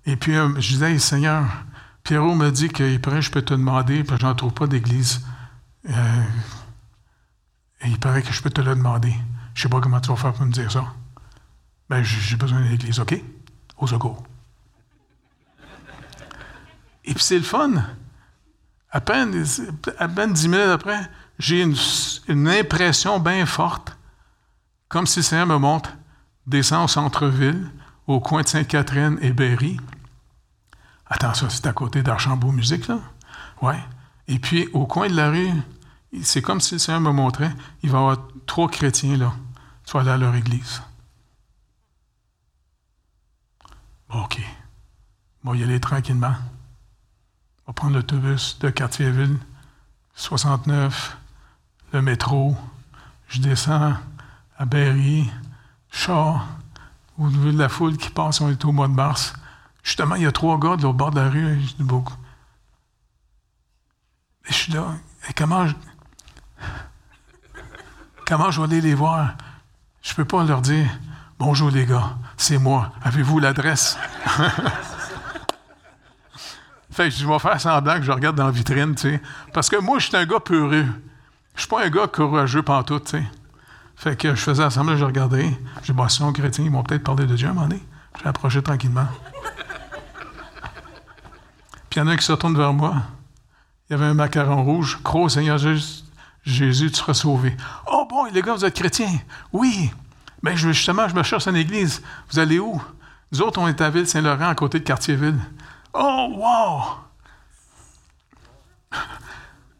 Et 0.04 0.16
puis, 0.16 0.34
euh, 0.34 0.48
je 0.56 0.68
disais, 0.68 0.98
Seigneur, 0.98 1.44
Pierrot 2.06 2.36
me 2.36 2.50
dit 2.50 2.68
qu'il 2.68 3.00
paraît 3.00 3.20
je 3.20 3.32
peux 3.32 3.42
te 3.42 3.52
demander, 3.52 4.04
parce 4.04 4.20
que 4.20 4.22
je 4.22 4.26
n'en 4.28 4.36
trouve 4.36 4.52
pas 4.52 4.68
d'église. 4.68 5.26
Euh, 5.90 6.22
il 7.84 7.98
paraît 7.98 8.22
que 8.22 8.32
je 8.32 8.40
peux 8.40 8.50
te 8.50 8.60
le 8.60 8.76
demander. 8.76 9.12
Je 9.54 9.58
ne 9.58 9.62
sais 9.62 9.68
pas 9.68 9.80
comment 9.80 9.98
tu 10.00 10.10
vas 10.10 10.16
faire 10.16 10.32
pour 10.32 10.46
me 10.46 10.52
dire 10.52 10.70
ça. 10.70 10.84
Ben, 11.90 12.04
j'ai 12.04 12.36
besoin 12.36 12.60
d'une 12.60 12.74
église, 12.74 13.00
OK? 13.00 13.20
Au 13.78 13.88
secours. 13.88 14.22
Et 17.04 17.12
puis 17.12 17.24
c'est 17.24 17.38
le 17.38 17.42
fun. 17.42 17.72
À 18.92 19.00
peine, 19.00 19.44
à 19.98 20.06
peine 20.06 20.32
dix 20.32 20.46
minutes 20.46 20.68
après, 20.68 21.10
j'ai 21.40 21.62
une, 21.62 22.48
impression 22.48 23.18
bien 23.18 23.46
forte, 23.46 23.96
comme 24.88 25.08
si 25.08 25.18
le 25.18 25.22
Seigneur 25.24 25.46
me 25.48 25.58
montre, 25.58 25.90
descend 26.46 26.84
au 26.84 26.88
centre-ville, 26.88 27.68
au 28.06 28.20
coin 28.20 28.42
de 28.42 28.48
Sainte-Catherine 28.48 29.18
et 29.22 29.32
Berry. 29.32 29.80
Attends, 31.08 31.34
ça, 31.34 31.48
c'est 31.50 31.66
à 31.66 31.72
côté 31.72 32.02
d'Archambault 32.02 32.52
Musique, 32.52 32.88
là? 32.88 32.98
Ouais. 33.62 33.78
Et 34.28 34.38
puis, 34.38 34.68
au 34.72 34.86
coin 34.86 35.08
de 35.08 35.14
la 35.14 35.30
rue, 35.30 35.50
c'est 36.22 36.42
comme 36.42 36.60
si 36.60 36.74
le 36.74 36.78
Seigneur 36.78 37.00
me 37.00 37.12
montrait, 37.12 37.52
il 37.82 37.90
va 37.90 37.98
y 37.98 38.00
avoir 38.00 38.18
trois 38.46 38.68
chrétiens, 38.68 39.16
là. 39.16 39.32
Tu 39.84 39.96
vas 39.96 40.16
leur 40.16 40.34
église. 40.34 40.82
OK. 44.08 44.40
Bon, 45.44 45.54
y 45.54 45.62
aller 45.62 45.80
tranquillement. 45.80 46.34
On 47.66 47.70
va 47.70 47.72
prendre 47.72 47.94
l'autobus 47.94 48.58
de 48.58 48.70
Quartier-Ville, 48.70 49.38
69, 50.14 51.16
le 51.92 52.02
métro. 52.02 52.56
Je 53.28 53.40
descends 53.40 53.94
à 54.58 54.64
Berry, 54.64 55.30
Char, 55.90 56.46
au 57.18 57.28
niveau 57.28 57.52
de 57.52 57.58
la 57.58 57.68
foule 57.68 57.96
qui 57.96 58.10
passe, 58.10 58.40
on 58.40 58.50
est 58.50 58.64
au 58.64 58.72
mois 58.72 58.88
de 58.88 58.92
mars. 58.92 59.34
Justement, 59.86 60.16
il 60.16 60.22
y 60.22 60.26
a 60.26 60.32
trois 60.32 60.58
gars 60.58 60.76
de 60.76 60.82
l'autre 60.82 60.96
bord 60.96 61.12
de 61.12 61.20
la 61.20 61.30
rue, 61.30 61.60
je 61.60 61.74
dis 61.76 61.84
beaucoup. 61.84 62.16
Et 64.48 64.52
je 64.52 64.54
suis 64.54 64.72
là, 64.72 64.84
et 65.30 65.32
comment 65.32 65.68
je, 65.68 65.74
comment 68.26 68.50
je 68.50 68.60
vais 68.60 68.66
aller 68.66 68.80
les 68.80 68.94
voir? 68.94 69.36
Je 70.02 70.10
ne 70.10 70.16
peux 70.16 70.24
pas 70.24 70.42
leur 70.42 70.60
dire 70.60 70.88
Bonjour 71.38 71.70
les 71.70 71.86
gars, 71.86 72.16
c'est 72.36 72.58
moi. 72.58 72.94
Avez-vous 73.00 73.38
l'adresse? 73.38 73.96
fait 76.90 77.12
je 77.12 77.24
vais 77.24 77.38
faire 77.38 77.60
semblant 77.60 77.94
que 77.98 78.02
je 78.02 78.10
regarde 78.10 78.34
dans 78.34 78.46
la 78.46 78.50
vitrine, 78.50 78.96
tu 78.96 79.02
sais. 79.02 79.22
Parce 79.52 79.68
que 79.68 79.76
moi, 79.76 80.00
je 80.00 80.08
suis 80.08 80.16
un 80.16 80.26
gars 80.26 80.40
peureux. 80.40 80.86
Je 81.54 81.60
suis 81.60 81.68
pas 81.68 81.84
un 81.84 81.90
gars 81.90 82.08
courageux 82.08 82.62
pantoute, 82.62 83.04
tu 83.04 83.18
sais. 83.18 83.24
Fait 83.94 84.18
que 84.18 84.34
je 84.34 84.40
faisais 84.40 84.68
semblant, 84.68 84.96
je 84.96 85.04
regardais. 85.04 85.56
Je 85.82 85.86
dis, 85.86 85.92
bon, 85.92 86.08
si 86.08 86.24
chrétiens, 86.32 86.64
ils 86.64 86.72
vont 86.72 86.82
peut-être 86.82 87.04
parler 87.04 87.26
de 87.26 87.36
Dieu 87.36 87.46
à 87.46 87.52
un 87.52 87.54
moment 87.54 87.68
donné. 87.68 87.86
J'ai 88.20 88.26
approché 88.26 88.60
tranquillement. 88.62 89.06
Il 91.96 92.00
y 92.00 92.02
en 92.02 92.08
a 92.08 92.12
un 92.12 92.16
qui 92.16 92.26
se 92.26 92.32
retourne 92.32 92.54
vers 92.54 92.74
moi. 92.74 93.04
Il 93.88 93.94
y 93.94 93.96
avait 93.96 94.04
un 94.04 94.12
macaron 94.12 94.62
rouge. 94.62 94.98
Croix, 95.02 95.30
Seigneur 95.30 95.56
Jésus, 95.56 96.90
tu 96.90 96.94
seras 96.94 97.14
sauvé. 97.14 97.56
Oh 97.90 98.06
bon, 98.08 98.26
les 98.26 98.42
gars, 98.42 98.52
vous 98.52 98.66
êtes 98.66 98.74
chrétiens? 98.74 99.18
Oui. 99.50 99.90
Mais 100.42 100.50
ben, 100.50 100.56
justement, 100.58 101.08
je 101.08 101.14
me 101.14 101.22
cherche 101.22 101.48
une 101.48 101.56
église. 101.56 102.02
Vous 102.30 102.38
allez 102.38 102.58
où? 102.58 102.82
Nous 103.32 103.40
autres, 103.40 103.58
on 103.58 103.66
est 103.66 103.80
à 103.80 103.88
Ville-Saint-Laurent, 103.88 104.48
à 104.48 104.54
côté 104.54 104.78
de 104.78 104.84
Quartier-Ville. 104.84 105.38
Oh, 105.94 106.34
wow! 106.36 106.82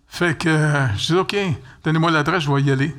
fait 0.09 0.39
que 0.39 0.89
je 0.97 1.07
dis, 1.13 1.19
OK, 1.19 1.37
donnez-moi 1.85 2.11
l'adresse, 2.11 2.45
je 2.45 2.51
vais 2.51 2.63
y 2.63 2.71
aller. 2.71 2.97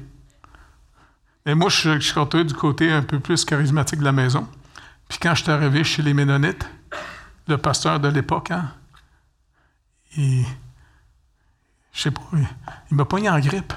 Et 1.48 1.56
moi, 1.56 1.70
je, 1.70 2.00
suis 2.00 2.14
rentré 2.14 2.44
du 2.44 2.54
côté 2.54 2.92
un 2.92 3.02
peu 3.02 3.20
plus 3.20 3.44
charismatique 3.46 3.98
de 3.98 4.06
la 4.06 4.12
maison. 4.12 4.48
Puis 5.10 5.18
quand 5.20 5.34
je 5.34 5.42
suis 5.42 5.52
arrivé 5.52 5.84
chez 5.84 6.04
les 6.04 6.14
Ménonites, 6.14 6.70
le 7.48 7.58
pasteur 7.58 8.00
de 8.00 8.10
l'époque, 8.10 8.52
hein, 8.52 8.72
il, 10.18 10.46
je 11.94 12.02
sais 12.02 12.12
pas, 12.12 12.22
il, 12.92 12.98
m'a 12.98 13.06
pogné 13.06 13.30
en 13.30 13.40
grippe. 13.40 13.74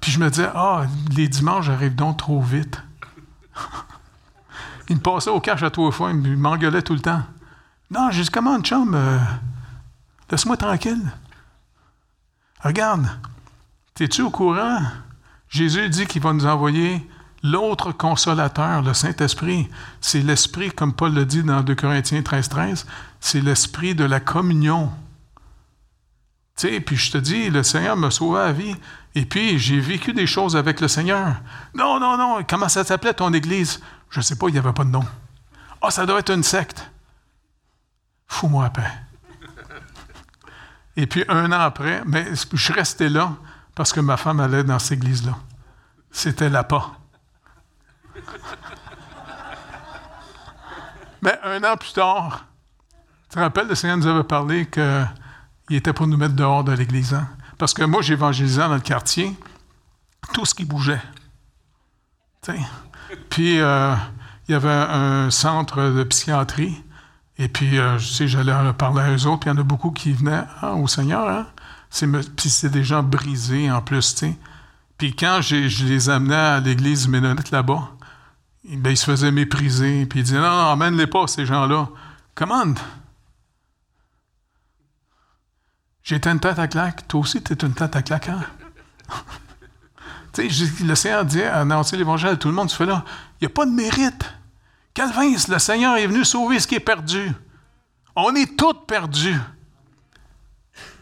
Puis 0.00 0.10
je 0.10 0.18
me 0.18 0.28
disais, 0.30 0.48
ah, 0.54 0.86
les 1.10 1.28
dimanches 1.28 1.68
arrivent 1.68 1.94
donc 1.94 2.18
trop 2.18 2.40
vite. 2.40 2.82
il 4.88 4.96
me 4.96 5.00
passait 5.00 5.30
au 5.30 5.40
cache 5.40 5.62
à 5.62 5.70
trois 5.70 5.90
fois, 5.90 6.10
il 6.10 6.36
m'engueulait 6.36 6.82
tout 6.82 6.94
le 6.94 7.00
temps. 7.00 7.22
Non, 7.90 8.10
j'ai 8.10 8.22
dit, 8.22 8.30
comment, 8.30 8.60
chum, 8.60 8.94
euh, 8.94 9.18
laisse-moi 10.30 10.56
tranquille. 10.56 11.12
Regarde, 12.60 13.06
es-tu 14.00 14.22
au 14.22 14.30
courant? 14.30 14.80
Jésus 15.48 15.88
dit 15.88 16.06
qu'il 16.06 16.22
va 16.22 16.32
nous 16.32 16.46
envoyer 16.46 17.08
l'autre 17.44 17.92
consolateur, 17.92 18.82
le 18.82 18.94
Saint-Esprit. 18.94 19.68
C'est 20.00 20.22
l'esprit, 20.22 20.72
comme 20.72 20.94
Paul 20.94 21.14
le 21.14 21.24
dit 21.26 21.44
dans 21.44 21.60
2 21.60 21.74
Corinthiens 21.76 22.22
13, 22.22 22.48
13, 22.48 22.86
c'est 23.20 23.40
l'esprit 23.40 23.94
de 23.94 24.04
la 24.04 24.18
communion. 24.18 24.90
Tu 26.56 26.68
sais, 26.68 26.80
puis 26.80 26.96
je 26.96 27.12
te 27.12 27.18
dis, 27.18 27.50
le 27.50 27.62
Seigneur 27.62 27.96
m'a 27.96 28.10
sauvé 28.10 28.38
la 28.38 28.52
vie. 28.52 28.74
Et 29.14 29.26
puis, 29.26 29.58
j'ai 29.58 29.78
vécu 29.78 30.12
des 30.12 30.26
choses 30.26 30.56
avec 30.56 30.80
le 30.80 30.88
Seigneur. 30.88 31.36
Non, 31.74 32.00
non, 32.00 32.16
non, 32.16 32.44
comment 32.48 32.68
ça 32.68 32.82
s'appelait 32.82 33.14
ton 33.14 33.32
église? 33.32 33.80
Je 34.08 34.20
ne 34.20 34.24
sais 34.24 34.36
pas, 34.36 34.48
il 34.48 34.52
n'y 34.52 34.58
avait 34.58 34.72
pas 34.72 34.84
de 34.84 34.90
nom. 34.90 35.04
Ah, 35.82 35.90
ça 35.90 36.06
doit 36.06 36.20
être 36.20 36.32
une 36.32 36.42
secte. 36.42 36.90
Fous-moi 38.26 38.64
à 38.64 38.70
paix. 38.70 38.90
Et 40.96 41.06
puis, 41.06 41.24
un 41.28 41.52
an 41.52 41.60
après, 41.60 42.02
mais 42.06 42.24
je 42.52 42.72
resté 42.72 43.08
là 43.08 43.34
parce 43.74 43.92
que 43.92 44.00
ma 44.00 44.16
femme 44.16 44.40
allait 44.40 44.64
dans 44.64 44.78
cette 44.78 44.92
église-là. 44.92 45.36
C'était 46.10 46.48
pas. 46.62 47.03
Mais 51.22 51.38
un 51.44 51.62
an 51.64 51.76
plus 51.76 51.92
tard, 51.92 52.44
tu 53.28 53.36
te 53.36 53.38
rappelles, 53.38 53.68
le 53.68 53.74
Seigneur 53.74 53.96
nous 53.96 54.06
avait 54.06 54.24
parlé 54.24 54.66
qu'il 54.66 55.76
était 55.76 55.92
pour 55.92 56.06
nous 56.06 56.16
mettre 56.16 56.34
dehors 56.34 56.64
de 56.64 56.72
l'église. 56.72 57.14
Hein? 57.14 57.28
Parce 57.58 57.74
que 57.74 57.82
moi, 57.84 58.02
j'évangélisais 58.02 58.60
dans 58.60 58.74
le 58.74 58.80
quartier 58.80 59.36
tout 60.32 60.44
ce 60.44 60.54
qui 60.54 60.64
bougeait. 60.64 61.02
Puis, 63.30 63.58
euh, 63.58 63.94
il 64.48 64.52
y 64.52 64.54
avait 64.54 64.68
un 64.68 65.30
centre 65.30 65.90
de 65.90 66.04
psychiatrie. 66.04 66.82
Et 67.38 67.48
puis, 67.48 67.78
euh, 67.78 67.98
je 67.98 68.06
sais, 68.06 68.28
j'allais 68.28 68.52
parler 68.74 69.02
à 69.02 69.10
eux 69.10 69.26
autres. 69.26 69.40
Puis, 69.40 69.50
il 69.50 69.54
y 69.54 69.56
en 69.56 69.60
a 69.60 69.64
beaucoup 69.64 69.90
qui 69.90 70.12
venaient 70.12 70.44
hein, 70.62 70.72
au 70.72 70.86
Seigneur. 70.86 71.28
Hein? 71.28 71.46
Puis, 72.36 72.50
c'est 72.50 72.70
des 72.70 72.84
gens 72.84 73.02
brisés 73.02 73.70
en 73.70 73.80
plus. 73.82 74.24
Puis, 74.98 75.16
quand 75.16 75.40
je 75.40 75.84
les 75.84 76.08
amenais 76.10 76.34
à 76.34 76.60
l'église 76.60 77.08
ménonite 77.08 77.50
là-bas, 77.50 77.90
ben, 78.64 78.90
ils 78.90 78.96
se 78.96 79.04
faisaient 79.04 79.30
mépriser. 79.30 80.06
Puis, 80.06 80.20
ils 80.20 80.22
disaient 80.22 80.40
Non, 80.40 80.50
non, 80.50 80.72
emmène-les 80.72 81.06
pas, 81.06 81.26
ces 81.26 81.46
gens-là. 81.46 81.88
Commande. 82.34 82.78
J'étais 86.02 86.30
une 86.30 86.40
tête 86.40 86.58
à 86.58 86.68
claque. 86.68 87.08
Toi 87.08 87.20
aussi, 87.20 87.42
tu 87.42 87.52
es 87.52 87.56
une 87.56 87.74
tête 87.74 87.96
à 87.96 88.02
claque. 88.02 88.28
Hein? 88.28 88.44
tu 90.32 90.50
sais, 90.50 90.84
le 90.84 90.94
Seigneur 90.94 91.24
dit 91.24 91.42
à 91.42 91.60
annoncer 91.60 91.96
l'Évangile 91.96 92.28
à 92.28 92.36
tout 92.36 92.48
le 92.48 92.54
monde, 92.54 92.68
tu 92.68 92.76
fais 92.76 92.86
là, 92.86 93.04
il 93.40 93.44
n'y 93.44 93.46
a 93.46 93.54
pas 93.54 93.64
de 93.64 93.70
mérite. 93.70 94.24
Calvin, 94.92 95.34
le 95.48 95.58
Seigneur 95.58 95.96
est 95.96 96.06
venu 96.06 96.24
sauver 96.24 96.60
ce 96.60 96.66
qui 96.66 96.74
est 96.74 96.80
perdu. 96.80 97.32
On 98.14 98.34
est 98.34 98.56
tous 98.56 98.74
perdus. 98.86 99.38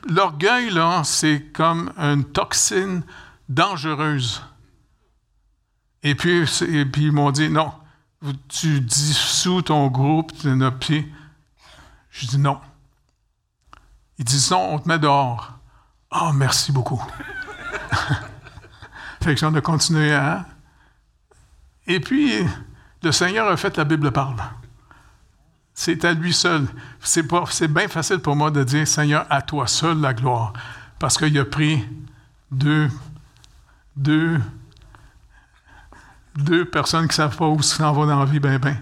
L'orgueil, 0.09 0.71
là, 0.71 1.03
c'est 1.05 1.53
comme 1.53 1.93
une 1.97 2.25
toxine 2.25 3.03
dangereuse. 3.49 4.43
Et 6.03 6.15
puis, 6.15 6.45
et 6.69 6.85
puis 6.85 7.05
ils 7.05 7.13
m'ont 7.13 7.31
dit, 7.31 7.49
non, 7.49 7.73
tu 8.49 8.81
dissous 8.81 9.63
ton 9.63 9.89
groupe, 9.89 10.33
pied. 10.81 11.13
Je 12.11 12.27
dis 12.27 12.39
non. 12.39 12.61
Ils 14.19 14.25
disent 14.25 14.51
non, 14.51 14.75
on 14.75 14.79
te 14.79 14.89
met 14.89 14.99
dehors. 14.99 15.59
Oh, 16.11 16.31
merci 16.35 16.73
beaucoup. 16.73 17.03
fait 19.23 19.35
que 19.35 19.41
j'en 19.41 19.55
ai 19.55 19.63
continué 19.63 20.13
à. 20.13 20.47
Et 21.87 22.01
puis, 22.01 22.45
le 23.03 23.13
Seigneur 23.13 23.49
a 23.49 23.57
fait 23.57 23.77
la 23.77 23.85
Bible 23.85 24.13
parle. 24.13 24.37
C'est 25.75 26.05
à 26.05 26.13
lui 26.13 26.35
seul. 26.35 26.67
C'est, 27.01 27.25
c'est 27.51 27.69
bien 27.69 27.89
facile 27.89 28.19
pour 28.19 28.37
moi 28.37 28.51
de 28.51 28.63
dire 28.63 28.87
Seigneur, 28.87 29.27
à 29.31 29.43
toi 29.43 29.67
seul 29.67 30.01
la 30.01 30.13
gloire. 30.13 30.53
Parce 30.99 31.17
qu'il 31.17 31.37
a 31.39 31.45
pris 31.45 31.85
deux, 32.51 32.89
deux, 33.97 34.41
deux 36.37 36.65
personnes 36.65 37.03
qui 37.03 37.13
ne 37.13 37.15
savent 37.15 37.37
pas 37.37 37.47
où 37.47 37.61
s'en 37.63 37.93
va 37.93 38.07
dans 38.07 38.19
la 38.19 38.25
vie, 38.25 38.41
ben, 38.41 38.59
ben. 38.59 38.77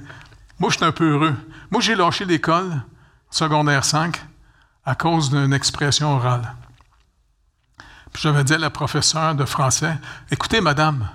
Moi, 0.58 0.70
je 0.70 0.76
suis 0.76 0.84
un 0.84 0.92
peu 0.92 1.12
heureux. 1.12 1.34
Moi, 1.70 1.80
j'ai 1.80 1.94
lâché 1.94 2.24
l'école, 2.24 2.82
secondaire 3.30 3.84
5, 3.84 4.20
à 4.84 4.94
cause 4.94 5.30
d'une 5.30 5.52
expression 5.52 6.16
orale. 6.16 6.54
Puis 8.12 8.22
j'avais 8.22 8.44
dit 8.44 8.54
à 8.54 8.58
la 8.58 8.70
professeure 8.70 9.34
de 9.34 9.44
français 9.44 9.96
Écoutez, 10.30 10.60
madame, 10.60 11.08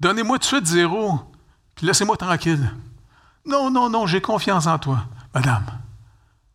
donnez-moi 0.00 0.38
tout 0.38 0.42
de 0.42 0.44
suite 0.44 0.66
zéro, 0.66 1.20
puis 1.74 1.86
laissez-moi 1.86 2.16
tranquille. 2.16 2.70
Non, 3.46 3.70
non, 3.70 3.88
non, 3.88 4.06
j'ai 4.06 4.20
confiance 4.20 4.66
en 4.66 4.78
toi. 4.78 5.04
Madame, 5.34 5.64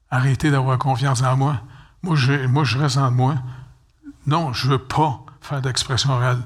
arrêtez 0.10 0.52
d'avoir 0.52 0.78
confiance 0.78 1.24
en 1.24 1.36
moi. 1.36 1.62
Moi, 2.04 2.16
je, 2.16 2.46
moi, 2.46 2.64
je 2.64 2.78
reste 2.78 2.98
en 2.98 3.10
moi. 3.10 3.36
Non, 4.28 4.54
je 4.54 4.68
ne 4.68 4.74
veux 4.74 4.84
pas 4.84 5.22
faire 5.42 5.62
d'expression 5.62 6.12
orale. 6.12 6.44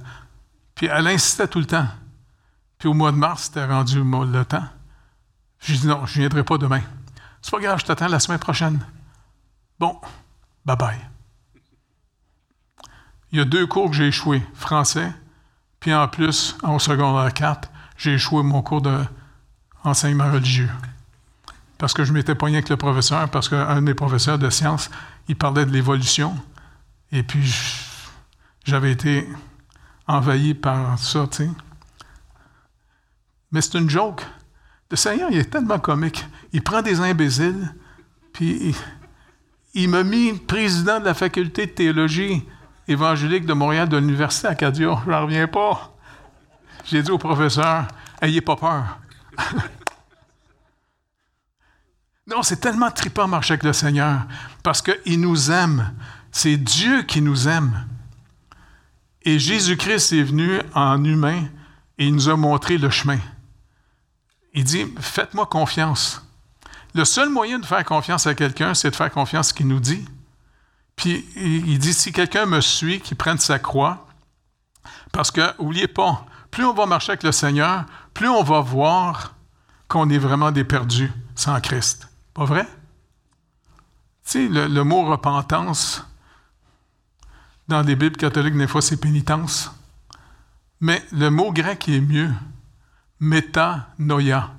Puis 0.76 0.88
elle 0.88 1.07
insistait 1.07 1.47
tout 1.47 1.60
le 1.60 1.66
temps. 1.66 1.88
Puis 2.80 2.88
au 2.88 2.93
mois 2.93 3.11
de 3.11 3.17
mars, 3.17 3.43
c'était 3.43 3.65
rendu 3.65 4.01
le 4.01 4.43
temps. 4.45 4.63
J'ai 5.59 5.77
dit 5.77 5.88
non, 5.88 6.05
je 6.05 6.15
ne 6.15 6.21
viendrai 6.21 6.43
pas 6.43 6.57
demain. 6.57 6.82
C'est 7.41 7.51
pas 7.51 7.59
grave, 7.59 7.80
je 7.80 7.86
t'attends 7.86 8.07
la 8.07 8.19
semaine 8.19 8.39
prochaine. 8.39 8.80
Bon, 9.80 9.99
bye 10.65 10.77
bye. 10.77 10.97
Il 13.32 13.38
y 13.38 13.41
a 13.41 13.45
deux 13.45 13.67
cours 13.67 13.89
que 13.89 13.95
j'ai 13.95 14.07
échoué, 14.07 14.43
français, 14.53 15.13
puis 15.80 15.93
en 15.93 16.07
plus, 16.07 16.57
en 16.63 16.80
secondaire 16.80 17.34
4, 17.34 17.69
j'ai 17.97 18.13
échoué 18.13 18.43
mon 18.43 18.61
cours 18.61 18.82
d'enseignement 18.82 20.32
religieux. 20.32 20.69
Parce 21.77 21.93
que 21.93 22.03
je 22.03 22.11
m'étais 22.11 22.36
poigné 22.36 22.57
avec 22.57 22.69
le 22.69 22.77
professeur, 22.77 23.30
parce 23.30 23.49
qu'un 23.49 23.75
de 23.75 23.82
mes 23.82 23.93
professeurs 23.93 24.39
de 24.39 24.49
sciences, 24.49 24.89
il 25.27 25.36
parlait 25.36 25.65
de 25.65 25.71
l'évolution, 25.71 26.36
et 27.11 27.23
puis 27.23 27.53
j'avais 28.65 28.91
été 28.91 29.30
envahi 30.07 30.53
par 30.53 30.97
ça, 30.97 31.27
tu 31.27 31.43
sais. 31.43 31.49
Mais 33.52 33.62
c'est 33.62 33.78
une 33.78 33.89
joke. 33.89 34.24
Le 34.91 34.97
Seigneur, 34.97 35.30
il 35.32 35.38
est 35.38 35.50
tellement 35.50 35.80
comique. 35.80 36.26
Il 36.52 36.64
prend 36.64 36.82
des 36.82 37.00
imbéciles, 37.00 37.74
puis 38.34 38.76
il, 39.74 39.89
m'a 39.89 40.04
mis 40.04 40.34
président 40.34 41.00
de 41.00 41.06
la 41.06 41.14
faculté 41.14 41.68
de 41.68 41.72
théologie 41.72 42.43
évangélique 42.88 43.45
de 43.45 43.54
Montréal 43.54 43.88
de 43.88 43.97
l'Université 43.97 44.47
Acadia. 44.47 45.00
Je 45.06 45.12
n'en 45.12 45.22
reviens 45.22 45.47
pas. 45.47 45.95
J'ai 46.86 47.04
dit 47.04 47.12
au 47.12 47.20
professeur, 47.20 47.88
ayez 48.22 48.41
pas 48.41 48.56
peur. 48.56 49.00
non, 52.28 52.41
c'est 52.41 52.60
tellement 52.60 52.89
trippant 52.89 53.28
marcher 53.28 53.54
avec 53.54 53.64
le 53.64 53.74
Seigneur, 53.74 54.22
parce 54.64 54.82
qu'il 54.82 55.22
nous 55.22 55.52
aime. 55.52 55.93
C'est 56.32 56.58
Dieu 56.58 57.04
qui 57.04 57.22
nous 57.22 57.47
aime. 57.47 57.86
Et 59.24 59.38
Jésus-Christ 59.38 60.14
est 60.14 60.24
venu 60.24 60.60
en 60.74 61.04
humain 61.04 61.43
et 61.97 62.08
il 62.08 62.14
nous 62.14 62.30
a 62.30 62.36
montré 62.36 62.78
le 62.78 62.89
chemin. 62.89 63.20
Il 64.54 64.64
dit, 64.64 64.86
faites-moi 65.00 65.45
confiance. 65.45 66.24
Le 66.95 67.06
seul 67.06 67.30
moyen 67.30 67.60
de 67.60 67.66
faire 67.66 67.86
confiance 67.86 68.26
à 68.28 68.34
quelqu'un, 68.34 68.74
c'est 68.74 68.89
de 68.89 68.95
faire 68.95 69.12
confiance 69.12 69.47
à 69.47 69.50
ce 69.50 69.54
qu'il 69.54 69.68
nous 69.68 69.80
dit. 69.80 70.06
Puis 70.95 71.26
il 71.36 71.80
dit, 71.80 71.93
si 71.93 72.12
quelqu'un 72.12 72.45
me 72.45 72.62
suit, 72.62 73.00
qu'il 73.00 73.16
prenne 73.16 73.38
sa 73.38 73.60
croix, 73.60 74.08
parce 75.12 75.32
que, 75.32 75.56
n'oubliez 75.62 75.88
pas, 75.88 76.26
plus 76.52 76.66
on 76.66 76.74
va 76.74 76.86
marcher 76.86 77.12
avec 77.12 77.24
le 77.24 77.32
Seigneur, 77.32 77.86
plus 78.14 78.28
on 78.28 78.43
va 78.43 78.60
voir 78.60 79.36
qu'on 79.88 80.10
est 80.10 80.18
vraiment 80.18 80.52
des 80.52 80.64
perdus 80.64 81.12
sans 81.36 81.60
Christ. 81.62 82.10
Pas 82.34 82.45
vrai? 82.45 82.68
Tu 84.26 84.47
sais, 84.47 84.47
le, 84.47 84.84
mot 84.84 85.06
repentance, 85.06 86.04
dans 87.68 87.82
les 87.82 87.95
Bibles 87.95 88.18
catholiques, 88.18 88.58
des 88.58 88.68
fois, 88.68 88.82
c'est 88.82 88.97
pénitence. 88.97 89.72
Mais 90.82 91.04
le 91.12 91.30
mot 91.30 91.52
grec 91.52 91.89
est 91.89 92.00
mieux. 92.00 92.32
Métanoïa. 93.20 94.51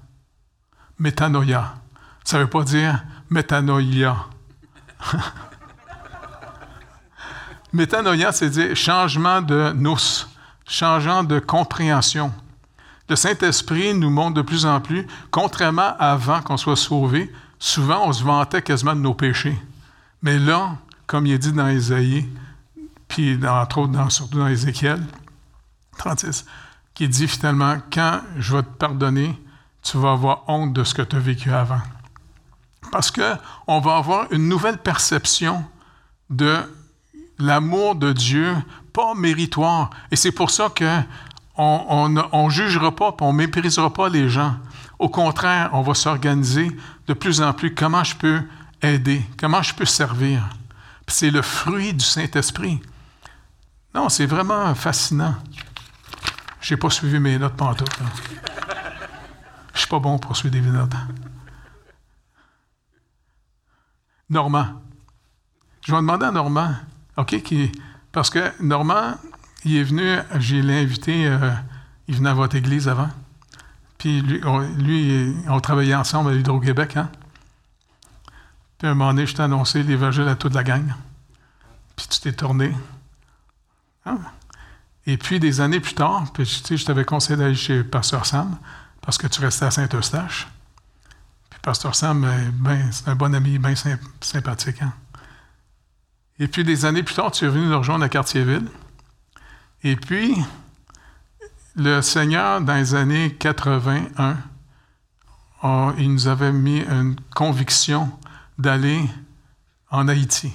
Métanoïa. 0.99 1.75
Ça 2.25 2.39
ne 2.39 2.43
veut 2.43 2.51
pas 2.51 2.63
dire 2.63 3.03
métanoïa. 3.31 4.17
métanoïa, 7.73 8.33
c'est 8.33 8.51
dire 8.51 8.77
changement 8.77 9.41
de 9.41 9.73
nous, 9.75 9.97
changement 10.67 11.25
de 11.25 11.39
compréhension. 11.39 12.33
Le 13.09 13.17
Saint-Esprit 13.17 13.95
nous 13.95 14.11
montre 14.11 14.35
de 14.35 14.43
plus 14.43 14.67
en 14.67 14.81
plus, 14.81 15.07
contrairement 15.31 15.97
à 15.99 16.13
avant 16.13 16.43
qu'on 16.43 16.57
soit 16.57 16.77
sauvé, 16.77 17.33
souvent 17.59 18.07
on 18.07 18.13
se 18.13 18.23
vantait 18.23 18.63
quasiment 18.63 18.95
de 18.95 19.01
nos 19.01 19.15
péchés. 19.15 19.59
Mais 20.23 20.39
là, 20.39 20.77
comme 21.07 21.27
il 21.27 21.33
est 21.33 21.39
dit 21.39 21.53
dans 21.53 21.69
Isaïe, 21.69 22.29
puis 23.09 23.39
entre 23.45 23.79
autres, 23.79 23.93
dans, 23.93 24.11
surtout 24.11 24.39
dans 24.39 24.47
Ézéchiel 24.47 25.03
36, 25.99 26.45
qui 27.01 27.09
dit 27.09 27.29
finalement, 27.29 27.79
quand 27.91 28.21
je 28.37 28.55
vais 28.55 28.63
te 28.63 28.77
pardonner, 28.77 29.35
tu 29.83 29.97
vas 29.97 30.13
avoir 30.13 30.45
honte 30.49 30.75
de 30.75 30.85
ce 30.85 30.93
que 30.93 31.01
tu 31.01 31.17
as 31.17 31.19
vécu 31.19 31.51
avant. 31.51 31.81
Parce 32.93 33.11
qu'on 33.11 33.81
va 33.81 33.97
avoir 33.97 34.31
une 34.33 34.47
nouvelle 34.51 34.77
perception 34.77 35.65
de 36.29 36.59
l'amour 37.39 37.95
de 37.95 38.13
Dieu, 38.13 38.55
pas 38.93 39.15
méritoire. 39.15 39.89
Et 40.11 40.17
c'est 40.17 40.31
pour 40.31 40.51
ça 40.51 40.69
qu'on 40.69 42.09
ne 42.11 42.51
jugera 42.51 42.95
pas, 42.95 43.17
on 43.23 43.33
ne 43.33 43.39
méprisera 43.39 43.91
pas 43.91 44.11
les 44.11 44.29
gens. 44.29 44.57
Au 44.99 45.09
contraire, 45.09 45.71
on 45.73 45.81
va 45.81 45.95
s'organiser 45.95 46.71
de 47.07 47.15
plus 47.15 47.41
en 47.41 47.55
plus 47.55 47.75
comment 47.75 48.05
je 48.05 48.15
peux 48.15 48.43
aider, 48.83 49.23
comment 49.39 49.63
je 49.63 49.73
peux 49.73 49.87
servir. 49.87 50.51
C'est 51.09 51.31
le 51.31 51.41
fruit 51.41 51.95
du 51.95 52.05
Saint-Esprit. 52.05 52.79
Non, 53.95 54.11
c'est 54.11 54.27
vraiment 54.27 54.75
fascinant. 54.75 55.35
Je 56.61 56.75
n'ai 56.75 56.79
pas 56.79 56.91
suivi 56.91 57.19
mes 57.19 57.39
notes 57.39 57.57
pantoute. 57.57 57.91
Je 57.99 58.05
ne 58.05 59.79
suis 59.79 59.89
pas 59.89 59.99
bon 59.99 60.19
pour 60.19 60.37
suivre 60.37 60.53
des 60.53 60.61
notes. 60.61 60.93
Normand. 64.29 64.67
Je 65.87 65.93
vais 65.93 65.99
demander 65.99 66.27
à 66.27 66.31
Normand, 66.31 66.75
OK, 67.17 67.35
parce 68.13 68.31
que 68.31 68.53
Normand, 68.63 69.15
il 69.65 69.77
est 69.77 69.83
venu, 69.83 70.19
j'ai 70.39 70.61
invité, 70.61 71.27
euh, 71.27 71.51
il 72.07 72.17
venait 72.17 72.31
à 72.31 72.35
votre 72.35 72.57
église 72.57 72.89
avant. 72.89 73.09
Puis 73.99 74.23
lui, 74.23 75.35
on, 75.49 75.61
travaillait 75.61 75.95
ensemble 75.95 76.31
à 76.31 76.35
l'Hydro-Québec, 76.35 76.97
hein? 76.97 77.11
Puis 78.79 78.89
à 78.89 78.93
un 78.93 78.95
moment 78.95 79.13
donné, 79.13 79.27
je 79.27 79.35
t'ai 79.35 79.43
annoncé 79.43 79.83
l'évangile 79.83 80.29
à 80.29 80.37
toute 80.37 80.55
la 80.55 80.65
gang. 80.65 80.95
Puis 81.97 82.07
tu 82.09 82.21
t'es 82.21 82.33
tourné. 82.33 82.73
Hein? 84.07 84.19
Et 85.07 85.17
puis, 85.17 85.41
des 85.41 85.61
années 85.61 85.81
plus 85.81 85.95
tard, 85.95 86.25
puis, 86.33 86.45
tu 86.45 86.51
sais, 86.51 86.77
je 86.77 86.85
t'avais 86.85 87.05
conseillé 87.05 87.37
d'aller 87.37 87.55
chez 87.55 87.83
Pasteur 87.83 88.27
Sam 88.27 88.59
parce 89.01 89.19
que 89.19 89.27
tu 89.27 89.41
restais 89.41 89.65
à 89.65 89.71
Saint-Eustache. 89.71 90.49
Puis, 91.49 91.59
Pasteur 91.63 91.95
Sam, 91.95 92.27
ben, 92.55 92.93
c'est 92.93 93.09
un 93.09 93.17
bon 93.17 93.35
ami, 93.35 93.59
bien 93.59 93.75
sympathique. 94.21 94.83
Hein? 94.83 94.93
Et 96.39 96.49
puis, 96.49 96.65
des 96.65 96.85
années 96.85 97.03
plus 97.03 97.15
tard, 97.15 97.31
tu 97.31 97.45
es 97.45 97.49
venu 97.49 97.67
nous 97.67 97.79
rejoindre 97.79 98.05
à 98.05 98.09
Quartier-Ville. 98.09 98.69
Et 99.83 99.97
puis, 99.97 100.37
le 101.77 102.03
Seigneur, 102.03 102.61
dans 102.61 102.75
les 102.75 102.95
années 102.95 103.35
81, 103.35 104.37
il 105.99 106.13
nous 106.13 106.29
avait 106.29 106.53
mis 106.53 106.81
une 106.81 107.17
conviction 107.35 108.11
d'aller 108.59 109.09
en 109.91 110.09
Haïti. 110.09 110.53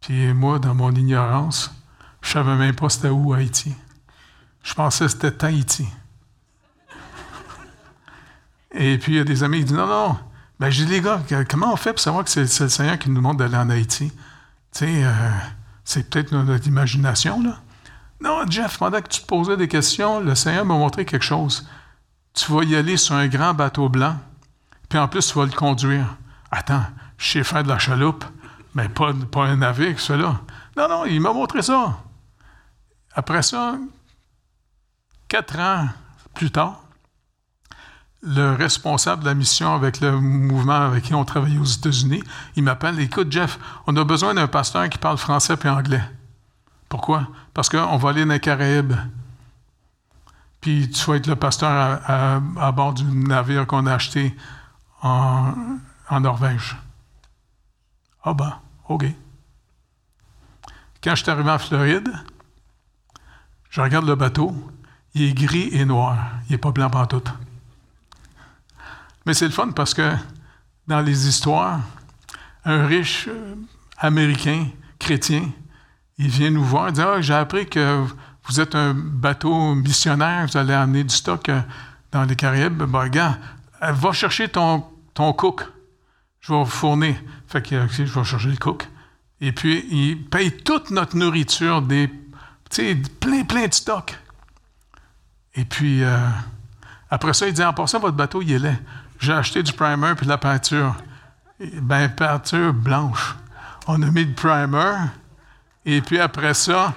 Puis 0.00 0.32
moi, 0.32 0.58
dans 0.58 0.74
mon 0.74 0.92
ignorance, 0.92 1.72
je 2.24 2.32
savais 2.32 2.56
même 2.56 2.74
pas 2.74 2.88
c'était 2.88 3.10
où 3.10 3.32
Haïti. 3.34 3.74
Je 4.62 4.74
pensais 4.74 5.04
que 5.04 5.10
c'était 5.10 5.30
Tahiti. 5.30 5.86
Et 8.72 8.98
puis 8.98 9.12
il 9.12 9.16
y 9.16 9.20
a 9.20 9.24
des 9.24 9.44
amis 9.44 9.58
qui 9.58 9.64
disent 9.66 9.76
Non, 9.76 9.86
non. 9.86 10.18
Ben, 10.58 10.70
j'ai 10.70 10.84
dit, 10.84 10.92
les 10.92 11.00
gars, 11.00 11.20
comment 11.50 11.72
on 11.72 11.76
fait 11.76 11.92
pour 11.92 12.00
savoir 12.00 12.24
que 12.24 12.30
c'est, 12.30 12.60
le 12.60 12.68
Seigneur 12.68 12.98
qui 12.98 13.10
nous 13.10 13.16
demande 13.16 13.38
d'aller 13.38 13.56
en 13.56 13.68
Haïti? 13.68 14.10
Tu 14.10 14.16
sais, 14.72 15.04
euh, 15.04 15.12
c'est 15.84 16.08
peut-être 16.08 16.32
notre 16.32 16.66
imagination, 16.66 17.42
là. 17.42 17.58
Non, 18.20 18.42
Jeff, 18.48 18.78
pendant 18.78 19.00
que 19.00 19.08
tu 19.08 19.20
te 19.20 19.26
posais 19.26 19.56
des 19.56 19.68
questions, 19.68 20.20
le 20.20 20.34
Seigneur 20.34 20.64
m'a 20.64 20.74
montré 20.74 21.04
quelque 21.04 21.24
chose. 21.24 21.68
Tu 22.32 22.50
vas 22.52 22.62
y 22.62 22.76
aller 22.76 22.96
sur 22.96 23.16
un 23.16 23.26
grand 23.26 23.52
bateau 23.52 23.88
blanc, 23.88 24.16
puis 24.88 24.98
en 24.98 25.08
plus, 25.08 25.26
tu 25.26 25.38
vas 25.38 25.44
le 25.44 25.50
conduire. 25.50 26.16
Attends, 26.50 26.84
je 27.18 27.32
sais 27.32 27.44
faire 27.44 27.64
de 27.64 27.68
la 27.68 27.78
chaloupe, 27.78 28.24
mais 28.74 28.88
pas, 28.88 29.12
pas 29.30 29.44
un 29.44 29.56
navire, 29.56 30.00
cela. 30.00 30.40
Non, 30.76 30.88
non, 30.88 31.04
il 31.04 31.20
m'a 31.20 31.32
montré 31.32 31.62
ça. 31.62 31.98
Après 33.14 33.42
ça, 33.42 33.78
quatre 35.28 35.58
ans 35.58 35.88
plus 36.34 36.50
tard, 36.50 36.80
le 38.22 38.54
responsable 38.54 39.22
de 39.22 39.28
la 39.28 39.34
mission 39.34 39.74
avec 39.74 40.00
le 40.00 40.18
mouvement 40.18 40.86
avec 40.86 41.04
qui 41.04 41.14
on 41.14 41.24
travaillait 41.24 41.58
aux 41.58 41.64
États-Unis, 41.64 42.22
il 42.56 42.62
m'appelle 42.62 42.98
Écoute, 42.98 43.30
Jeff, 43.30 43.58
on 43.86 43.94
a 43.96 44.04
besoin 44.04 44.34
d'un 44.34 44.48
pasteur 44.48 44.88
qui 44.88 44.98
parle 44.98 45.18
français 45.18 45.54
et 45.62 45.68
anglais. 45.68 46.02
Pourquoi? 46.88 47.28
Parce 47.52 47.68
qu'on 47.68 47.96
va 47.96 48.08
aller 48.10 48.24
dans 48.24 48.32
les 48.32 48.40
Caraïbes. 48.40 48.94
Puis 50.60 50.90
tu 50.90 51.04
vas 51.04 51.16
être 51.16 51.26
le 51.26 51.36
pasteur 51.36 52.00
à, 52.06 52.72
bord 52.72 52.94
du 52.94 53.04
navire 53.04 53.66
qu'on 53.66 53.86
a 53.86 53.94
acheté 53.94 54.34
en, 55.02 55.52
en 56.08 56.20
Norvège. 56.20 56.76
Ah 58.24 58.32
ben, 58.32 58.58
OK. 58.88 59.04
Quand 61.02 61.14
je 61.14 61.22
suis 61.22 61.30
arrivé 61.30 61.50
en 61.50 61.58
Floride, 61.58 62.10
je 63.74 63.80
regarde 63.80 64.06
le 64.06 64.14
bateau, 64.14 64.54
il 65.14 65.22
est 65.22 65.32
gris 65.34 65.68
et 65.72 65.84
noir. 65.84 66.16
Il 66.48 66.52
n'est 66.52 66.58
pas 66.58 66.70
blanc 66.70 66.88
tout. 67.06 67.24
Mais 69.26 69.34
c'est 69.34 69.46
le 69.46 69.50
fun 69.50 69.72
parce 69.72 69.94
que 69.94 70.12
dans 70.86 71.00
les 71.00 71.26
histoires, 71.26 71.80
un 72.64 72.86
riche 72.86 73.26
euh, 73.26 73.56
américain, 73.98 74.68
chrétien, 75.00 75.50
il 76.18 76.28
vient 76.28 76.50
nous 76.50 76.62
voir, 76.62 76.90
il 76.90 76.92
dit 76.92 77.00
Ah, 77.00 77.20
j'ai 77.20 77.34
appris 77.34 77.66
que 77.66 78.04
vous 78.44 78.60
êtes 78.60 78.76
un 78.76 78.94
bateau 78.94 79.74
missionnaire, 79.74 80.46
vous 80.46 80.56
allez 80.56 80.72
amener 80.72 81.02
du 81.02 81.14
stock 81.14 81.48
euh, 81.48 81.60
dans 82.12 82.22
les 82.22 82.36
Caraïbes. 82.36 82.84
Ben, 82.84 83.08
gars, 83.08 83.38
euh, 83.82 83.90
va 83.90 84.12
chercher 84.12 84.48
ton, 84.50 84.84
ton 85.14 85.32
cook. 85.32 85.66
Je 86.38 86.52
vais 86.52 86.60
vous 86.60 86.64
fournir. 86.64 87.16
Fait 87.48 87.60
que 87.60 87.88
je 87.88 88.04
vais 88.04 88.24
chercher 88.24 88.50
le 88.50 88.56
cook. 88.56 88.88
Et 89.40 89.50
puis, 89.50 89.84
il 89.90 90.26
paye 90.26 90.52
toute 90.52 90.92
notre 90.92 91.16
nourriture, 91.16 91.82
des, 91.82 92.08
plein, 93.20 93.44
plein 93.44 93.66
de 93.66 93.74
stock. 93.74 94.18
Et 95.54 95.64
puis, 95.64 96.02
après 97.10 97.32
ça, 97.32 97.46
il 97.46 97.52
dit 97.52 97.62
En 97.62 97.72
passant, 97.72 98.00
votre 98.00 98.16
bateau, 98.16 98.42
il 98.42 98.52
est 98.52 98.58
laid. 98.58 98.78
J'ai 99.20 99.32
acheté 99.32 99.62
du 99.62 99.72
primer 99.72 100.14
puis 100.16 100.26
de 100.26 100.30
la 100.30 100.38
peinture. 100.38 100.94
Ben, 101.60 102.08
peinture 102.08 102.72
blanche. 102.72 103.36
On 103.86 104.02
a 104.02 104.10
mis 104.10 104.26
du 104.26 104.34
primer. 104.34 104.96
Et 105.86 106.00
puis 106.00 106.18
après 106.18 106.54
ça, 106.54 106.94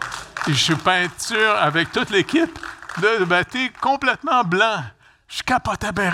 je 0.47 0.53
suis 0.53 0.75
peinture 0.75 1.55
avec 1.59 1.91
toute 1.91 2.09
l'équipe 2.09 2.57
de 3.01 3.25
bateau 3.25 3.59
complètement 3.81 4.43
blanc. 4.43 4.83
Je 5.27 5.43
capotais 5.43 5.91
bien. 5.91 6.11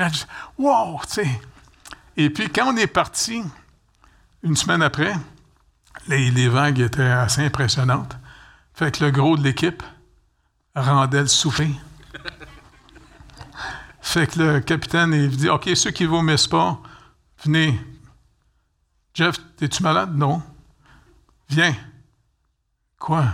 Wow, 0.58 1.00
tu 1.04 1.14
sais. 1.14 1.42
Et 2.18 2.30
puis 2.30 2.50
quand 2.50 2.74
on 2.74 2.78
est 2.78 2.88
parti, 2.88 3.44
une 4.42 4.56
semaine 4.56 4.82
après, 4.82 5.14
les, 6.08 6.50
vagues 6.50 6.80
étaient 6.80 7.04
assez 7.04 7.46
impressionnantes. 7.46 8.18
Fait 8.74 8.92
que 8.92 9.04
le 9.04 9.12
gros 9.12 9.38
de 9.38 9.44
l'équipe 9.44 9.84
rendait 10.76 11.22
le 11.22 11.28
souffle. 11.28 11.68
Fait 14.02 14.28
que 14.28 14.40
le 14.40 14.60
capitaine, 14.60 15.14
il 15.14 15.36
dit 15.36 15.50
OK, 15.50 15.70
ceux 15.76 15.92
qui 15.92 16.04
ne 16.04 16.10
vomissent 16.10 16.48
pas, 16.48 16.80
venez. 17.44 17.80
Jeff, 19.14 19.38
es-tu 19.62 19.84
malade? 19.84 20.16
Non. 20.16 20.42
Viens. 21.50 21.76
Quoi? 23.00 23.26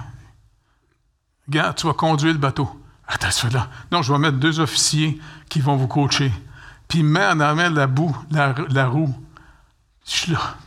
Regarde, 1.47 1.77
tu 1.77 1.87
vas 1.87 1.93
conduire 1.93 2.33
le 2.33 2.39
bateau. 2.39 2.69
Attends, 3.07 3.29
tu 3.29 3.49
là. 3.49 3.69
Non, 3.91 4.01
je 4.03 4.13
vais 4.13 4.19
mettre 4.19 4.37
deux 4.37 4.59
officiers 4.59 5.19
qui 5.49 5.61
vont 5.61 5.75
vous 5.75 5.87
coacher. 5.87 6.31
Puis, 6.87 7.01
met 7.01 7.25
en 7.25 7.39
amène 7.39 7.73
la 7.73 7.87
boue, 7.87 8.15
la, 8.31 8.87
roue. 8.87 9.13
Je 10.05 10.11
suis 10.11 10.31
là. 10.31 10.57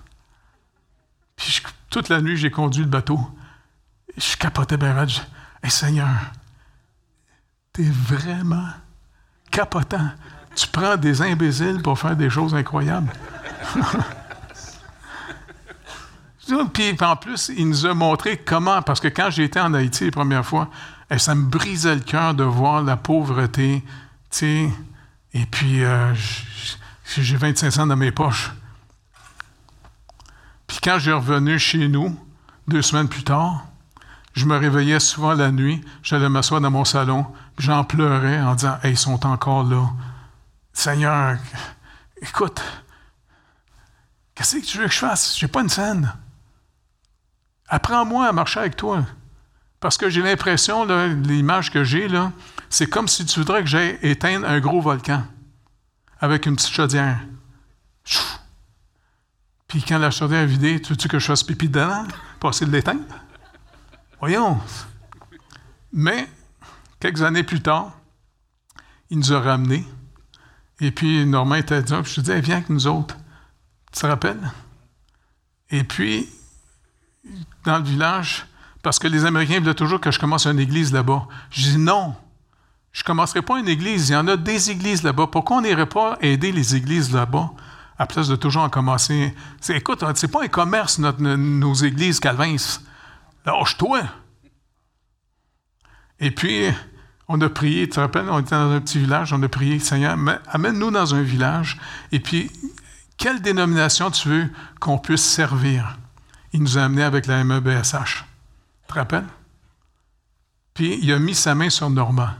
Puis, 1.36 1.62
toute 1.90 2.08
la 2.08 2.20
nuit, 2.20 2.36
j'ai 2.36 2.50
conduit 2.50 2.82
le 2.82 2.88
bateau. 2.88 3.20
Je 4.16 4.36
capotais 4.36 4.76
bien 4.76 5.06
Hé, 5.62 5.70
Seigneur, 5.70 6.08
t'es 7.72 7.88
vraiment 7.88 8.68
capotant. 9.50 10.10
Tu 10.54 10.66
prends 10.68 10.96
des 10.96 11.22
imbéciles 11.22 11.80
pour 11.82 11.98
faire 11.98 12.16
des 12.16 12.28
choses 12.28 12.54
incroyables. 12.54 13.12
Puis 16.72 16.96
en 17.00 17.16
plus, 17.16 17.50
il 17.56 17.68
nous 17.68 17.86
a 17.86 17.94
montré 17.94 18.36
comment, 18.36 18.82
parce 18.82 19.00
que 19.00 19.08
quand 19.08 19.30
j'étais 19.30 19.60
en 19.60 19.72
Haïti 19.74 20.06
la 20.06 20.10
première 20.10 20.44
fois, 20.44 20.68
ça 21.16 21.34
me 21.34 21.44
brisait 21.44 21.94
le 21.94 22.00
cœur 22.00 22.34
de 22.34 22.44
voir 22.44 22.82
la 22.82 22.96
pauvreté. 22.96 23.82
Et 24.42 25.46
puis, 25.50 25.84
euh, 25.84 26.12
j'ai 27.16 27.36
25 27.36 27.70
cents 27.70 27.86
dans 27.86 27.96
mes 27.96 28.12
poches. 28.12 28.50
Puis 30.66 30.78
quand 30.82 30.98
j'ai 30.98 31.12
revenu 31.12 31.58
chez 31.58 31.88
nous, 31.88 32.18
deux 32.66 32.82
semaines 32.82 33.08
plus 33.08 33.24
tard, 33.24 33.66
je 34.34 34.46
me 34.46 34.56
réveillais 34.56 35.00
souvent 35.00 35.34
la 35.34 35.50
nuit, 35.50 35.84
j'allais 36.02 36.28
m'asseoir 36.28 36.60
dans 36.60 36.70
mon 36.70 36.84
salon, 36.84 37.26
j'en 37.58 37.84
pleurais 37.84 38.40
en 38.40 38.54
disant 38.54 38.78
ils 38.84 38.96
sont 38.96 39.26
encore 39.26 39.64
là. 39.64 39.88
Seigneur, 40.72 41.36
écoute, 42.20 42.62
qu'est-ce 44.34 44.56
que 44.56 44.64
tu 44.64 44.78
veux 44.78 44.86
que 44.86 44.92
je 44.92 44.98
fasse? 44.98 45.38
J'ai 45.38 45.48
pas 45.48 45.60
une 45.60 45.68
scène. 45.68 46.12
Apprends-moi 47.68 48.26
à 48.26 48.32
marcher 48.32 48.60
avec 48.60 48.76
toi. 48.76 49.04
Parce 49.80 49.96
que 49.98 50.08
j'ai 50.08 50.22
l'impression, 50.22 50.84
l'image 50.84 51.70
que 51.70 51.82
j'ai, 51.84 52.08
c'est 52.70 52.86
comme 52.86 53.08
si 53.08 53.26
tu 53.26 53.40
voudrais 53.40 53.62
que 53.62 53.68
j'aille 53.68 53.98
éteindre 54.02 54.48
un 54.48 54.60
gros 54.60 54.80
volcan 54.80 55.24
avec 56.20 56.46
une 56.46 56.54
petite 56.54 56.72
chaudière. 56.72 57.18
Puis 59.66 59.82
quand 59.82 59.98
la 59.98 60.10
chaudière 60.10 60.40
est 60.40 60.46
vidée, 60.46 60.80
tu 60.80 60.92
veux 60.92 60.96
que 60.96 61.18
je 61.18 61.26
fasse 61.26 61.42
pipi 61.42 61.68
dedans? 61.68 62.06
Pour 62.38 62.50
essayer 62.50 62.66
de 62.66 62.72
l'éteindre? 62.72 63.02
Voyons. 64.22 64.60
Mais, 65.92 66.28
quelques 67.00 67.22
années 67.22 67.42
plus 67.42 67.60
tard, 67.60 67.90
il 69.10 69.18
nous 69.18 69.32
a 69.32 69.40
ramenés. 69.40 69.84
Et 70.78 70.92
puis, 70.92 71.26
Normand 71.26 71.56
était 71.56 71.82
dit, 71.82 71.92
je 72.04 72.14
te 72.14 72.20
dis, 72.20 72.40
viens 72.40 72.58
avec 72.58 72.70
nous 72.70 72.86
autres. 72.86 73.16
Tu 73.92 74.00
te 74.00 74.06
rappelles? 74.06 74.52
Et 75.70 75.82
puis, 75.82 76.28
dans 77.64 77.78
le 77.78 77.82
village, 77.82 78.46
parce 78.84 79.00
que 79.00 79.08
les 79.08 79.24
Américains 79.24 79.58
voulaient 79.58 79.74
toujours 79.74 80.00
que 80.00 80.12
je 80.12 80.20
commence 80.20 80.46
une 80.46 80.60
église 80.60 80.92
là-bas. 80.92 81.26
Je 81.50 81.62
dis 81.62 81.78
non, 81.78 82.14
je 82.92 83.02
ne 83.02 83.04
commencerai 83.04 83.42
pas 83.42 83.58
une 83.58 83.68
église. 83.68 84.10
Il 84.10 84.12
y 84.12 84.16
en 84.16 84.28
a 84.28 84.36
des 84.36 84.70
églises 84.70 85.02
là-bas. 85.02 85.26
Pourquoi 85.26 85.56
on 85.56 85.62
n'irait 85.62 85.86
pas 85.86 86.16
aider 86.20 86.52
les 86.52 86.76
églises 86.76 87.12
là-bas 87.12 87.50
à 87.98 88.06
place 88.06 88.28
de 88.28 88.36
toujours 88.36 88.62
en 88.62 88.70
commencer? 88.70 89.34
Écoute, 89.68 90.04
c'est 90.14 90.30
pas 90.30 90.44
un 90.44 90.48
commerce, 90.48 91.00
nos 91.00 91.74
églises 91.74 92.20
Calvins. 92.20 92.78
Lâche-toi! 93.44 94.02
Et 96.20 96.30
puis, 96.30 96.70
on 97.28 97.40
a 97.40 97.48
prié, 97.48 97.88
tu 97.88 97.94
te 97.94 98.00
rappelles, 98.00 98.28
on 98.28 98.38
était 98.38 98.50
dans 98.50 98.70
un 98.70 98.80
petit 98.80 98.98
village, 98.98 99.32
on 99.32 99.42
a 99.42 99.48
prié, 99.48 99.78
Seigneur, 99.80 100.16
amène-nous 100.46 100.90
dans 100.90 101.14
un 101.14 101.22
village, 101.22 101.78
et 102.12 102.20
puis, 102.20 102.50
quelle 103.16 103.42
dénomination 103.42 104.10
tu 104.10 104.28
veux 104.28 104.50
qu'on 104.80 104.98
puisse 104.98 105.24
servir? 105.24 105.98
Il 106.52 106.62
nous 106.62 106.78
a 106.78 106.84
amenés 106.84 107.02
avec 107.02 107.26
la 107.26 107.42
MEBSH. 107.42 108.24
Tu 108.82 108.88
te 108.88 108.94
rappelles? 108.94 109.26
Puis, 110.74 110.98
il 111.02 111.12
a 111.12 111.18
mis 111.18 111.34
sa 111.34 111.54
main 111.54 111.70
sur 111.70 111.90
Normand. 111.90 112.30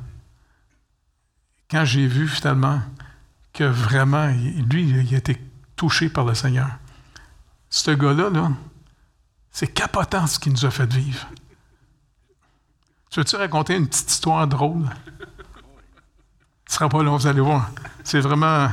Quand 1.70 1.84
j'ai 1.84 2.06
vu, 2.06 2.28
finalement, 2.28 2.80
que 3.52 3.64
vraiment, 3.64 4.28
lui, 4.70 4.88
il 4.88 5.14
a 5.14 5.18
été 5.18 5.40
touché 5.76 6.08
par 6.08 6.24
le 6.24 6.34
Seigneur. 6.34 6.68
Ce 7.70 7.90
gars-là, 7.90 8.30
là 8.30 8.50
c'est 9.52 9.68
capotant 9.68 10.26
ce 10.26 10.38
qu'il 10.38 10.52
nous 10.52 10.64
a 10.64 10.70
fait 10.70 10.90
vivre. 10.92 11.26
Tu 13.10 13.20
veux-tu 13.20 13.36
raconter 13.36 13.76
une 13.76 13.86
petite 13.86 14.10
histoire 14.10 14.46
drôle? 14.46 14.88
Ce 16.66 16.76
sera 16.76 16.88
pas 16.88 17.02
long, 17.02 17.18
vous 17.18 17.26
allez 17.26 17.42
voir. 17.42 17.70
C'est 18.02 18.20
vraiment. 18.20 18.70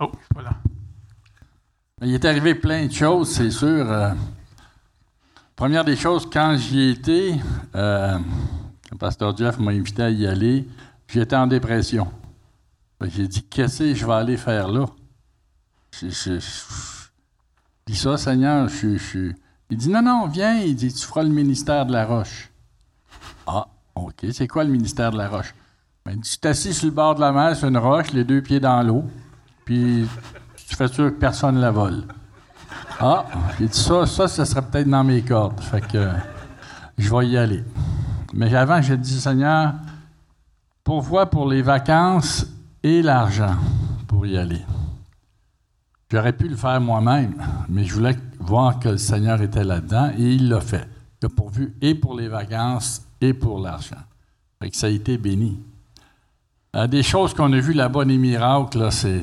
Oh, 0.00 0.10
voilà. 0.34 0.50
Il 2.00 2.12
est 2.12 2.24
arrivé 2.24 2.56
plein 2.56 2.86
de 2.86 2.92
choses, 2.92 3.30
c'est 3.30 3.52
sûr. 3.52 3.88
Euh, 3.88 4.12
première 5.54 5.84
des 5.84 5.94
choses, 5.94 6.28
quand 6.28 6.56
j'y 6.56 6.90
étais, 6.90 7.38
euh, 7.76 8.18
le 8.90 8.98
pasteur 8.98 9.36
Jeff 9.36 9.60
m'a 9.60 9.70
invité 9.70 10.02
à 10.02 10.10
y 10.10 10.26
aller, 10.26 10.68
j'étais 11.06 11.36
en 11.36 11.46
dépression. 11.46 12.12
J'ai 13.02 13.28
dit, 13.28 13.44
qu'est-ce 13.44 13.78
que 13.78 13.94
je 13.94 14.04
vais 14.04 14.12
aller 14.14 14.36
faire 14.36 14.66
là? 14.66 14.86
Je, 16.08 16.38
dis 17.86 17.96
ça, 17.96 18.16
Seigneur, 18.16 18.68
je, 18.68 19.32
Il 19.70 19.76
dit, 19.76 19.88
non, 19.88 20.02
non, 20.02 20.26
viens. 20.26 20.58
Il 20.58 20.74
dit, 20.74 20.92
tu 20.92 21.06
feras 21.06 21.22
le 21.22 21.30
ministère 21.30 21.86
de 21.86 21.92
la 21.92 22.04
roche. 22.04 22.50
Ah, 23.46 23.66
OK. 23.94 24.26
C'est 24.32 24.48
quoi 24.48 24.64
le 24.64 24.70
ministère 24.70 25.10
de 25.10 25.18
la 25.18 25.28
roche? 25.28 25.54
Ben, 26.04 26.20
tu 26.20 26.38
t'assis 26.38 26.74
sur 26.74 26.86
le 26.86 26.92
bord 26.92 27.14
de 27.14 27.20
la 27.20 27.30
mer, 27.30 27.54
sur 27.54 27.68
une 27.68 27.78
roche, 27.78 28.12
les 28.12 28.24
deux 28.24 28.42
pieds 28.42 28.58
dans 28.58 28.82
l'eau, 28.82 29.04
puis 29.64 30.08
tu 30.56 30.74
fais 30.74 30.88
sûr 30.88 31.10
que 31.10 31.18
personne 31.18 31.54
ne 31.54 31.60
la 31.60 31.70
vole. 31.70 32.04
Ah, 32.98 33.24
il 33.60 33.68
dit 33.68 33.78
ça, 33.78 34.04
ça, 34.06 34.26
ça 34.26 34.44
serait 34.44 34.62
peut-être 34.62 34.88
dans 34.88 35.04
mes 35.04 35.22
cordes. 35.22 35.60
Fait 35.60 35.80
que 35.80 36.08
je 36.98 37.14
vais 37.14 37.28
y 37.28 37.36
aller. 37.36 37.62
Mais 38.32 38.52
avant, 38.54 38.82
j'ai 38.82 38.96
dit, 38.96 39.20
Seigneur, 39.20 39.74
pourvois 40.82 41.26
pour 41.26 41.48
les 41.48 41.62
vacances 41.62 42.46
et 42.82 43.02
l'argent 43.02 43.54
pour 44.08 44.26
y 44.26 44.36
aller? 44.36 44.62
J'aurais 46.12 46.34
pu 46.34 46.46
le 46.46 46.56
faire 46.56 46.78
moi-même, 46.78 47.32
mais 47.70 47.84
je 47.84 47.94
voulais 47.94 48.18
voir 48.38 48.78
que 48.78 48.90
le 48.90 48.98
Seigneur 48.98 49.40
était 49.40 49.64
là-dedans 49.64 50.10
et 50.18 50.34
il 50.34 50.50
l'a 50.50 50.60
fait. 50.60 50.86
Il 51.22 51.24
a 51.24 51.28
pourvu 51.30 51.74
et 51.80 51.94
pour 51.94 52.14
les 52.14 52.28
vacances 52.28 53.00
et 53.22 53.32
pour 53.32 53.58
l'argent. 53.58 53.96
ça 54.72 54.88
a 54.88 54.90
été 54.90 55.16
béni. 55.16 55.58
Euh, 56.76 56.86
des 56.86 57.02
choses 57.02 57.32
qu'on 57.32 57.50
a 57.54 57.60
vues 57.60 57.72
là-bas, 57.72 58.04
des 58.04 58.18
miracles, 58.18 58.80
là, 58.80 58.90
c'est. 58.90 59.22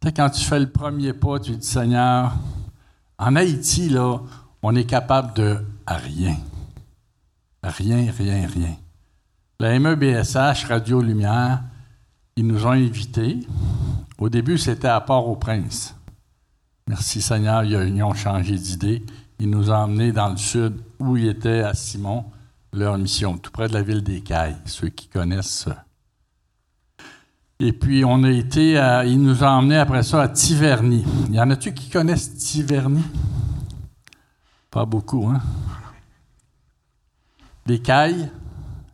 Tu 0.00 0.12
quand 0.12 0.30
tu 0.30 0.44
fais 0.44 0.60
le 0.60 0.70
premier 0.70 1.12
pas, 1.12 1.40
tu 1.40 1.56
dis 1.56 1.66
Seigneur, 1.66 2.32
en 3.18 3.34
Haïti, 3.34 3.96
on 4.62 4.76
est 4.76 4.84
capable 4.84 5.34
de 5.34 5.58
rien. 5.88 6.36
Rien, 7.64 8.12
rien, 8.16 8.46
rien. 8.46 8.76
La 9.58 9.76
MEBSH, 9.76 10.66
Radio 10.68 11.02
Lumière, 11.02 11.64
ils 12.36 12.46
nous 12.46 12.66
ont 12.66 12.70
invités. 12.70 13.40
Au 14.18 14.28
début, 14.28 14.58
c'était 14.58 14.88
à 14.88 15.00
Port-au-Prince. 15.00 15.94
Merci 16.86 17.20
Seigneur, 17.20 17.64
ils 17.64 18.02
ont 18.02 18.14
changé 18.14 18.56
d'idée. 18.56 19.04
il 19.40 19.50
nous 19.50 19.70
a 19.70 19.78
emmenés 19.78 20.12
dans 20.12 20.28
le 20.28 20.36
sud 20.36 20.80
où 20.98 21.16
il 21.16 21.28
était 21.28 21.60
à 21.60 21.74
Simon, 21.74 22.24
leur 22.72 22.96
mission, 22.96 23.36
tout 23.38 23.50
près 23.50 23.68
de 23.68 23.74
la 23.74 23.82
ville 23.82 24.02
des 24.02 24.22
ceux 24.66 24.88
qui 24.88 25.08
connaissent. 25.08 25.68
Et 27.58 27.72
puis, 27.72 28.04
on 28.04 28.22
a 28.22 28.30
été 28.30 28.78
à, 28.78 29.06
il 29.06 29.20
nous 29.20 29.42
a 29.42 29.50
emmenés 29.50 29.78
après 29.78 30.02
ça 30.02 30.22
à 30.22 30.28
Tiverny. 30.28 31.04
Y 31.30 31.40
en 31.40 31.50
a-tu 31.50 31.72
qui 31.72 31.88
connaissent 31.88 32.34
Tiverny? 32.36 33.02
Pas 34.70 34.84
beaucoup, 34.84 35.26
hein? 35.26 35.40
Des? 37.64 37.80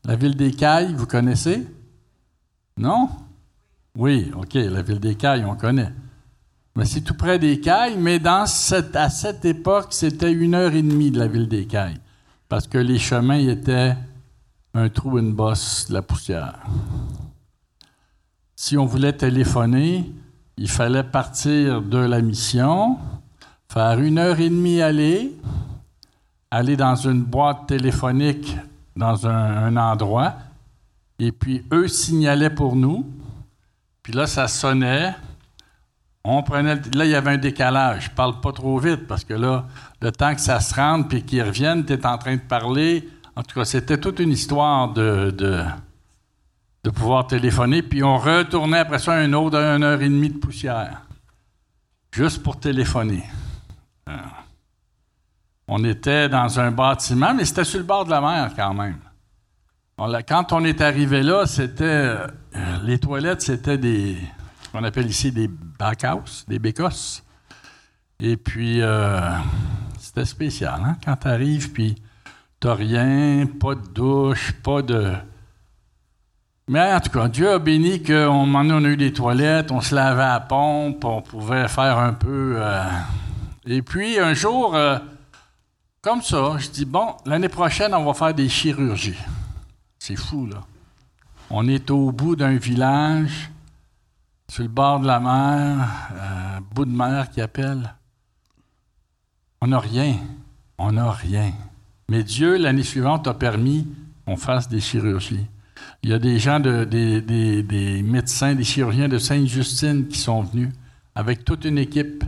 La 0.05 0.17
ville 0.17 0.37
des 0.37 0.53
vous 0.95 1.07
connaissez? 1.07 1.67
Non? 2.77 3.11
Oui, 3.95 4.31
OK, 4.35 4.55
la 4.55 4.81
ville 4.83 5.01
des 5.01 5.17
Cailles, 5.17 5.45
on 5.45 5.55
connaît. 5.55 5.93
Mais 6.75 6.87
c'est 6.87 7.03
tout 7.03 7.15
près 7.15 7.39
des 7.39 7.61
Cailles, 7.61 7.99
mais 7.99 8.19
à 8.27 8.47
cette 8.47 9.45
époque, 9.45 9.89
c'était 9.91 10.33
une 10.33 10.55
heure 10.55 10.73
et 10.73 10.83
demie 10.83 11.11
de 11.11 11.19
la 11.19 11.27
ville 11.27 11.49
des 11.49 11.67
Cailles, 11.67 11.99
parce 12.49 12.67
que 12.67 12.79
les 12.79 12.99
chemins 12.99 13.39
étaient 13.39 13.95
un 14.73 14.89
trou, 14.89 15.19
une 15.19 15.35
bosse, 15.35 15.87
de 15.89 15.95
la 15.95 16.01
poussière. 16.01 16.61
Si 18.57 18.79
on 18.79 18.87
voulait 18.87 19.13
téléphoner, 19.13 20.11
il 20.57 20.71
fallait 20.71 21.03
partir 21.03 21.83
de 21.83 21.99
la 21.99 22.23
mission, 22.23 22.97
faire 23.69 24.01
une 24.01 24.17
heure 24.17 24.41
et 24.41 24.49
demie 24.49 24.81
aller, 24.81 25.37
aller 26.51 26.77
dans 26.77 26.97
une 26.97 27.23
boîte 27.23 27.67
téléphonique 27.67 28.57
dans 28.97 29.27
un 29.27 29.77
endroit, 29.77 30.35
et 31.19 31.33
puis 31.33 31.67
eux 31.71 31.89
signalaient 31.89 32.55
pour 32.55 32.77
nous, 32.77 33.07
puis 34.03 34.13
là, 34.13 34.27
ça 34.27 34.49
sonnait, 34.49 35.15
on 36.25 36.43
prenait, 36.43 36.77
là, 36.95 37.05
il 37.05 37.11
y 37.11 37.15
avait 37.15 37.33
un 37.33 37.39
décalage. 37.39 38.05
Je 38.05 38.11
parle 38.11 38.41
pas 38.41 38.53
trop 38.53 38.79
vite 38.79 39.07
parce 39.07 39.25
que 39.25 39.35
là, 39.35 39.67
le 40.01 40.13
temps 40.13 40.35
que 40.35 40.41
ça 40.41 40.61
se 40.61 40.75
rende 40.75 41.09
puis 41.09 41.23
qu'ils 41.23 41.43
reviennent, 41.43 41.85
tu 41.85 41.93
es 41.93 42.07
en 42.07 42.19
train 42.19 42.37
de 42.37 42.41
parler. 42.41 43.09
En 43.35 43.43
tout 43.43 43.59
cas, 43.59 43.65
c'était 43.65 43.99
toute 43.99 44.21
une 44.21 44.31
histoire 44.31 44.93
de, 44.93 45.31
de, 45.31 46.91
pouvoir 46.91 47.27
téléphoner. 47.27 47.83
Puis 47.83 48.03
on 48.03 48.19
retournait 48.19 48.79
après 48.79 48.99
ça 48.99 49.15
un 49.15 49.33
autre 49.33 49.57
une 49.57 49.83
heure 49.83 50.01
et 50.01 50.09
demie 50.09 50.31
de 50.31 50.39
poussière. 50.39 51.03
Juste 52.13 52.43
pour 52.43 52.61
téléphoner. 52.61 53.25
Euh, 54.09 54.13
on 55.67 55.83
était 55.85 56.29
dans 56.29 56.61
un 56.61 56.71
bâtiment, 56.71 57.35
mais 57.35 57.45
c'était 57.45 57.65
sur 57.65 57.79
le 57.79 57.87
bord 57.87 58.05
de 58.05 58.11
la 58.11 58.21
mer 58.21 58.53
quand 58.55 58.75
même. 58.75 58.99
Quand 59.99 60.53
on 60.53 60.65
est 60.65 60.81
arrivé 60.81 61.23
là, 61.23 61.47
c'était. 61.47 61.85
Euh, 61.85 62.27
les 62.85 62.99
toilettes, 62.99 63.43
c'était 63.43 63.79
des 63.79 64.17
qu'on 64.73 64.85
appelle 64.85 65.07
ici 65.07 65.33
des 65.33 65.49
backhouse, 65.49 66.45
des 66.49 66.59
bécosses. 66.59 67.23
Et 68.21 68.37
puis, 68.37 68.81
euh, 68.81 69.21
c'était 69.99 70.25
spécial, 70.25 70.81
hein? 70.83 70.97
Quand 71.05 71.17
tu 71.17 71.29
arrives, 71.29 71.73
puis 71.73 71.97
t'as 72.59 72.75
rien, 72.75 73.47
pas 73.61 73.75
de 73.75 73.87
douche, 73.89 74.53
pas 74.63 74.81
de... 74.81 75.13
Mais 76.69 76.93
en 76.93 77.01
tout 77.01 77.11
cas, 77.11 77.29
Dieu 77.29 77.51
a 77.51 77.59
béni 77.59 78.03
qu'on 78.03 78.55
on 78.55 78.85
a 78.85 78.89
eu 78.89 78.97
des 78.97 79.13
toilettes, 79.13 79.73
on 79.73 79.81
se 79.81 79.95
lavait 79.95 80.23
à 80.23 80.41
pompe, 80.41 81.05
on 81.05 81.21
pouvait 81.21 81.69
faire 81.69 81.99
un 81.99 82.15
peu... 82.15 82.55
Euh, 82.57 82.85
et 83.67 83.83
puis, 83.83 84.19
un 84.19 84.33
jour, 84.33 84.77
comme 86.01 86.23
ça, 86.23 86.57
je 86.59 86.71
dis, 86.71 86.85
bon, 86.85 87.15
l'année 87.27 87.49
prochaine, 87.49 87.93
on 87.95 88.05
va 88.05 88.15
faire 88.15 88.33
des 88.33 88.49
chirurgies. 88.49 89.19
C'est 90.05 90.17
fou, 90.17 90.47
là. 90.47 90.63
On 91.49 91.69
est 91.69 91.89
au 91.89 92.11
bout 92.11 92.35
d'un 92.35 92.57
village, 92.57 93.53
sur 94.49 94.65
le 94.65 94.69
bord 94.69 94.99
de 94.99 95.07
la 95.07 95.21
mer, 95.21 96.11
euh, 96.13 96.59
bout 96.75 96.87
de 96.87 96.91
mer 96.91 97.31
qui 97.31 97.41
appelle. 97.41 97.95
On 99.61 99.69
n'a 99.69 99.79
rien. 99.79 100.17
On 100.77 100.91
n'a 100.91 101.09
rien. 101.13 101.53
Mais 102.09 102.25
Dieu, 102.25 102.57
l'année 102.57 102.83
suivante, 102.83 103.29
a 103.29 103.35
permis 103.35 103.87
qu'on 104.27 104.37
fasse 104.37 104.69
des 104.69 104.81
chirurgies. 104.81 105.47
Il 106.03 106.11
y 106.11 106.15
a 106.15 106.19
des 106.19 106.41
gens, 106.41 106.59
de, 106.59 106.83
des, 106.83 107.21
des, 107.21 108.03
médecins, 108.03 108.57
des 108.57 108.65
chirurgiens 108.65 109.09
de 109.09 109.19
Sainte-Justine 109.19 110.09
qui 110.09 110.19
sont 110.19 110.43
venus 110.43 110.71
avec 111.15 111.45
toute 111.45 111.65
une 111.65 111.79
équipe. 111.79 112.25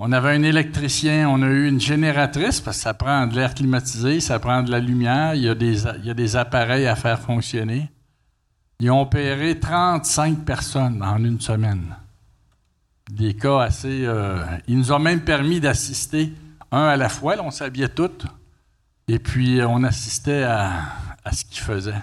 On 0.00 0.12
avait 0.12 0.30
un 0.30 0.44
électricien, 0.44 1.28
on 1.28 1.42
a 1.42 1.46
eu 1.46 1.66
une 1.66 1.80
génératrice, 1.80 2.60
parce 2.60 2.76
que 2.76 2.82
ça 2.84 2.94
prend 2.94 3.26
de 3.26 3.34
l'air 3.34 3.52
climatisé, 3.52 4.20
ça 4.20 4.38
prend 4.38 4.62
de 4.62 4.70
la 4.70 4.78
lumière, 4.78 5.34
il 5.34 5.42
y 5.42 5.48
a 5.48 5.54
des, 5.56 6.36
appareils 6.36 6.86
à 6.86 6.94
faire 6.94 7.18
fonctionner. 7.18 7.90
Ils 8.78 8.92
ont 8.92 9.00
opéré 9.00 9.58
35 9.58 10.44
personnes 10.44 11.02
en 11.02 11.18
une 11.24 11.40
semaine. 11.40 11.96
Des 13.10 13.34
cas 13.34 13.62
assez. 13.62 14.04
Euh, 14.06 14.44
ils 14.68 14.78
nous 14.78 14.92
ont 14.92 15.00
même 15.00 15.22
permis 15.22 15.58
d'assister 15.58 16.32
un 16.70 16.86
à 16.86 16.96
la 16.96 17.08
fois. 17.08 17.34
on 17.40 17.50
s'habillait 17.50 17.88
toutes. 17.88 18.24
Et 19.08 19.18
puis, 19.18 19.60
on 19.66 19.82
assistait 19.82 20.44
à, 20.44 20.82
ce 21.32 21.44
qu'ils 21.44 21.62
faisaient. 21.62 22.02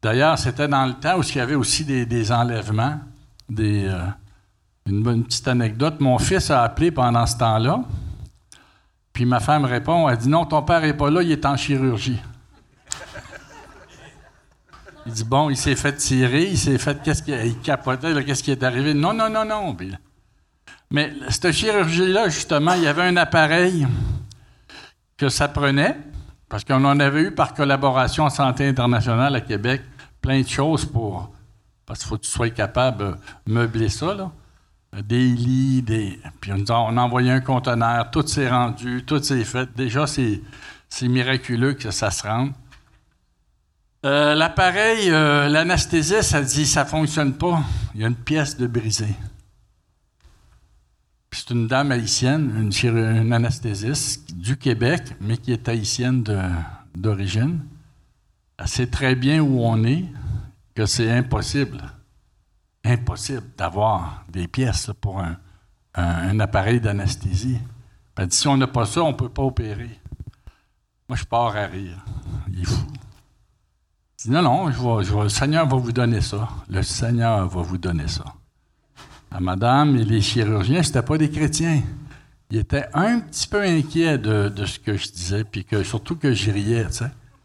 D'ailleurs, 0.00 0.38
c'était 0.38 0.68
dans 0.68 0.86
le 0.86 0.94
temps 0.94 1.18
où 1.18 1.22
il 1.22 1.36
y 1.36 1.40
avait 1.40 1.56
aussi 1.56 1.84
des, 1.84 2.32
enlèvements. 2.32 3.00
Des, 3.50 3.84
euh, 3.84 3.98
une, 4.86 5.02
bonne 5.02 5.24
petite 5.24 5.48
anecdote. 5.48 6.00
Mon 6.00 6.18
fils 6.18 6.50
a 6.50 6.62
appelé 6.62 6.90
pendant 6.90 7.26
ce 7.26 7.36
temps-là. 7.38 7.82
Puis 9.12 9.24
ma 9.24 9.40
femme 9.40 9.64
répond 9.64 10.08
Elle 10.08 10.18
dit 10.18 10.28
Non, 10.28 10.44
ton 10.44 10.62
père 10.62 10.82
n'est 10.82 10.94
pas 10.94 11.10
là, 11.10 11.22
il 11.22 11.32
est 11.32 11.46
en 11.46 11.56
chirurgie. 11.56 12.20
Il 15.06 15.12
dit 15.12 15.24
bon, 15.24 15.50
il 15.50 15.56
s'est 15.56 15.76
fait 15.76 15.94
tirer, 15.96 16.50
il 16.50 16.58
s'est 16.58 16.78
fait 16.78 17.00
qu'est-ce 17.00 17.22
qu'il 17.22 17.58
capotait, 17.60 18.24
qu'est-ce 18.24 18.42
qui 18.42 18.50
est 18.50 18.62
arrivé? 18.64 18.92
Non, 18.92 19.14
non, 19.14 19.30
non, 19.30 19.44
non. 19.44 19.76
mais 20.90 21.12
cette 21.28 21.52
chirurgie-là, 21.52 22.28
justement, 22.28 22.74
il 22.74 22.82
y 22.82 22.88
avait 22.88 23.02
un 23.02 23.16
appareil 23.16 23.86
que 25.16 25.28
ça 25.28 25.46
prenait, 25.46 25.96
parce 26.48 26.64
qu'on 26.64 26.84
en 26.84 26.98
avait 26.98 27.22
eu 27.22 27.30
par 27.30 27.54
collaboration 27.54 28.24
en 28.24 28.30
santé 28.30 28.66
internationale 28.66 29.36
à 29.36 29.40
Québec, 29.40 29.82
plein 30.20 30.40
de 30.40 30.48
choses 30.48 30.84
pour. 30.84 31.30
Parce 31.86 32.00
qu'il 32.00 32.08
faut 32.08 32.16
que 32.16 32.24
tu 32.24 32.30
sois 32.30 32.50
capable 32.50 33.16
de 33.46 33.52
meubler 33.52 33.88
ça, 33.88 34.12
là. 34.12 34.32
Des 34.92 35.28
lits, 35.28 35.82
des. 35.82 36.18
Puis 36.40 36.52
on, 36.52 36.64
on 36.68 36.96
a 36.96 37.02
envoyé 37.02 37.30
un 37.30 37.40
conteneur, 37.40 38.10
tout 38.10 38.26
s'est 38.26 38.48
rendu, 38.48 39.04
tout 39.04 39.22
s'est 39.22 39.44
fait. 39.44 39.68
Déjà, 39.76 40.06
c'est 40.06 40.40
miraculeux 41.02 41.74
que 41.74 41.90
ça 41.90 42.10
se 42.10 42.26
rende. 42.26 42.52
Euh, 44.06 44.34
l'appareil, 44.36 45.10
euh, 45.10 45.48
l'anesthésiste, 45.48 46.32
elle 46.32 46.44
dit 46.44 46.64
ça 46.64 46.84
ne 46.84 46.88
fonctionne 46.88 47.32
pas. 47.34 47.62
Il 47.94 48.02
y 48.02 48.04
a 48.04 48.06
une 48.06 48.14
pièce 48.14 48.56
de 48.56 48.68
brisée. 48.68 49.16
c'est 51.32 51.50
une 51.50 51.66
dame 51.66 51.90
haïtienne, 51.90 52.70
une, 52.84 53.32
anesthésiste 53.32 54.32
du 54.34 54.56
Québec, 54.56 55.02
mais 55.20 55.36
qui 55.36 55.52
est 55.52 55.68
haïtienne 55.68 56.22
d'origine. 56.94 57.60
Elle 58.58 58.68
sait 58.68 58.86
très 58.86 59.16
bien 59.16 59.40
où 59.40 59.60
on 59.60 59.82
est, 59.84 60.04
que 60.74 60.86
c'est 60.86 61.10
impossible, 61.10 61.82
impossible 62.86 63.44
d'avoir 63.56 64.24
des 64.28 64.48
pièces 64.48 64.90
pour 65.00 65.20
un, 65.20 66.40
appareil 66.40 66.80
d'anesthésie. 66.80 67.58
Si 68.30 68.48
on 68.48 68.56
n'a 68.56 68.66
pas 68.66 68.86
ça, 68.86 69.02
on 69.02 69.12
ne 69.12 69.16
peut 69.16 69.28
pas 69.28 69.42
opérer. 69.42 70.00
Moi, 71.08 71.16
je 71.16 71.24
pars 71.24 71.56
à 71.56 71.66
rire. 71.66 72.04
Il 72.48 72.62
est 72.62 72.64
fou 72.64 72.86
non, 74.28 74.42
non, 74.42 74.66
le 74.66 75.28
Seigneur 75.28 75.68
va 75.68 75.76
vous 75.76 75.92
donner 75.92 76.20
ça. 76.20 76.48
Le 76.68 76.82
Seigneur 76.82 77.46
va 77.46 77.62
vous 77.62 77.78
donner 77.78 78.08
ça. 78.08 78.24
À 79.30 79.40
madame 79.40 79.96
et 79.96 80.04
les 80.04 80.20
chirurgiens, 80.20 80.82
ce 80.82 80.98
pas 80.98 81.18
des 81.18 81.30
chrétiens. 81.30 81.82
Ils 82.50 82.58
étaient 82.58 82.86
un 82.94 83.20
petit 83.20 83.46
peu 83.46 83.62
inquiets 83.62 84.18
de, 84.18 84.64
ce 84.64 84.78
que 84.78 84.96
je 84.96 85.10
disais, 85.12 85.44
puis 85.44 85.64
que 85.64 85.82
surtout 85.82 86.16
que 86.16 86.32
je 86.32 86.50
riais, 86.50 86.86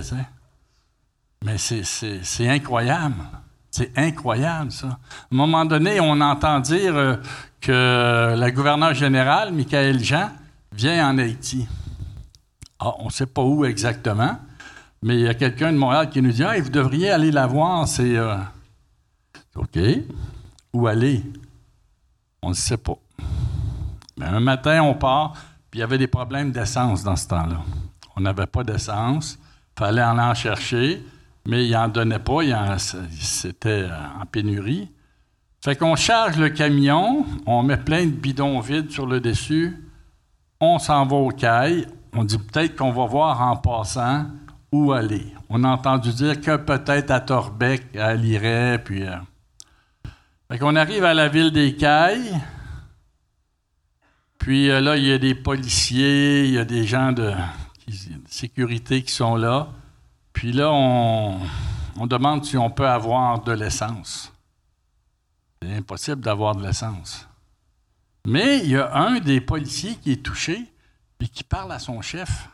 Mais 1.44 1.58
c'est 1.58 2.48
incroyable. 2.48 3.16
C'est 3.72 3.92
incroyable, 3.98 4.72
ça. 4.72 4.88
À 4.88 4.92
un 4.92 5.36
moment 5.36 5.66
donné, 5.66 6.00
on 6.00 6.22
entend 6.22 6.62
dire 6.62 6.96
euh, 6.96 7.18
que 7.60 8.36
la 8.38 8.52
gouverneure 8.52 8.94
générale, 8.94 9.52
Michael 9.52 10.02
Jean, 10.02 10.30
vient 10.72 11.10
en 11.10 11.18
Haïti. 11.18 11.68
Ah, 12.80 12.94
on 13.00 13.08
ne 13.08 13.12
sait 13.12 13.26
pas 13.26 13.44
où 13.44 13.66
exactement, 13.66 14.38
Mais 15.04 15.16
il 15.16 15.22
y 15.22 15.28
a 15.28 15.34
quelqu'un 15.34 15.74
de 15.74 15.78
Montréal 15.78 16.10
qui 16.10 16.22
nous 16.22 16.32
dit 16.32 16.44
Ah, 16.44 16.58
vous 16.58 16.70
devriez 16.70 17.12
aller 17.12 17.32
la 17.32 17.48
voir, 17.48 17.86
c'est. 17.86 18.16
Euh, 18.16 18.38
OK. 19.56 19.78
Où 20.74 20.88
aller? 20.88 21.22
On 22.44 22.50
ne 22.50 22.56
sait 22.56 22.78
pas. 22.78 22.98
Mais 24.18 24.26
un 24.26 24.40
matin, 24.40 24.82
on 24.82 24.96
part, 24.96 25.34
puis 25.70 25.80
il 25.80 25.82
y 25.82 25.84
avait 25.84 26.00
des 26.00 26.08
problèmes 26.08 26.52
d'essence 26.52 27.04
dans 27.04 27.16
ce 27.16 27.28
temps-là. 27.28 27.62
On 28.16 28.22
n'avait 28.22 28.48
pas 28.48 28.64
d'essence, 28.64 29.38
fallait 29.78 30.04
en 30.04 30.18
en 30.18 30.34
chercher, 30.34 31.06
mais 31.46 31.68
il 31.68 31.72
n'en 31.72 31.88
donnait 31.88 32.20
pas, 32.20 32.40
c'était 33.10 33.84
euh, 33.84 33.90
en 34.20 34.26
pénurie. 34.26 34.90
Fait 35.64 35.76
qu'on 35.76 35.96
charge 35.96 36.38
le 36.38 36.50
camion, 36.50 37.26
on 37.46 37.62
met 37.62 37.78
plein 37.78 38.06
de 38.06 38.12
bidons 38.12 38.60
vides 38.60 38.90
sur 38.90 39.06
le 39.06 39.20
dessus, 39.20 39.78
on 40.60 40.80
s'en 40.80 41.06
va 41.06 41.18
au 41.18 41.30
caille, 41.30 41.88
on 42.14 42.24
dit 42.24 42.40
peut-être 42.40 42.76
qu'on 42.76 42.92
va 42.92 43.06
voir 43.06 43.40
en 43.42 43.56
passant 43.56 44.26
où 44.72 44.92
aller. 44.92 45.28
On 45.50 45.64
a 45.64 45.68
entendu 45.68 46.12
dire 46.12 46.42
que 46.42 46.58
peut-être 46.58 47.12
à 47.12 47.20
Torbec, 47.20 47.96
à 47.96 48.16
Liray, 48.16 48.80
puis. 48.80 49.04
Euh. 49.04 49.16
Fait 50.52 50.60
qu'on 50.60 50.76
arrive 50.76 51.06
à 51.06 51.14
la 51.14 51.30
ville 51.30 51.52
des 51.52 51.78
Cailles. 51.78 52.38
Puis 54.38 54.70
euh, 54.70 54.82
là, 54.82 54.98
il 54.98 55.06
y 55.06 55.14
a 55.14 55.18
des 55.18 55.34
policiers, 55.34 56.44
il 56.44 56.52
y 56.52 56.58
a 56.58 56.66
des 56.66 56.84
gens 56.84 57.14
de, 57.14 57.34
sécurité 58.28 59.02
qui 59.02 59.14
sont 59.14 59.38
là. 59.38 59.70
Puis 60.34 60.52
là, 60.52 60.70
on, 60.70 61.40
on 61.98 62.06
demande 62.06 62.44
si 62.44 62.58
on 62.58 62.70
peut 62.70 62.86
avoir 62.86 63.42
de 63.46 63.54
l'essence. 63.54 64.34
C'est 65.62 65.74
impossible 65.74 66.20
d'avoir 66.20 66.54
de 66.54 66.68
l'essence. 66.68 67.26
Mais 68.28 68.60
il 68.60 68.72
y 68.72 68.76
a 68.76 68.94
un 68.94 69.22
des 69.22 69.40
policiers 69.40 69.96
qui 69.96 70.12
est 70.12 70.22
touché, 70.22 70.70
puis 71.18 71.30
qui 71.30 71.46
parle 71.46 71.72
à 71.72 71.80
son 71.80 72.02
chef 72.02 72.50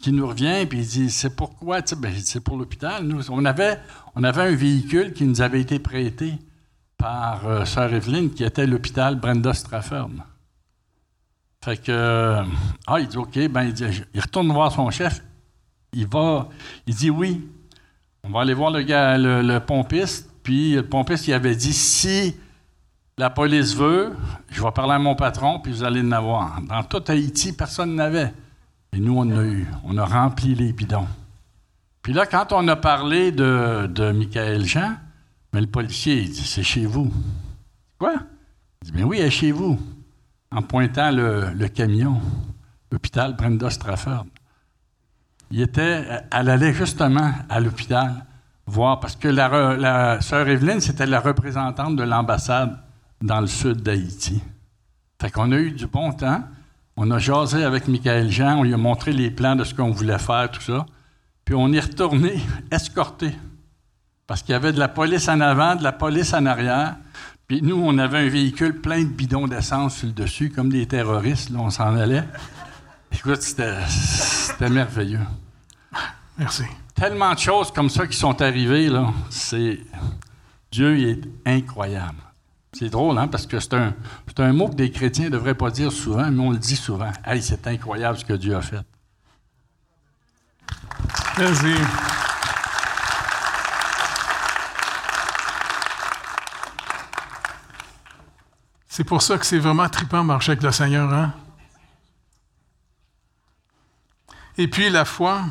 qui 0.00 0.12
nous 0.12 0.26
revient, 0.26 0.66
puis 0.66 0.78
il 0.78 0.86
dit 0.86 1.10
C'est 1.10 1.36
pourquoi 1.36 1.80
ben, 1.98 2.12
C'est 2.18 2.40
pour 2.40 2.56
l'hôpital. 2.56 3.04
Nous, 3.04 3.30
on 3.30 3.44
avait, 3.44 3.78
on 4.14 4.24
avait 4.24 4.42
un 4.42 4.54
véhicule 4.54 5.12
qui 5.12 5.24
nous 5.24 5.40
avait 5.42 5.60
été 5.60 5.78
prêté 5.78 6.34
par 6.96 7.46
euh, 7.46 7.64
Sœur 7.64 7.92
Evelyne, 7.92 8.30
qui 8.30 8.44
était 8.44 8.66
l'hôpital 8.66 9.16
Brenda 9.16 9.52
Strafford. 9.54 10.10
Fait 11.62 11.76
que, 11.76 12.42
ah, 12.86 13.00
il 13.00 13.08
dit 13.08 13.18
OK, 13.18 13.38
ben, 13.48 13.72
il, 14.14 14.20
retourne 14.20 14.50
voir 14.50 14.72
son 14.72 14.90
chef. 14.90 15.22
Il 15.92 16.06
va, 16.06 16.48
il 16.86 16.94
dit 16.94 17.10
oui. 17.10 17.46
On 18.24 18.30
va 18.30 18.40
aller 18.40 18.54
voir 18.54 18.70
le, 18.70 18.82
gars, 18.82 19.18
le, 19.18 19.58
pompiste. 19.58 20.30
Puis 20.42 20.74
le 20.74 20.86
pompiste, 20.86 21.28
il 21.28 21.34
avait 21.34 21.54
dit 21.54 21.72
si 21.72 22.34
la 23.18 23.28
police 23.28 23.74
veut, 23.74 24.16
je 24.48 24.62
vais 24.62 24.70
parler 24.70 24.94
à 24.94 24.98
mon 24.98 25.14
patron, 25.14 25.60
puis 25.60 25.72
vous 25.72 25.84
allez 25.84 26.00
en 26.00 26.12
avoir. 26.12 26.60
Dans 26.62 26.82
tout 26.82 27.02
Haïti, 27.08 27.52
personne 27.52 27.94
n'avait. 27.94 28.32
Et 28.92 29.00
nous, 29.00 29.16
on 29.16 29.30
a 29.30 29.44
eu. 29.44 29.66
On 29.84 29.96
a 29.96 30.04
rempli 30.04 30.54
les 30.54 30.72
bidons. 30.72 31.06
Puis 32.02 32.12
là, 32.12 32.26
quand 32.26 32.52
on 32.52 32.66
a 32.68 32.76
parlé 32.76 33.30
de, 33.30 33.86
de 33.86 34.10
Michael 34.10 34.64
Jean, 34.64 34.96
mais 35.52 35.60
le 35.60 35.66
policier, 35.66 36.22
il 36.22 36.30
dit 36.30 36.44
C'est 36.44 36.62
chez 36.62 36.86
vous. 36.86 37.12
Quoi? 37.98 38.14
Il 38.82 38.90
dit 38.90 38.92
Mais 38.96 39.04
oui, 39.04 39.18
elle 39.20 39.26
est 39.26 39.30
chez 39.30 39.52
vous. 39.52 39.78
En 40.50 40.62
pointant 40.62 41.10
le, 41.12 41.68
camion, 41.68 42.20
l'hôpital 42.90 43.36
Brenda 43.36 43.70
Strafford. 43.70 44.26
Il 45.52 45.60
était, 45.60 46.06
elle 46.32 46.48
allait 46.48 46.72
justement 46.72 47.32
à 47.48 47.60
l'hôpital 47.60 48.24
voir, 48.66 49.00
parce 49.00 49.16
que 49.16 49.28
la, 49.28 49.76
la 49.76 50.20
sœur 50.20 50.48
Evelyne, 50.48 50.80
c'était 50.80 51.06
la 51.06 51.20
représentante 51.20 51.96
de 51.96 52.02
l'ambassade 52.02 52.78
dans 53.20 53.40
le 53.40 53.46
sud 53.46 53.82
d'Haïti. 53.82 54.42
Fait 55.20 55.30
qu'on 55.30 55.52
a 55.52 55.56
eu 55.56 55.72
du 55.72 55.86
bon 55.86 56.12
temps. 56.12 56.42
On 56.96 57.10
a 57.10 57.18
jasé 57.18 57.64
avec 57.64 57.88
Michael 57.88 58.30
Jean, 58.30 58.58
on 58.58 58.62
lui 58.62 58.74
a 58.74 58.76
montré 58.76 59.12
les 59.12 59.30
plans 59.30 59.56
de 59.56 59.64
ce 59.64 59.74
qu'on 59.74 59.90
voulait 59.90 60.18
faire, 60.18 60.50
tout 60.50 60.60
ça. 60.60 60.86
Puis 61.44 61.54
on 61.54 61.72
est 61.72 61.80
retourné 61.80 62.40
escorté. 62.70 63.32
Parce 64.26 64.42
qu'il 64.42 64.52
y 64.52 64.56
avait 64.56 64.72
de 64.72 64.78
la 64.78 64.88
police 64.88 65.28
en 65.28 65.40
avant, 65.40 65.74
de 65.74 65.82
la 65.82 65.92
police 65.92 66.34
en 66.34 66.46
arrière. 66.46 66.96
Puis 67.48 67.62
nous, 67.62 67.74
on 67.74 67.98
avait 67.98 68.18
un 68.18 68.28
véhicule 68.28 68.80
plein 68.80 69.02
de 69.02 69.08
bidons 69.08 69.48
d'essence 69.48 69.96
sur 69.96 70.06
le 70.06 70.12
dessus, 70.12 70.50
comme 70.50 70.70
des 70.70 70.86
terroristes. 70.86 71.50
Là, 71.50 71.58
on 71.60 71.70
s'en 71.70 71.96
allait. 71.96 72.22
Écoute, 73.12 73.42
c'était 73.42 74.68
merveilleux. 74.68 75.26
Merci. 76.38 76.62
Tellement 76.94 77.34
de 77.34 77.40
choses 77.40 77.72
comme 77.72 77.90
ça 77.90 78.06
qui 78.06 78.16
sont 78.16 78.40
arrivées, 78.40 78.88
là. 78.88 79.12
C'est. 79.30 79.80
Dieu 80.70 80.96
est 81.00 81.20
incroyable. 81.44 82.22
C'est 82.72 82.88
drôle, 82.88 83.18
hein, 83.18 83.26
parce 83.26 83.46
que 83.46 83.58
c'est 83.58 83.74
un, 83.74 84.52
mot 84.52 84.68
que 84.68 84.74
des 84.74 84.90
chrétiens 84.90 85.24
ne 85.24 85.30
devraient 85.30 85.56
pas 85.56 85.70
dire 85.70 85.90
souvent, 85.90 86.30
mais 86.30 86.42
on 86.42 86.50
le 86.50 86.58
dit 86.58 86.76
souvent. 86.76 87.10
Hey, 87.24 87.42
c'est 87.42 87.66
incroyable 87.66 88.18
ce 88.18 88.24
que 88.24 88.32
Dieu 88.32 88.54
a 88.54 88.62
fait. 88.62 88.80
Merci. 91.38 91.74
C'est 98.88 99.04
pour 99.04 99.22
ça 99.22 99.38
que 99.38 99.46
c'est 99.46 99.58
vraiment 99.58 99.88
trippant 99.88 100.22
marcher 100.22 100.52
avec 100.52 100.62
le 100.62 100.70
Seigneur. 100.70 101.12
Hein? 101.12 101.32
Et 104.58 104.68
puis 104.68 104.90
la 104.90 105.04
foi, 105.04 105.42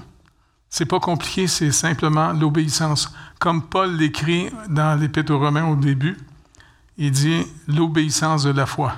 c'est 0.69 0.85
pas 0.85 0.99
compliqué, 0.99 1.47
c'est 1.47 1.71
simplement 1.71 2.31
l'obéissance. 2.31 3.13
Comme 3.39 3.67
Paul 3.67 3.95
l'écrit 3.97 4.49
dans 4.69 4.99
l'Épître 4.99 5.33
aux 5.33 5.39
Romains 5.39 5.67
au 5.67 5.75
début, 5.75 6.17
il 6.99 7.11
dit 7.11 7.45
l'obéissance 7.67 8.43
de 8.43 8.51
la 8.51 8.65
foi. 8.65 8.93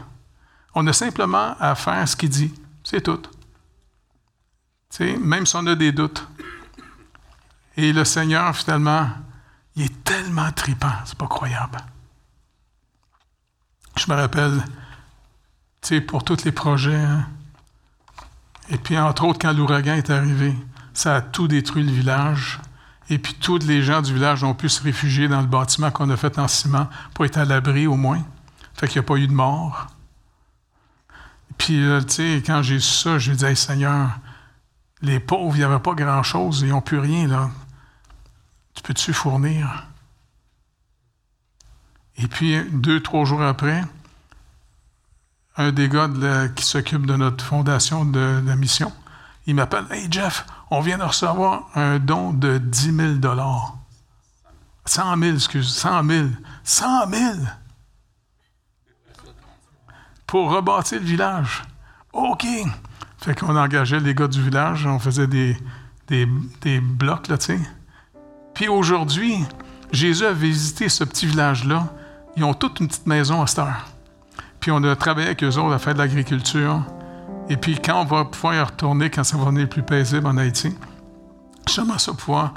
On 0.74 0.86
a 0.88 0.92
simplement 0.92 1.56
à 1.60 1.76
faire 1.76 2.08
ce 2.08 2.16
qu'il 2.16 2.30
dit. 2.30 2.52
C'est 2.84 3.02
tout. 3.02 3.22
même 5.00 5.46
si 5.46 5.56
on 5.56 5.68
a 5.68 5.76
des 5.76 5.92
doutes. 5.92 6.28
Et 7.78 7.94
le 7.94 8.04
Seigneur, 8.04 8.56
finalement, 8.56 9.08
il 9.76 9.84
est 9.84 10.04
tellement 10.04 10.52
tripant, 10.52 10.92
c'est 11.06 11.18
pas 11.18 11.28
croyable. 11.28 11.78
Je 13.96 14.12
me 14.12 14.16
rappelle, 14.16 14.64
pour 16.08 16.24
tous 16.24 16.44
les 16.44 16.52
projets, 16.52 16.96
hein. 16.96 17.28
et 18.70 18.78
puis 18.78 18.98
entre 18.98 19.26
autres, 19.26 19.40
quand 19.40 19.54
l'ouragan 19.54 19.94
est 19.94 20.10
arrivé, 20.10 20.56
ça 20.94 21.18
a 21.18 21.22
tout 21.22 21.48
détruit 21.48 21.84
le 21.84 21.92
village. 21.92 22.60
Et 23.12 23.20
puis 23.20 23.34
tous 23.34 23.60
les 23.68 23.84
gens 23.84 24.02
du 24.02 24.14
village 24.14 24.42
ont 24.46 24.54
pu 24.54 24.70
se 24.70 24.82
réfugier 24.82 25.28
dans 25.28 25.42
le 25.42 25.48
bâtiment 25.48 25.92
qu'on 25.92 26.10
a 26.10 26.16
fait 26.16 26.40
en 26.40 26.48
ciment 26.48 26.90
pour 27.14 27.26
être 27.26 27.38
à 27.38 27.44
l'abri 27.44 27.86
au 27.86 27.98
moins. 27.98 28.24
Fait 28.74 28.88
qu'il 28.88 29.02
n'y 29.02 29.06
a 29.06 29.08
pas 29.08 29.18
eu 29.18 29.28
de 29.28 29.34
mort. 29.34 29.88
Puis, 31.58 31.84
tu 32.08 32.10
sais, 32.10 32.44
quand 32.46 32.62
j'ai 32.64 32.80
su 32.80 32.94
ça, 32.94 33.20
je 33.20 33.34
dit, 33.34 33.56
Seigneur, 33.58 34.18
les 35.02 35.20
pauvres, 35.20 35.56
il 35.56 35.60
n'y 35.60 35.66
avait 35.66 35.80
pas 35.80 35.94
grand-chose, 35.94 36.62
ils 36.62 36.70
n'ont 36.70 36.82
plus 36.82 37.00
rien, 37.00 37.28
là. 37.28 37.50
Tu 38.76 38.82
peux-tu 38.82 39.12
fournir? 39.12 39.88
Et 42.16 42.28
puis, 42.28 42.64
deux, 42.72 43.02
trois 43.02 43.26
jours 43.26 43.42
après, 43.42 43.84
un 45.58 45.74
des 45.74 45.90
gars 45.90 46.10
qui 46.56 46.64
s'occupe 46.64 47.06
de 47.06 47.18
notre 47.18 47.44
fondation 47.44 48.06
de 48.06 48.42
la 48.46 48.56
mission, 48.56 48.94
il 49.46 49.56
m'appelle 49.56 49.86
Hey 49.92 50.08
Jeff, 50.10 50.46
on 50.70 50.82
vient 50.82 50.98
de 50.98 51.04
recevoir 51.04 51.70
un 51.76 52.00
don 52.00 52.34
de 52.34 52.58
10 52.58 52.96
000 52.96 53.10
100 54.86 55.18
000, 55.18 55.36
excuse, 55.36 55.74
100 55.76 56.04
000. 56.04 56.28
100 56.64 57.10
000 57.10 57.34
pour 60.32 60.50
rebâtir 60.50 60.98
le 61.02 61.06
village. 61.06 61.62
OK. 62.14 62.46
Fait 63.18 63.38
qu'on 63.38 63.54
engageait 63.58 64.00
les 64.00 64.16
gars 64.16 64.30
du 64.30 64.42
village, 64.42 64.86
on 64.86 64.98
faisait 64.98 65.28
des, 65.28 65.58
des, 66.08 66.26
des 66.62 66.80
blocs, 66.80 67.28
là, 67.28 67.38
tu 67.38 67.48
sais. 67.48 67.60
Puis 68.54 68.70
aujourd'hui, 68.70 69.36
Jésus 69.92 70.26
a 70.26 70.32
visité 70.32 70.88
ce 70.88 71.04
petit 71.04 71.26
village-là. 71.26 71.86
Ils 72.38 72.46
ont 72.46 72.54
toute 72.54 72.80
une 72.80 72.88
petite 72.88 73.08
maison 73.08 73.42
à 73.42 73.48
cette 73.48 73.60
heure. 73.60 73.88
Puis 74.62 74.72
on 74.72 74.82
a 74.86 74.96
travaillé 74.96 75.28
avec 75.28 75.44
eux 75.44 75.58
autres 75.58 75.74
à 75.74 75.80
faire 75.80 75.96
de 75.96 76.00
l'agriculture. 76.00 76.82
Et 77.52 77.58
puis, 77.58 77.78
quand 77.78 78.04
on 78.04 78.06
va 78.06 78.24
pouvoir 78.24 78.56
y 78.56 78.62
retourner, 78.62 79.10
quand 79.10 79.26
ça 79.26 79.36
va 79.36 79.44
devenir 79.44 79.68
plus 79.68 79.84
paisible 79.84 80.26
en 80.26 80.38
Haïti, 80.38 80.74
j'aimerais 81.68 82.00
ça 82.00 82.14
pouvoir 82.14 82.54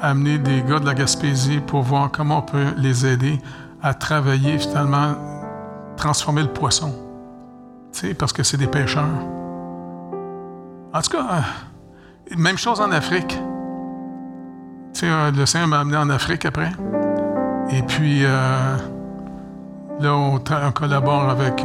amener 0.00 0.38
des 0.38 0.62
gars 0.62 0.78
de 0.78 0.86
la 0.86 0.94
Gaspésie 0.94 1.60
pour 1.60 1.82
voir 1.82 2.10
comment 2.10 2.38
on 2.38 2.42
peut 2.42 2.72
les 2.78 3.04
aider 3.04 3.38
à 3.82 3.92
travailler, 3.92 4.58
finalement, 4.58 5.14
transformer 5.98 6.40
le 6.40 6.48
poisson. 6.48 6.94
Tu 7.92 8.00
sais, 8.00 8.14
parce 8.14 8.32
que 8.32 8.42
c'est 8.42 8.56
des 8.56 8.66
pêcheurs. 8.66 9.04
En 10.94 11.02
tout 11.02 11.10
cas, 11.10 11.26
euh, 12.30 12.34
même 12.38 12.56
chose 12.56 12.80
en 12.80 12.92
Afrique. 12.92 13.38
Tu 14.94 15.00
sais, 15.00 15.06
euh, 15.06 15.32
le 15.32 15.44
Seigneur 15.44 15.68
m'a 15.68 15.80
amené 15.80 15.98
en 15.98 16.08
Afrique 16.08 16.46
après. 16.46 16.72
Et 17.72 17.82
puis, 17.82 18.24
euh, 18.24 18.76
là, 20.00 20.14
on, 20.14 20.38
collabore 20.72 21.28
avec 21.28 21.62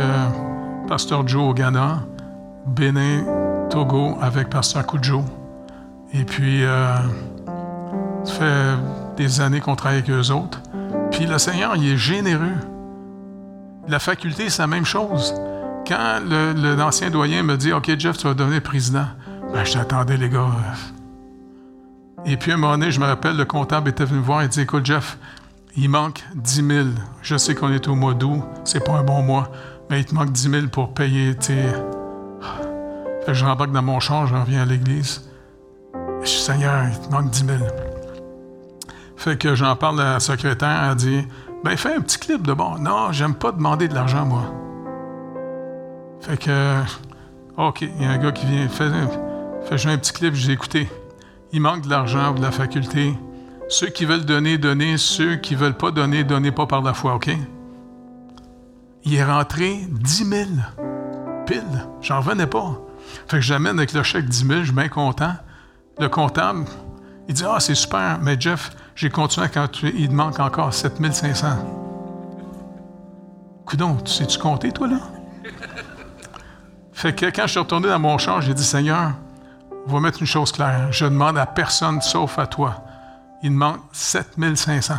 Pasteur 0.89 1.25
Joe 1.25 1.51
au 1.51 1.53
Ghana. 1.53 1.99
Bénin, 2.69 3.23
Togo 3.69 4.17
avec 4.21 4.49
Pasteur 4.49 4.85
Koujo. 4.85 5.23
Et 6.13 6.23
puis, 6.23 6.63
euh, 6.63 6.95
ça 8.23 8.33
fait 8.33 8.77
des 9.17 9.41
années 9.41 9.59
qu'on 9.59 9.75
travaille 9.75 9.99
avec 9.99 10.09
eux 10.09 10.31
autres. 10.31 10.61
Puis 11.11 11.25
le 11.25 11.37
Seigneur, 11.37 11.75
il 11.75 11.93
est 11.93 11.97
généreux. 11.97 12.57
La 13.87 13.99
faculté, 13.99 14.49
c'est 14.49 14.61
la 14.61 14.67
même 14.67 14.85
chose. 14.85 15.33
Quand 15.87 16.21
l'ancien 16.77 17.09
doyen 17.09 17.43
me 17.43 17.57
dit 17.57 17.73
OK, 17.73 17.91
Jeff, 17.97 18.17
tu 18.17 18.27
vas 18.27 18.33
devenir 18.33 18.61
président, 18.61 19.05
ben, 19.53 19.63
je 19.63 19.73
t'attendais, 19.73 20.17
les 20.17 20.29
gars. 20.29 20.47
Et 22.25 22.37
puis, 22.37 22.51
à 22.51 22.55
un 22.55 22.57
moment 22.57 22.77
donné, 22.77 22.91
je 22.91 22.99
me 22.99 23.05
rappelle, 23.05 23.35
le 23.35 23.45
comptable 23.45 23.89
était 23.89 24.05
venu 24.05 24.19
me 24.19 24.23
voir 24.23 24.41
et 24.41 24.47
dit 24.47 24.61
Écoute, 24.61 24.85
Jeff, 24.85 25.17
il 25.75 25.89
manque 25.89 26.23
10 26.35 26.67
000. 26.67 26.87
Je 27.21 27.37
sais 27.37 27.55
qu'on 27.55 27.71
est 27.71 27.87
au 27.87 27.95
mois 27.95 28.13
d'août, 28.13 28.43
c'est 28.63 28.83
pas 28.83 28.93
un 28.93 29.03
bon 29.03 29.21
mois, 29.21 29.51
mais 29.89 29.99
il 29.99 30.05
te 30.05 30.13
manque 30.13 30.31
10 30.31 30.49
000 30.49 30.67
pour 30.67 30.93
payer 30.93 31.35
tes. 31.35 31.65
Je 33.33 33.45
rembarque 33.45 33.71
dans 33.71 33.81
mon 33.81 33.99
champ, 33.99 34.25
je 34.25 34.35
reviens 34.35 34.63
à 34.63 34.65
l'église. 34.65 35.29
Je 36.21 36.25
dis 36.25 36.31
Seigneur, 36.31 36.85
il 36.91 36.99
te 36.99 37.11
manque 37.11 37.29
10 37.29 37.45
000. 37.45 37.59
Fait 39.15 39.37
que 39.37 39.53
j'en 39.53 39.75
parle 39.75 40.01
à 40.01 40.13
la 40.13 40.19
secrétaire, 40.19 40.89
elle 40.89 40.95
dit 40.95 41.27
Ben, 41.63 41.77
fais 41.77 41.95
un 41.95 42.01
petit 42.01 42.17
clip 42.17 42.45
de 42.45 42.53
bon. 42.53 42.77
Non, 42.79 43.11
j'aime 43.11 43.35
pas 43.35 43.51
demander 43.51 43.87
de 43.87 43.93
l'argent, 43.93 44.25
moi. 44.25 44.43
Fait 46.21 46.37
que. 46.37 46.81
OK, 47.57 47.81
il 47.81 48.01
y 48.01 48.05
a 48.05 48.11
un 48.11 48.17
gars 48.17 48.31
qui 48.31 48.45
vient, 48.45 48.67
fait, 48.69 48.89
fait 49.63 49.89
un 49.89 49.97
petit 49.97 50.13
clip, 50.13 50.33
j'ai 50.33 50.53
écouté. 50.53 50.89
Il 51.51 51.61
manque 51.61 51.81
de 51.81 51.89
l'argent 51.89 52.31
ou 52.31 52.35
de 52.35 52.41
la 52.41 52.51
faculté. 52.51 53.13
Ceux 53.67 53.87
qui 53.87 54.05
veulent 54.05 54.25
donner, 54.25 54.57
donnez. 54.57 54.97
Ceux 54.97 55.35
qui 55.35 55.55
veulent 55.55 55.77
pas 55.77 55.91
donner, 55.91 56.23
donnez 56.23 56.51
pas 56.51 56.65
par 56.65 56.81
la 56.81 56.93
foi, 56.93 57.15
OK? 57.15 57.29
Il 59.03 59.15
est 59.15 59.23
rentré 59.23 59.79
10 59.89 60.25
000. 60.25 60.49
Pile. 61.45 61.63
J'en 62.01 62.21
revenais 62.21 62.47
pas. 62.47 62.79
Fait 63.27 63.37
que 63.37 63.41
j'amène 63.41 63.77
avec 63.77 63.93
le 63.93 64.03
chèque 64.03 64.27
10 64.27 64.47
000, 64.47 64.59
je 64.59 64.65
suis 64.65 64.73
bien 64.73 64.89
content. 64.89 65.33
Le 65.99 66.09
comptable, 66.09 66.65
il 67.27 67.33
dit 67.33 67.43
Ah, 67.47 67.59
c'est 67.59 67.75
super, 67.75 68.19
mais 68.21 68.39
Jeff, 68.39 68.71
j'ai 68.95 69.09
continué 69.09 69.47
quand 69.53 69.67
il 69.83 70.07
te 70.07 70.13
manque 70.13 70.39
encore 70.39 70.73
7 70.73 71.13
500. 71.13 71.47
Coudon, 73.65 73.97
tu 73.97 74.11
sais-tu 74.11 74.39
compter, 74.39 74.71
toi, 74.71 74.87
là? 74.87 74.99
Fait 76.91 77.15
que 77.15 77.27
quand 77.27 77.43
je 77.43 77.51
suis 77.51 77.59
retourné 77.59 77.87
dans 77.87 77.99
mon 77.99 78.17
champ, 78.17 78.41
j'ai 78.41 78.53
dit 78.53 78.63
Seigneur, 78.63 79.13
on 79.87 79.93
va 79.93 79.99
mettre 80.01 80.19
une 80.19 80.27
chose 80.27 80.51
claire. 80.51 80.91
Je 80.91 81.05
demande 81.05 81.37
à 81.37 81.45
personne 81.45 82.01
sauf 82.01 82.37
à 82.37 82.45
toi. 82.45 82.83
Il 83.41 83.51
manque 83.51 83.79
7500. 83.93 84.95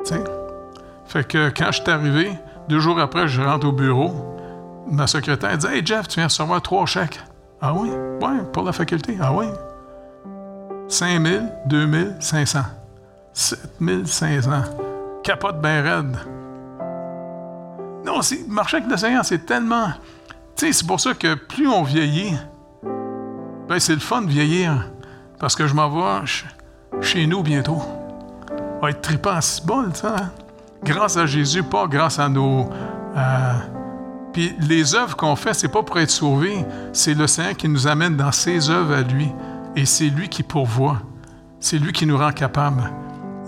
Tu 0.00 0.04
sais? 0.04 0.24
Fait 1.06 1.26
que 1.26 1.48
quand 1.48 1.72
je 1.72 1.80
suis 1.80 1.90
arrivé, 1.90 2.32
deux 2.68 2.78
jours 2.78 3.00
après, 3.00 3.26
je 3.26 3.40
rentre 3.40 3.66
au 3.66 3.72
bureau. 3.72 4.36
Ma 4.90 5.06
secrétaire 5.06 5.56
dit 5.56 5.66
Hey 5.66 5.84
Jeff, 5.84 6.08
tu 6.08 6.20
viens 6.20 6.26
recevoir 6.26 6.60
trois 6.62 6.86
chèques. 6.86 7.20
Ah 7.60 7.72
oui? 7.72 7.90
Oui, 8.20 8.38
pour 8.52 8.64
la 8.64 8.72
faculté. 8.72 9.16
Ah 9.20 9.32
oui? 9.32 9.46
5 10.88 11.26
000, 11.26 11.44
2 11.66 11.92
000, 11.92 12.10
500. 12.20 12.60
7 13.32 14.06
500. 14.06 14.50
Capote 15.22 15.60
bien 15.60 15.82
raide. 15.82 16.16
Non, 18.04 18.20
marcher 18.48 18.76
avec 18.76 18.98
Seigneur, 18.98 19.24
c'est 19.24 19.46
tellement. 19.46 19.88
Tu 20.56 20.66
sais, 20.66 20.72
c'est 20.72 20.86
pour 20.86 21.00
ça 21.00 21.14
que 21.14 21.34
plus 21.34 21.66
on 21.66 21.82
vieillit, 21.82 22.36
ben 23.66 23.80
c'est 23.80 23.94
le 23.94 24.00
fun 24.00 24.22
de 24.22 24.28
vieillir. 24.28 24.90
Parce 25.38 25.56
que 25.56 25.66
je 25.66 25.74
m'en 25.74 25.88
vais 25.88 26.26
chez 27.00 27.26
nous 27.26 27.42
bientôt. 27.42 27.82
On 28.76 28.82
va 28.82 28.90
être 28.90 29.00
tripant 29.00 29.30
à 29.30 29.40
bol, 29.64 29.94
ça. 29.94 30.16
Hein? 30.16 30.30
Grâce 30.84 31.16
à 31.16 31.24
Jésus, 31.26 31.62
pas 31.62 31.86
grâce 31.86 32.18
à 32.18 32.28
nos. 32.28 32.68
Euh, 33.16 33.52
puis 34.34 34.52
les 34.68 34.96
œuvres 34.96 35.16
qu'on 35.16 35.36
fait, 35.36 35.54
c'est 35.54 35.68
pas 35.68 35.84
pour 35.84 35.96
être 36.00 36.10
sauvés, 36.10 36.66
c'est 36.92 37.14
le 37.14 37.28
Seigneur 37.28 37.56
qui 37.56 37.68
nous 37.68 37.86
amène 37.86 38.16
dans 38.16 38.32
ses 38.32 38.68
œuvres 38.68 38.94
à 38.96 39.02
lui. 39.02 39.28
Et 39.76 39.86
c'est 39.86 40.08
lui 40.08 40.28
qui 40.28 40.42
pourvoit. 40.42 40.98
C'est 41.60 41.78
lui 41.78 41.92
qui 41.92 42.04
nous 42.04 42.18
rend 42.18 42.32
capables. 42.32 42.82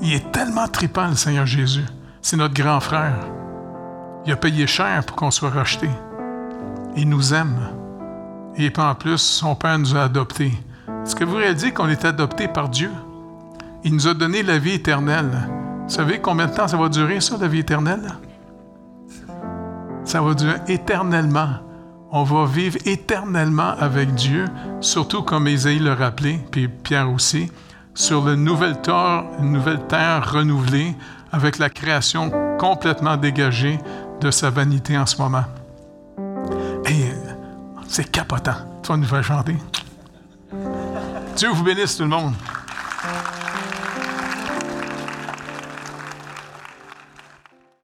Il 0.00 0.12
est 0.12 0.30
tellement 0.30 0.68
tripant, 0.68 1.08
le 1.08 1.16
Seigneur 1.16 1.44
Jésus. 1.44 1.84
C'est 2.22 2.36
notre 2.36 2.54
grand 2.54 2.78
frère. 2.78 3.18
Il 4.24 4.32
a 4.32 4.36
payé 4.36 4.68
cher 4.68 5.04
pour 5.04 5.16
qu'on 5.16 5.32
soit 5.32 5.50
racheté. 5.50 5.90
Il 6.96 7.08
nous 7.08 7.34
aime. 7.34 7.58
Et 8.56 8.72
en 8.78 8.94
plus, 8.94 9.18
son 9.18 9.56
Père 9.56 9.80
nous 9.80 9.96
a 9.96 10.04
adoptés. 10.04 10.52
Est-ce 11.02 11.16
que 11.16 11.24
vous 11.24 11.36
réalisez 11.36 11.72
qu'on 11.72 11.88
est 11.88 12.04
adopté 12.04 12.46
par 12.46 12.68
Dieu? 12.68 12.92
Il 13.82 13.92
nous 13.92 14.06
a 14.06 14.14
donné 14.14 14.44
la 14.44 14.58
vie 14.58 14.74
éternelle. 14.74 15.48
Vous 15.82 15.94
savez 15.94 16.20
combien 16.20 16.46
de 16.46 16.54
temps 16.54 16.68
ça 16.68 16.76
va 16.76 16.88
durer, 16.88 17.20
ça, 17.20 17.36
la 17.40 17.48
vie 17.48 17.58
éternelle? 17.58 18.12
Ça 20.06 20.22
va 20.22 20.34
durer 20.34 20.60
éternellement. 20.68 21.48
On 22.12 22.22
va 22.22 22.46
vivre 22.46 22.78
éternellement 22.86 23.74
avec 23.78 24.14
Dieu, 24.14 24.46
surtout 24.80 25.22
comme 25.22 25.48
Ésaïe 25.48 25.80
l'a 25.80 25.96
rappelé, 25.96 26.38
puis 26.50 26.68
Pierre 26.68 27.10
aussi, 27.10 27.50
sur 27.92 28.24
le 28.24 28.36
nouvelle 28.36 28.80
terre, 28.80 29.24
une 29.40 29.52
nouvelle 29.52 29.84
terre 29.88 30.32
renouvelée, 30.32 30.94
avec 31.32 31.58
la 31.58 31.68
création 31.68 32.30
complètement 32.58 33.16
dégagée 33.16 33.78
de 34.20 34.30
sa 34.30 34.48
vanité 34.48 34.96
en 34.96 35.06
ce 35.06 35.20
moment. 35.20 35.44
Et 36.88 37.10
c'est 37.88 38.10
capotant. 38.10 38.54
Vas 38.86 38.96
nous 38.96 39.04
faire 39.04 39.24
chanter. 39.24 39.56
Dieu 41.36 41.48
vous 41.48 41.64
bénisse 41.64 41.96
tout 41.96 42.04
le 42.04 42.08
monde. 42.08 42.34